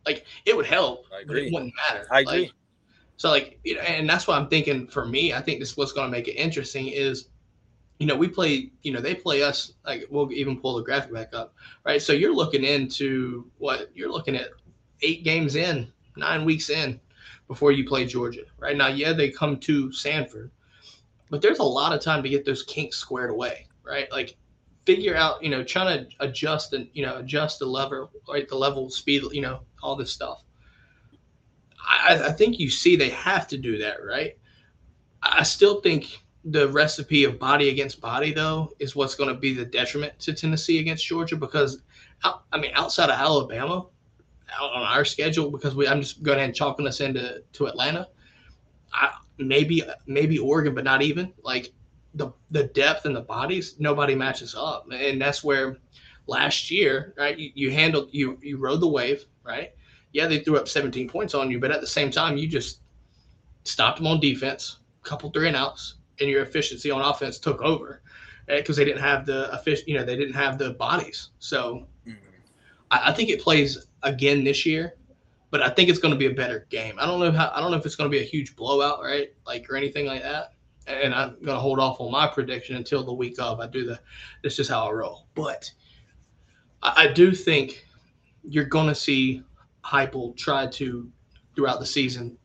Like 0.06 0.28
it 0.46 0.56
would 0.56 0.68
help, 0.68 1.08
but 1.26 1.36
it 1.36 1.52
wouldn't 1.52 1.74
matter. 1.89 2.06
I 2.12 2.20
agree. 2.20 2.42
Like, 2.42 2.52
so 3.18 3.30
like, 3.32 3.60
you 3.63 3.74
know, 3.74 3.82
and 3.82 4.08
that's 4.08 4.28
what 4.28 4.38
I'm 4.38 4.50
thinking. 4.50 4.86
For 4.88 5.04
me, 5.04 5.34
I 5.34 5.42
think 5.42 5.60
this 5.60 5.76
what's 5.76 5.94
going 5.94 6.06
to 6.06 6.12
make 6.12 6.28
it 6.28 6.34
interesting 6.34 6.89
is, 6.89 7.30
you 8.00 8.08
know, 8.08 8.16
we 8.16 8.28
play. 8.28 8.72
You 8.82 8.94
know, 8.94 9.02
they 9.02 9.14
play 9.14 9.44
us. 9.44 9.74
Like 9.86 10.08
we'll 10.10 10.32
even 10.32 10.60
pull 10.60 10.78
the 10.78 10.84
graphic 10.84 11.14
back 11.14 11.34
up, 11.34 11.54
right? 11.86 12.02
So 12.02 12.14
you're 12.14 12.34
looking 12.34 12.64
into 12.64 13.46
what 13.58 13.90
you're 13.94 14.12
looking 14.12 14.36
at 14.36 14.50
eight 15.02 15.24
games 15.24 15.56
in, 15.56 15.92
nine 16.16 16.46
weeks 16.46 16.70
in, 16.70 17.00
before 17.48 17.74
you 17.74 17.86
play 17.86 18.06
Georgia. 18.06 18.44
Right 18.58 18.78
now, 18.78 18.88
yeah, 18.88 19.12
they 19.12 19.30
come 19.30 19.58
to 19.60 19.92
Sanford, 19.92 20.50
but 21.30 21.42
there's 21.42 21.60
a 21.60 21.64
lot 21.64 21.94
of 21.94 22.02
time 22.02 22.24
to 22.24 22.30
get 22.30 22.46
those 22.46 22.64
kinks 22.64 22.98
squared 22.98 23.32
away, 23.32 23.68
right? 23.84 24.10
Like 24.12 24.38
figure 24.86 25.16
out, 25.16 25.44
you 25.44 25.50
know, 25.50 25.64
trying 25.64 26.06
to 26.06 26.16
adjust 26.22 26.74
and 26.74 26.88
you 26.94 27.06
know 27.06 27.18
adjust 27.18 27.60
the 27.60 27.66
lever, 27.66 28.10
right, 28.30 28.48
the 28.48 28.56
level, 28.56 28.90
speed, 28.90 29.24
you 29.34 29.42
know, 29.42 29.60
all 29.84 29.98
this 29.98 30.12
stuff. 30.12 30.44
I, 31.82 32.28
I 32.28 32.32
think 32.32 32.60
you 32.60 32.70
see 32.70 32.96
they 32.96 33.10
have 33.10 33.46
to 33.50 33.58
do 33.58 33.78
that, 33.80 33.98
right? 34.06 34.38
I 35.22 35.44
still 35.44 35.82
think 35.82 36.22
the 36.45 36.69
recipe 36.69 37.25
of 37.25 37.38
body 37.38 37.69
against 37.69 37.99
body 37.99 38.32
though 38.32 38.71
is 38.80 38.95
what's 38.95 39.15
going 39.15 39.34
to 39.34 39.39
be 39.39 39.54
the 39.54 39.65
detriment 39.65 40.17
to 40.19 40.34
Tennessee 40.34 40.80
against 40.80 41.06
Georgia 41.06 41.36
because 41.36 41.82
I 42.23 42.58
mean 42.58 42.71
outside 42.75 43.10
of 43.10 43.19
Alabama 43.19 43.86
on 44.62 44.82
our 44.82 45.06
schedule 45.06 45.52
because 45.52 45.75
we 45.75 45.88
I'm 45.88 46.02
just 46.02 46.23
going 46.23 46.38
ahead 46.38 46.49
and 46.49 46.56
chalking 46.56 46.88
us 46.88 47.02
into 47.02 47.43
to 47.54 47.67
Atlanta. 47.67 48.08
I, 48.93 49.12
maybe 49.38 49.84
maybe 50.08 50.39
Oregon, 50.39 50.73
but 50.73 50.84
not 50.84 51.02
even 51.02 51.34
like 51.43 51.71
the 52.15 52.32
the 52.52 52.65
depth 52.65 53.06
and 53.06 53.15
the 53.15 53.21
bodies. 53.21 53.75
Nobody 53.80 54.15
matches 54.15 54.56
up, 54.58 54.88
and 54.91 55.21
that's 55.21 55.43
where 55.43 55.78
last 56.28 56.71
year, 56.71 57.13
right? 57.17 57.38
You, 57.38 57.52
you 57.54 57.71
handled 57.71 58.10
you 58.12 58.38
you 58.41 58.58
rode 58.58 58.82
the 58.82 58.88
wave, 58.88 59.25
right? 59.43 59.73
Yeah, 60.12 60.28
they 60.28 60.39
threw 60.39 60.58
up 60.58 60.67
17 60.67 61.08
points 61.08 61.36
on 61.36 61.52
you, 61.52 61.60
but 61.60 61.71
at 61.71 61.82
the 61.82 61.88
same 61.88 62.10
time, 62.10 62.36
you 62.36 62.47
just 62.47 62.80
stopped 63.63 63.99
them 63.99 64.08
on 64.08 64.19
defense, 64.19 64.80
couple 65.04 65.30
three 65.30 65.47
and 65.47 65.56
outs, 65.56 65.95
and 66.19 66.29
your 66.29 66.43
efficiency 66.43 66.91
on 66.91 67.01
offense 67.01 67.39
took 67.39 67.62
over 67.62 68.01
because 68.47 68.77
eh, 68.77 68.82
they 68.82 68.86
didn't 68.86 69.01
have 69.01 69.25
the 69.25 69.49
efficient, 69.53 69.88
you 69.88 69.97
know, 69.97 70.03
they 70.03 70.15
didn't 70.15 70.34
have 70.34 70.58
the 70.58 70.71
bodies. 70.71 71.29
So 71.39 71.88
mm-hmm. 72.08 72.17
I, 72.91 73.12
I 73.12 73.13
think 73.13 73.29
it 73.29 73.41
plays 73.41 73.86
again 74.03 74.43
this 74.43 74.65
year, 74.65 74.95
but 75.51 75.62
I 75.62 75.69
think 75.69 75.89
it's 75.89 75.99
going 75.99 76.13
to 76.13 76.17
be 76.17 76.27
a 76.27 76.34
better 76.34 76.65
game. 76.69 76.95
I 76.99 77.05
don't 77.05 77.19
know 77.19 77.32
how 77.32 77.51
I 77.53 77.60
don't 77.60 77.71
know 77.71 77.77
if 77.77 77.86
it's 77.86 77.95
going 77.95 78.10
to 78.10 78.15
be 78.15 78.23
a 78.23 78.27
huge 78.27 78.55
blowout, 78.55 79.01
right? 79.01 79.34
Like 79.45 79.69
or 79.69 79.75
anything 79.75 80.05
like 80.05 80.23
that. 80.23 80.53
And 80.88 81.13
I'm 81.13 81.36
going 81.36 81.55
to 81.55 81.60
hold 81.60 81.79
off 81.79 82.01
on 82.01 82.12
my 82.12 82.25
prediction 82.25 82.75
until 82.75 83.03
the 83.03 83.13
week 83.13 83.39
of. 83.39 83.60
I 83.60 83.67
do 83.67 83.86
the. 83.86 83.99
This 84.41 84.58
is 84.58 84.67
how 84.67 84.88
I 84.88 84.91
roll, 84.91 85.27
but 85.36 85.71
I, 86.82 87.05
I 87.05 87.13
do 87.13 87.32
think 87.34 87.86
you're 88.43 88.65
going 88.65 88.88
to 88.88 88.95
see 88.95 89.43
Heupel 89.86 90.36
try 90.36 90.65
to 90.67 91.12
throughout 91.55 91.79
the 91.79 91.86
season 91.86 92.38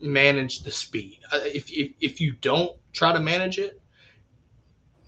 manage 0.00 0.62
the 0.62 0.70
speed. 0.70 1.18
Uh, 1.32 1.40
if, 1.44 1.70
if 1.70 1.92
if 2.00 2.20
you 2.20 2.32
don't 2.32 2.76
try 2.92 3.12
to 3.12 3.20
manage 3.20 3.58
it, 3.58 3.80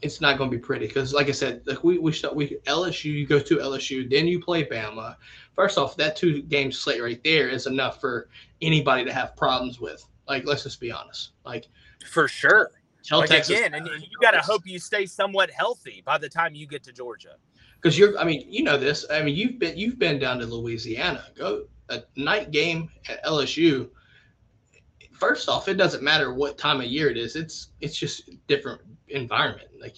it's 0.02 0.20
not 0.20 0.38
going 0.38 0.50
to 0.50 0.56
be 0.56 0.62
pretty 0.62 0.86
because, 0.86 1.12
like 1.12 1.28
I 1.28 1.32
said, 1.32 1.62
like 1.66 1.82
we 1.84 1.98
we 1.98 2.12
start 2.12 2.34
we 2.34 2.58
LSU, 2.66 3.04
you 3.04 3.26
go 3.26 3.38
to 3.38 3.56
LSU, 3.56 4.08
then 4.08 4.26
you 4.26 4.40
play 4.40 4.64
Bama. 4.64 5.16
First 5.54 5.76
off, 5.76 5.96
that 5.96 6.16
two 6.16 6.42
game 6.42 6.70
slate 6.70 7.02
right 7.02 7.22
there 7.24 7.48
is 7.48 7.66
enough 7.66 8.00
for 8.00 8.28
anybody 8.62 9.04
to 9.04 9.12
have 9.12 9.36
problems 9.36 9.80
with. 9.80 10.04
Like, 10.28 10.44
let's 10.46 10.62
just 10.62 10.80
be 10.80 10.92
honest. 10.92 11.30
Like, 11.44 11.66
for 12.10 12.28
sure. 12.28 12.70
Tell 13.02 13.20
like 13.20 13.30
Texas 13.30 13.58
again, 13.58 13.74
and 13.74 13.86
you 13.86 14.18
got 14.20 14.32
to 14.32 14.40
hope 14.40 14.66
you 14.66 14.78
stay 14.78 15.06
somewhat 15.06 15.50
healthy 15.50 16.02
by 16.04 16.18
the 16.18 16.28
time 16.28 16.54
you 16.54 16.66
get 16.66 16.82
to 16.84 16.92
Georgia. 16.92 17.36
Because 17.80 17.98
you're, 17.98 18.18
I 18.18 18.24
mean, 18.24 18.44
you 18.48 18.62
know 18.62 18.76
this. 18.76 19.06
I 19.10 19.22
mean, 19.22 19.34
you've 19.34 19.58
been 19.58 19.78
you've 19.78 19.98
been 19.98 20.18
down 20.18 20.40
to 20.40 20.46
Louisiana. 20.46 21.24
Go 21.34 21.64
a 21.88 22.02
night 22.16 22.50
game 22.50 22.90
at 23.08 23.24
LSU. 23.24 23.88
First 25.18 25.48
off, 25.48 25.68
it 25.68 25.74
doesn't 25.74 26.02
matter 26.02 26.32
what 26.32 26.58
time 26.58 26.80
of 26.80 26.86
year 26.86 27.10
it 27.10 27.16
is. 27.16 27.36
It's 27.36 27.68
it's 27.80 27.96
just 27.96 28.30
different 28.46 28.80
environment. 29.08 29.68
Like 29.80 29.96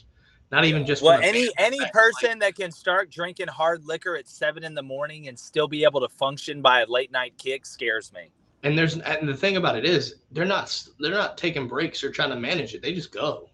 not 0.51 0.65
even 0.65 0.85
just 0.85 1.03
well 1.03 1.21
any 1.23 1.51
any 1.59 1.79
person 1.93 2.31
like, 2.31 2.41
that 2.41 2.57
can 2.57 2.71
start 2.71 3.11
drinking 3.11 3.49
hard 3.49 3.85
liquor 3.85 4.17
at 4.17 4.29
seven 4.29 4.65
in 4.65 4.75
the 4.75 4.83
morning 4.83 5.29
and 5.29 5.39
still 5.39 5.69
be 5.69 5.85
able 5.85 6.01
to 6.01 6.09
function 6.09 6.61
by 6.61 6.81
a 6.81 6.87
late 6.87 7.13
night 7.13 7.35
kick 7.39 7.65
scares 7.65 8.13
me 8.13 8.31
and 8.63 8.77
there's 8.77 8.99
and 8.99 9.29
the 9.29 9.37
thing 9.37 9.57
about 9.57 9.77
it 9.77 9.85
is 9.85 10.17
they're 10.33 10.45
not 10.45 10.85
they're 10.99 11.13
not 11.13 11.39
taking 11.39 11.69
breaks 11.69 12.03
or 12.03 12.11
trying 12.11 12.31
to 12.31 12.37
manage 12.37 12.75
it 12.75 12.83
they 12.83 12.93
just 12.93 13.13
go 13.13 13.49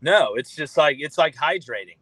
no 0.00 0.34
it's 0.34 0.54
just 0.54 0.76
like 0.76 0.96
it's 1.00 1.18
like 1.18 1.34
hydrating 1.34 1.98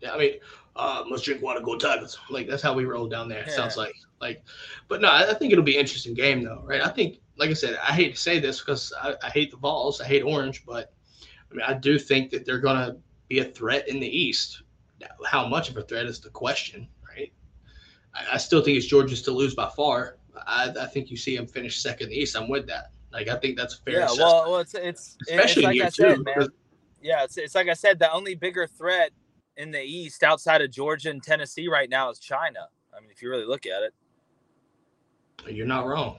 yeah 0.00 0.12
i 0.12 0.18
mean 0.18 0.34
uh 0.76 1.04
must 1.08 1.24
drink 1.24 1.42
water 1.42 1.60
go 1.60 1.76
tigers 1.76 2.18
like 2.30 2.48
that's 2.48 2.62
how 2.62 2.72
we 2.72 2.84
roll 2.84 3.08
down 3.08 3.28
there 3.28 3.44
yeah. 3.46 3.54
sounds 3.54 3.76
like 3.76 3.94
like 4.20 4.42
but 4.88 5.00
no 5.00 5.08
I, 5.10 5.34
think 5.34 5.52
it'll 5.52 5.64
be 5.64 5.74
an 5.74 5.80
interesting 5.80 6.14
game 6.14 6.42
though 6.42 6.62
right 6.64 6.80
i 6.80 6.88
think 6.88 7.18
like 7.40 7.50
i 7.50 7.54
said 7.54 7.76
i 7.82 7.92
hate 7.92 8.14
to 8.14 8.20
say 8.20 8.38
this 8.38 8.60
because 8.60 8.92
I, 9.02 9.14
I 9.22 9.30
hate 9.30 9.50
the 9.50 9.56
Vols 9.56 10.00
i 10.00 10.06
hate 10.06 10.22
orange 10.22 10.64
but 10.64 10.92
I 11.50 11.54
mean, 11.54 11.64
I 11.66 11.74
do 11.74 11.98
think 11.98 12.30
that 12.30 12.44
they're 12.44 12.58
going 12.58 12.76
to 12.76 12.96
be 13.28 13.40
a 13.40 13.44
threat 13.44 13.88
in 13.88 14.00
the 14.00 14.06
East. 14.06 14.62
How 15.26 15.46
much 15.46 15.68
of 15.70 15.76
a 15.76 15.82
threat 15.82 16.06
is 16.06 16.20
the 16.20 16.30
question, 16.30 16.86
right? 17.08 17.32
I, 18.14 18.34
I 18.34 18.36
still 18.36 18.62
think 18.62 18.76
it's 18.76 18.86
Georgia's 18.86 19.22
to 19.22 19.32
lose 19.32 19.54
by 19.54 19.68
far. 19.70 20.18
I, 20.46 20.72
I, 20.80 20.86
think 20.86 21.10
you 21.10 21.16
see 21.16 21.36
them 21.36 21.46
finish 21.46 21.82
second 21.82 22.06
in 22.06 22.10
the 22.10 22.20
East. 22.20 22.36
I'm 22.36 22.48
with 22.48 22.66
that. 22.68 22.92
Like 23.12 23.28
I 23.28 23.36
think 23.36 23.56
that's 23.56 23.74
fair. 23.74 23.94
Yeah, 23.94 24.04
assessment. 24.04 24.28
well, 24.28 24.50
well, 24.50 24.60
it's 24.60 24.74
it's 24.74 25.16
especially 25.28 25.64
it's 25.80 25.98
like 25.98 26.08
I 26.08 26.14
said, 26.14 26.24
man. 26.24 26.48
Yeah, 27.02 27.24
it's 27.24 27.36
it's 27.36 27.56
like 27.56 27.68
I 27.68 27.74
said. 27.74 27.98
The 27.98 28.10
only 28.12 28.36
bigger 28.36 28.68
threat 28.68 29.10
in 29.56 29.72
the 29.72 29.80
East 29.80 30.22
outside 30.22 30.62
of 30.62 30.70
Georgia 30.70 31.10
and 31.10 31.20
Tennessee 31.20 31.66
right 31.66 31.90
now 31.90 32.10
is 32.10 32.20
China. 32.20 32.68
I 32.96 33.00
mean, 33.00 33.10
if 33.10 33.20
you 33.20 33.28
really 33.28 33.46
look 33.46 33.66
at 33.66 33.82
it, 33.82 33.92
you're 35.52 35.66
not 35.66 35.86
wrong. 35.86 36.18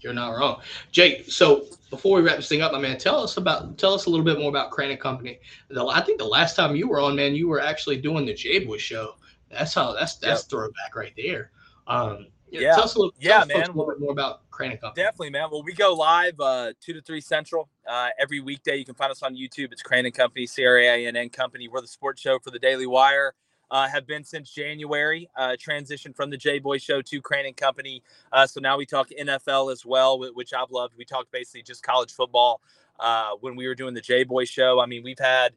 You're 0.00 0.12
not 0.12 0.30
wrong, 0.30 0.60
Jake. 0.92 1.30
So 1.30 1.66
before 1.90 2.16
we 2.16 2.22
wrap 2.22 2.36
this 2.36 2.48
thing 2.48 2.62
up, 2.62 2.72
my 2.72 2.78
man, 2.78 2.98
tell 2.98 3.22
us 3.22 3.36
about 3.36 3.78
tell 3.78 3.94
us 3.94 4.06
a 4.06 4.10
little 4.10 4.24
bit 4.24 4.38
more 4.38 4.48
about 4.48 4.70
Crain 4.70 4.90
and 4.90 5.00
Company. 5.00 5.40
The, 5.68 5.84
I 5.86 6.00
think 6.02 6.18
the 6.18 6.24
last 6.26 6.54
time 6.56 6.76
you 6.76 6.88
were 6.88 7.00
on, 7.00 7.16
man, 7.16 7.34
you 7.34 7.48
were 7.48 7.60
actually 7.60 8.00
doing 8.00 8.26
the 8.26 8.34
J 8.34 8.64
Boy 8.64 8.78
show. 8.78 9.14
That's 9.50 9.74
how 9.74 9.92
that's 9.92 10.16
that's 10.16 10.42
yep. 10.42 10.50
throwback 10.50 10.94
right 10.94 11.12
there. 11.16 11.50
Um, 11.86 12.26
yeah, 12.50 12.74
tell 12.74 12.84
us 12.84 12.94
a 12.94 12.98
little, 12.98 13.14
yeah, 13.18 13.44
man. 13.46 13.56
a 13.56 13.66
little 13.66 13.86
bit 13.86 14.00
more 14.00 14.12
about 14.12 14.48
Crain 14.50 14.70
and 14.70 14.80
Company. 14.80 15.04
Definitely, 15.04 15.30
man. 15.30 15.48
Well, 15.50 15.62
we 15.62 15.74
go 15.74 15.94
live 15.94 16.38
uh, 16.40 16.72
two 16.80 16.92
to 16.94 17.02
three 17.02 17.20
central 17.20 17.68
uh, 17.88 18.08
every 18.18 18.40
weekday. 18.40 18.76
You 18.76 18.84
can 18.84 18.94
find 18.94 19.10
us 19.10 19.22
on 19.22 19.34
YouTube. 19.34 19.72
It's 19.72 19.82
Crain 19.82 20.06
and 20.06 20.14
Company, 20.14 20.46
C 20.46 20.64
R 20.64 20.78
A 20.78 20.88
I 20.88 21.06
N 21.06 21.16
N 21.16 21.28
Company. 21.28 21.68
We're 21.68 21.80
the 21.80 21.88
sports 21.88 22.20
show 22.20 22.38
for 22.38 22.50
the 22.50 22.58
Daily 22.58 22.86
Wire 22.86 23.34
uh, 23.70 23.88
have 23.88 24.06
been 24.06 24.24
since 24.24 24.50
January. 24.50 25.28
Uh, 25.36 25.56
transitioned 25.58 26.16
from 26.16 26.30
the 26.30 26.36
J 26.36 26.58
Boy 26.58 26.78
Show 26.78 27.02
to 27.02 27.20
Crain 27.20 27.46
and 27.46 27.56
Company. 27.56 28.02
Uh, 28.32 28.46
so 28.46 28.60
now 28.60 28.76
we 28.76 28.86
talk 28.86 29.08
NFL 29.10 29.72
as 29.72 29.84
well, 29.84 30.18
which 30.34 30.52
I've 30.52 30.70
loved. 30.70 30.94
We 30.96 31.04
talked 31.04 31.30
basically 31.32 31.62
just 31.62 31.82
college 31.82 32.12
football 32.12 32.60
uh, 32.98 33.30
when 33.40 33.56
we 33.56 33.66
were 33.66 33.74
doing 33.74 33.94
the 33.94 34.00
J 34.00 34.24
Boy 34.24 34.44
Show. 34.44 34.80
I 34.80 34.86
mean, 34.86 35.02
we've 35.02 35.18
had 35.18 35.54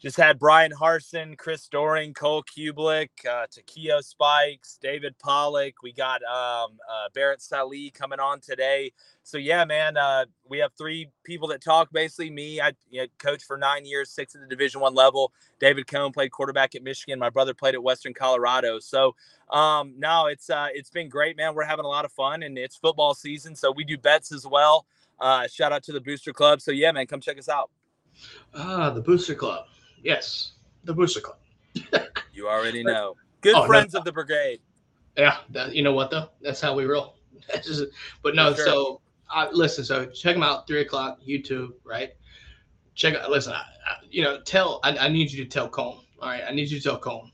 just 0.00 0.16
had 0.16 0.38
Bryan 0.38 0.72
Harsin, 0.72 1.38
Chris 1.38 1.68
Doering, 1.68 2.12
Cole 2.12 2.44
Cubelic, 2.44 3.08
uh, 3.28 3.46
Takeo 3.50 4.00
Spikes, 4.02 4.78
David 4.80 5.18
Pollack. 5.18 5.74
We 5.82 5.92
got 5.92 6.22
um, 6.24 6.76
uh, 6.90 7.08
Barrett 7.14 7.40
Sallee 7.40 7.90
coming 7.90 8.20
on 8.20 8.40
today. 8.40 8.92
So 9.22 9.38
yeah, 9.38 9.64
man, 9.64 9.96
uh, 9.96 10.26
we 10.48 10.58
have 10.58 10.72
three 10.76 11.08
people 11.24 11.48
that 11.48 11.62
talk. 11.62 11.90
Basically, 11.92 12.30
me, 12.30 12.60
I 12.60 12.72
you 12.90 13.02
know, 13.02 13.06
coached 13.18 13.44
for 13.44 13.56
nine 13.56 13.86
years, 13.86 14.10
six 14.10 14.34
at 14.34 14.42
the 14.42 14.46
Division 14.46 14.80
One 14.80 14.94
level. 14.94 15.32
David 15.60 15.86
Cone 15.86 16.12
played 16.12 16.30
quarterback 16.30 16.74
at 16.74 16.82
Michigan. 16.82 17.18
My 17.18 17.30
brother 17.30 17.54
played 17.54 17.74
at 17.74 17.82
Western 17.82 18.12
Colorado. 18.12 18.78
So 18.78 19.14
um, 19.50 19.94
no, 19.98 20.26
it's 20.26 20.50
uh, 20.50 20.68
it's 20.72 20.90
been 20.90 21.08
great, 21.08 21.36
man. 21.38 21.54
We're 21.54 21.64
having 21.64 21.86
a 21.86 21.88
lot 21.88 22.04
of 22.04 22.12
fun, 22.12 22.42
and 22.42 22.58
it's 22.58 22.76
football 22.76 23.14
season, 23.14 23.56
so 23.56 23.72
we 23.72 23.84
do 23.84 23.96
bets 23.96 24.30
as 24.30 24.46
well. 24.46 24.86
Uh, 25.18 25.48
shout 25.48 25.72
out 25.72 25.82
to 25.84 25.92
the 25.92 26.00
Booster 26.00 26.34
Club. 26.34 26.60
So 26.60 26.70
yeah, 26.70 26.92
man, 26.92 27.06
come 27.06 27.20
check 27.20 27.38
us 27.38 27.48
out. 27.48 27.70
Ah, 28.54 28.90
the 28.90 29.00
Booster 29.00 29.34
Club. 29.34 29.66
Yes, 30.02 30.52
the 30.84 30.94
Booster 30.94 31.20
Club. 31.20 31.38
you 32.32 32.48
already 32.48 32.82
know. 32.82 33.16
Good 33.40 33.54
oh, 33.54 33.66
friends 33.66 33.94
no. 33.94 34.00
of 34.00 34.04
the 34.04 34.12
brigade. 34.12 34.60
Yeah, 35.16 35.38
that, 35.50 35.74
you 35.74 35.82
know 35.82 35.92
what 35.92 36.10
though? 36.10 36.30
That's 36.42 36.60
how 36.60 36.74
we 36.74 36.84
roll. 36.84 37.16
Just, 37.54 37.84
but 38.22 38.34
no, 38.34 38.54
sure. 38.54 38.66
so 38.66 39.00
listen. 39.52 39.84
So 39.84 40.06
check 40.06 40.34
them 40.34 40.42
out. 40.42 40.66
Three 40.66 40.80
o'clock 40.80 41.20
YouTube, 41.26 41.72
right? 41.84 42.12
Check 42.94 43.14
out. 43.14 43.30
Listen, 43.30 43.52
I, 43.52 43.62
I, 43.86 43.96
you 44.10 44.22
know, 44.22 44.40
tell. 44.42 44.80
I, 44.82 44.96
I, 44.96 45.08
need 45.08 45.30
you 45.30 45.42
to 45.44 45.50
tell 45.50 45.68
Cone. 45.68 46.00
All 46.20 46.28
right, 46.28 46.42
I 46.46 46.52
need 46.52 46.70
you 46.70 46.78
to 46.78 46.84
tell 46.84 46.98
Cone. 46.98 47.30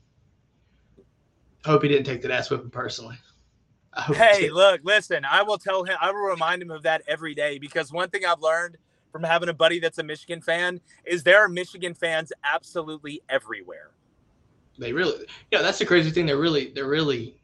Hope 1.65 1.83
he 1.83 1.89
didn't 1.89 2.05
take 2.05 2.21
that 2.21 2.31
ass 2.31 2.49
whipping 2.49 2.69
personally. 2.69 3.17
Hey, 4.07 4.49
look, 4.49 4.81
listen. 4.83 5.23
I 5.23 5.43
will 5.43 5.57
tell 5.57 5.83
him. 5.83 5.97
I 6.01 6.11
will 6.11 6.27
remind 6.27 6.61
him 6.61 6.71
of 6.71 6.83
that 6.83 7.03
every 7.07 7.35
day 7.35 7.59
because 7.59 7.91
one 7.91 8.09
thing 8.09 8.25
I've 8.25 8.41
learned 8.41 8.77
from 9.13 9.23
having 9.23 9.47
a 9.47 9.53
buddy 9.53 9.79
that's 9.79 9.99
a 9.99 10.03
Michigan 10.03 10.41
fan 10.41 10.81
is 11.05 11.23
there 11.23 11.39
are 11.39 11.47
Michigan 11.47 11.93
fans 11.93 12.33
absolutely 12.43 13.21
everywhere. 13.29 13.91
They 14.79 14.91
really, 14.91 15.27
yeah, 15.51 15.61
that's 15.61 15.77
the 15.77 15.85
crazy 15.85 16.09
thing. 16.09 16.25
They 16.25 16.33
really, 16.33 16.71
they 16.73 16.81
really 16.81 17.37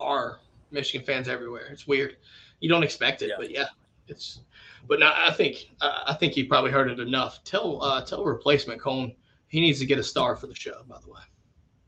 are 0.00 0.40
Michigan 0.72 1.06
fans 1.06 1.28
everywhere. 1.28 1.68
It's 1.70 1.86
weird. 1.86 2.16
You 2.58 2.68
don't 2.68 2.82
expect 2.82 3.22
it, 3.22 3.28
yeah. 3.28 3.34
but 3.38 3.50
yeah, 3.50 3.66
it's. 4.08 4.40
But 4.88 4.98
now 4.98 5.12
I 5.14 5.30
think 5.30 5.70
I 5.80 6.14
think 6.18 6.32
he 6.32 6.42
probably 6.42 6.72
heard 6.72 6.90
it 6.90 6.98
enough. 6.98 7.44
Tell 7.44 7.80
uh, 7.82 8.04
tell 8.04 8.24
replacement 8.24 8.80
Cone 8.80 9.14
he 9.46 9.60
needs 9.60 9.78
to 9.78 9.86
get 9.86 9.98
a 9.98 10.02
star 10.02 10.34
for 10.34 10.48
the 10.48 10.54
show. 10.54 10.82
By 10.88 10.98
the 11.04 11.12
way. 11.12 11.20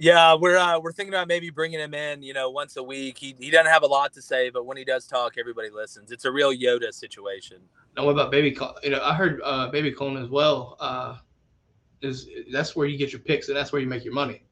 Yeah, 0.03 0.35
we're 0.35 0.57
uh, 0.57 0.81
we're 0.81 0.91
thinking 0.91 1.15
about 1.15 1.29
maybe 1.29 1.51
bringing 1.51 1.79
him 1.79 1.95
in, 1.95 2.25
you 2.25 2.35
know, 2.35 2.51
once 2.51 2.77
a 2.77 2.83
week. 2.83 3.17
He 3.19 3.37
he 3.39 3.51
doesn't 3.51 3.71
have 3.71 3.85
a 3.85 3.87
lot 3.87 4.13
to 4.15 4.21
say, 4.21 4.51
but 4.51 4.67
when 4.67 4.77
he 4.77 4.85
does 4.85 5.07
talk, 5.07 5.35
everybody 5.39 5.71
listens. 5.71 6.11
It's 6.11 6.25
a 6.25 6.33
real 6.33 6.53
Yoda 6.53 6.93
situation. 6.93 7.59
Now, 7.97 8.07
what 8.07 8.11
about 8.11 8.33
Baby? 8.33 8.59
You 8.83 8.91
know, 8.91 9.01
I 9.01 9.15
heard 9.15 9.41
uh, 9.45 9.69
Baby 9.69 9.93
Cone 9.93 10.17
as 10.17 10.29
well. 10.29 10.77
Uh, 10.81 11.19
is 12.01 12.29
that's 12.51 12.75
where 12.75 12.89
you 12.89 12.99
get 12.99 13.13
your 13.13 13.21
picks 13.21 13.47
and 13.47 13.57
that's 13.57 13.71
where 13.71 13.81
you 13.81 13.87
make 13.87 14.05
your 14.05 14.13
money. 14.13 14.43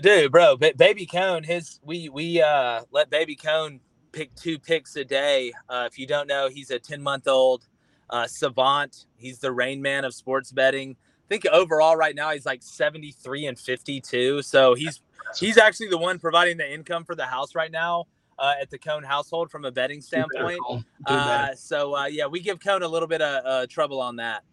Dude, 0.00 0.30
bro, 0.30 0.56
Baby 0.56 1.06
Cone, 1.06 1.42
his 1.42 1.80
we 1.82 2.08
we 2.08 2.40
uh 2.40 2.82
let 2.92 3.10
Baby 3.10 3.34
Cone 3.34 3.80
pick 4.12 4.32
two 4.36 4.60
picks 4.60 4.94
a 4.94 5.04
day. 5.04 5.52
Uh, 5.68 5.88
if 5.90 5.98
you 5.98 6.06
don't 6.06 6.28
know, 6.28 6.48
he's 6.48 6.70
a 6.70 6.78
ten 6.78 7.02
month 7.02 7.26
old 7.26 7.66
uh, 8.10 8.28
savant. 8.28 9.06
He's 9.16 9.40
the 9.40 9.50
rain 9.50 9.82
man 9.82 10.04
of 10.04 10.14
sports 10.14 10.52
betting 10.52 10.94
think 11.28 11.46
overall 11.46 11.96
right 11.96 12.14
now 12.14 12.30
he's 12.30 12.46
like 12.46 12.62
73 12.62 13.46
and 13.46 13.58
52. 13.58 14.42
So 14.42 14.74
he's 14.74 15.00
he's 15.38 15.58
actually 15.58 15.88
the 15.88 15.98
one 15.98 16.18
providing 16.18 16.56
the 16.56 16.72
income 16.72 17.04
for 17.04 17.14
the 17.14 17.26
house 17.26 17.54
right 17.54 17.70
now 17.70 18.06
uh, 18.38 18.54
at 18.60 18.70
the 18.70 18.78
Cone 18.78 19.02
household 19.02 19.50
from 19.50 19.64
a 19.64 19.70
betting 19.70 20.00
standpoint. 20.00 20.60
Uh, 21.06 21.54
so 21.54 21.96
uh, 21.96 22.06
yeah, 22.06 22.26
we 22.26 22.40
give 22.40 22.60
Cone 22.60 22.82
a 22.82 22.88
little 22.88 23.08
bit 23.08 23.22
of 23.22 23.44
uh, 23.44 23.66
trouble 23.66 24.00
on 24.00 24.16
that. 24.16 24.44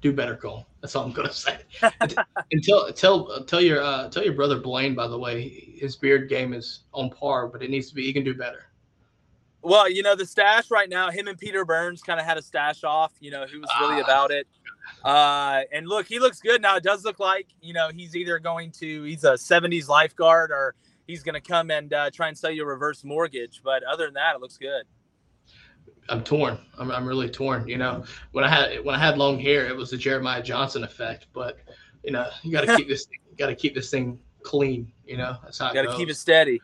Do 0.00 0.12
better, 0.12 0.36
Cole. 0.36 0.64
That's 0.80 0.94
all 0.94 1.04
I'm 1.04 1.12
gonna 1.12 1.32
say. 1.32 1.58
and 2.02 2.62
tell 2.62 2.92
tell 2.92 3.44
tell 3.44 3.60
your 3.60 3.82
uh, 3.82 4.08
tell 4.08 4.24
your 4.24 4.34
brother 4.34 4.60
Blaine. 4.60 4.94
By 4.94 5.08
the 5.08 5.18
way, 5.18 5.72
his 5.74 5.96
beard 5.96 6.28
game 6.28 6.52
is 6.52 6.80
on 6.92 7.10
par, 7.10 7.48
but 7.48 7.62
it 7.62 7.70
needs 7.70 7.88
to 7.88 7.96
be. 7.96 8.04
He 8.04 8.12
can 8.12 8.22
do 8.22 8.34
better. 8.34 8.66
Well, 9.62 9.90
you 9.90 10.04
know 10.04 10.14
the 10.14 10.24
stash 10.24 10.70
right 10.70 10.88
now. 10.88 11.10
Him 11.10 11.26
and 11.26 11.36
Peter 11.36 11.64
Burns 11.64 12.00
kind 12.00 12.20
of 12.20 12.26
had 12.26 12.38
a 12.38 12.42
stash 12.42 12.84
off. 12.84 13.12
You 13.18 13.32
know 13.32 13.46
who 13.46 13.60
was 13.60 13.70
really 13.80 14.00
ah. 14.00 14.04
about 14.04 14.30
it. 14.30 14.46
Uh, 15.04 15.62
and 15.72 15.88
look, 15.88 16.06
he 16.06 16.18
looks 16.18 16.40
good 16.40 16.62
now. 16.62 16.76
It 16.76 16.82
does 16.82 17.04
look 17.04 17.18
like 17.18 17.46
you 17.60 17.72
know 17.72 17.90
he's 17.94 18.16
either 18.16 18.38
going 18.38 18.70
to 18.72 19.04
he's 19.04 19.24
a 19.24 19.32
'70s 19.32 19.88
lifeguard 19.88 20.50
or 20.50 20.74
he's 21.06 21.22
going 21.22 21.34
to 21.34 21.40
come 21.40 21.70
and 21.70 21.92
uh, 21.92 22.10
try 22.10 22.28
and 22.28 22.36
sell 22.36 22.50
you 22.50 22.62
a 22.62 22.66
reverse 22.66 23.04
mortgage. 23.04 23.60
But 23.64 23.82
other 23.84 24.06
than 24.06 24.14
that, 24.14 24.36
it 24.36 24.40
looks 24.40 24.56
good. 24.56 24.84
I'm 26.08 26.22
torn. 26.22 26.58
I'm, 26.78 26.90
I'm 26.90 27.06
really 27.06 27.28
torn. 27.28 27.68
You 27.68 27.78
know, 27.78 28.04
when 28.32 28.44
I 28.44 28.48
had 28.48 28.84
when 28.84 28.94
I 28.94 28.98
had 28.98 29.18
long 29.18 29.38
hair, 29.38 29.66
it 29.66 29.76
was 29.76 29.90
the 29.90 29.96
Jeremiah 29.96 30.42
Johnson 30.42 30.84
effect. 30.84 31.26
But 31.32 31.58
you 32.04 32.12
know, 32.12 32.28
you 32.42 32.52
got 32.52 32.64
to 32.64 32.76
keep 32.76 32.88
this 32.88 33.06
got 33.38 33.48
to 33.48 33.54
keep 33.54 33.74
this 33.74 33.90
thing 33.90 34.18
clean. 34.42 34.92
You 35.04 35.16
know, 35.18 35.36
that's 35.42 35.58
how. 35.58 35.72
Got 35.72 35.90
to 35.90 35.96
keep 35.96 36.08
it 36.08 36.16
steady. 36.16 36.60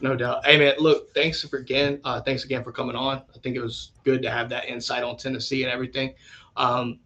No 0.00 0.16
doubt. 0.16 0.46
Hey 0.46 0.58
man, 0.58 0.74
look, 0.78 1.12
thanks 1.12 1.42
for 1.42 1.58
again. 1.58 2.00
Uh, 2.04 2.20
thanks 2.20 2.44
again 2.44 2.64
for 2.64 2.72
coming 2.72 2.96
on. 2.96 3.18
I 3.34 3.38
think 3.42 3.56
it 3.56 3.60
was 3.60 3.92
good 4.04 4.22
to 4.22 4.30
have 4.30 4.48
that 4.48 4.66
insight 4.66 5.02
on 5.02 5.16
Tennessee 5.16 5.62
and 5.62 5.70
everything. 5.70 6.14
Um, 6.56 7.00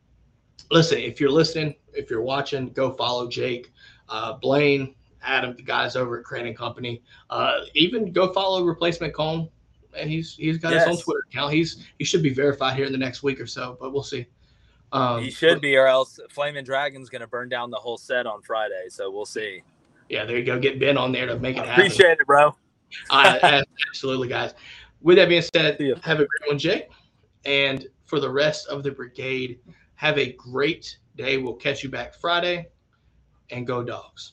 listen, 0.73 0.99
if 0.99 1.21
you're 1.21 1.31
listening, 1.31 1.75
if 1.93 2.11
you're 2.11 2.23
watching, 2.23 2.71
go 2.71 2.91
follow 2.91 3.29
Jake, 3.29 3.73
uh, 4.09 4.33
Blaine, 4.35 4.95
Adam, 5.23 5.55
the 5.55 5.63
guys 5.63 5.95
over 5.95 6.19
at 6.19 6.25
Crain 6.25 6.47
and 6.47 6.57
Company. 6.57 7.03
Uh, 7.31 7.61
even 7.75 8.13
go 8.13 8.33
follow 8.33 8.65
Replacement 8.65 9.15
Cone, 9.15 9.49
and 9.97 10.11
he's 10.11 10.35
he's 10.35 10.59
got 10.59 10.73
yes. 10.73 10.87
his 10.87 10.97
own 10.97 11.03
Twitter 11.03 11.23
account. 11.31 11.53
He's 11.53 11.85
he 11.99 12.05
should 12.05 12.23
be 12.23 12.33
verified 12.33 12.77
here 12.77 12.87
in 12.87 12.93
the 12.93 12.99
next 12.99 13.23
week 13.23 13.41
or 13.41 13.47
so, 13.47 13.77
but 13.81 13.93
we'll 13.93 14.03
see. 14.03 14.27
Um, 14.93 15.23
he 15.23 15.31
should 15.31 15.57
but, 15.57 15.63
be, 15.63 15.77
or 15.77 15.87
else 15.87 16.19
Flaming 16.31 16.65
Dragon's 16.65 17.09
going 17.09 17.23
to 17.23 17.27
burn 17.27 17.49
down 17.49 17.71
the 17.71 17.79
whole 17.79 17.97
set 17.97 18.27
on 18.27 18.43
Friday. 18.43 18.87
So 18.89 19.11
we'll 19.11 19.25
see. 19.25 19.63
Yeah, 20.09 20.25
there 20.25 20.37
you 20.37 20.45
go. 20.45 20.59
Get 20.59 20.79
Ben 20.79 20.99
on 20.99 21.13
there 21.13 21.27
to 21.27 21.39
make 21.39 21.57
it 21.57 21.65
happen. 21.65 21.87
Appreciate 21.87 22.19
it, 22.21 22.27
bro. 22.27 22.55
uh, 23.11 23.63
absolutely, 23.89 24.29
guys. 24.29 24.55
With 25.01 25.17
that 25.17 25.29
being 25.29 25.43
said, 25.43 25.81
have 26.03 26.21
a 26.21 26.27
great 26.27 26.49
one, 26.49 26.59
Jake. 26.59 26.91
And 27.45 27.87
for 28.05 28.21
the 28.21 28.29
rest 28.29 28.69
of 28.69 28.83
the 28.83 28.91
brigade, 28.91 29.59
have 30.03 30.19
a 30.19 30.33
great 30.33 30.99
day. 31.15 31.39
We'll 31.39 31.55
catch 31.55 31.85
you 31.85 31.89
back 31.89 32.13
Friday 32.13 32.67
and 33.53 33.65
go 33.65 33.85
dogs. 33.85 34.33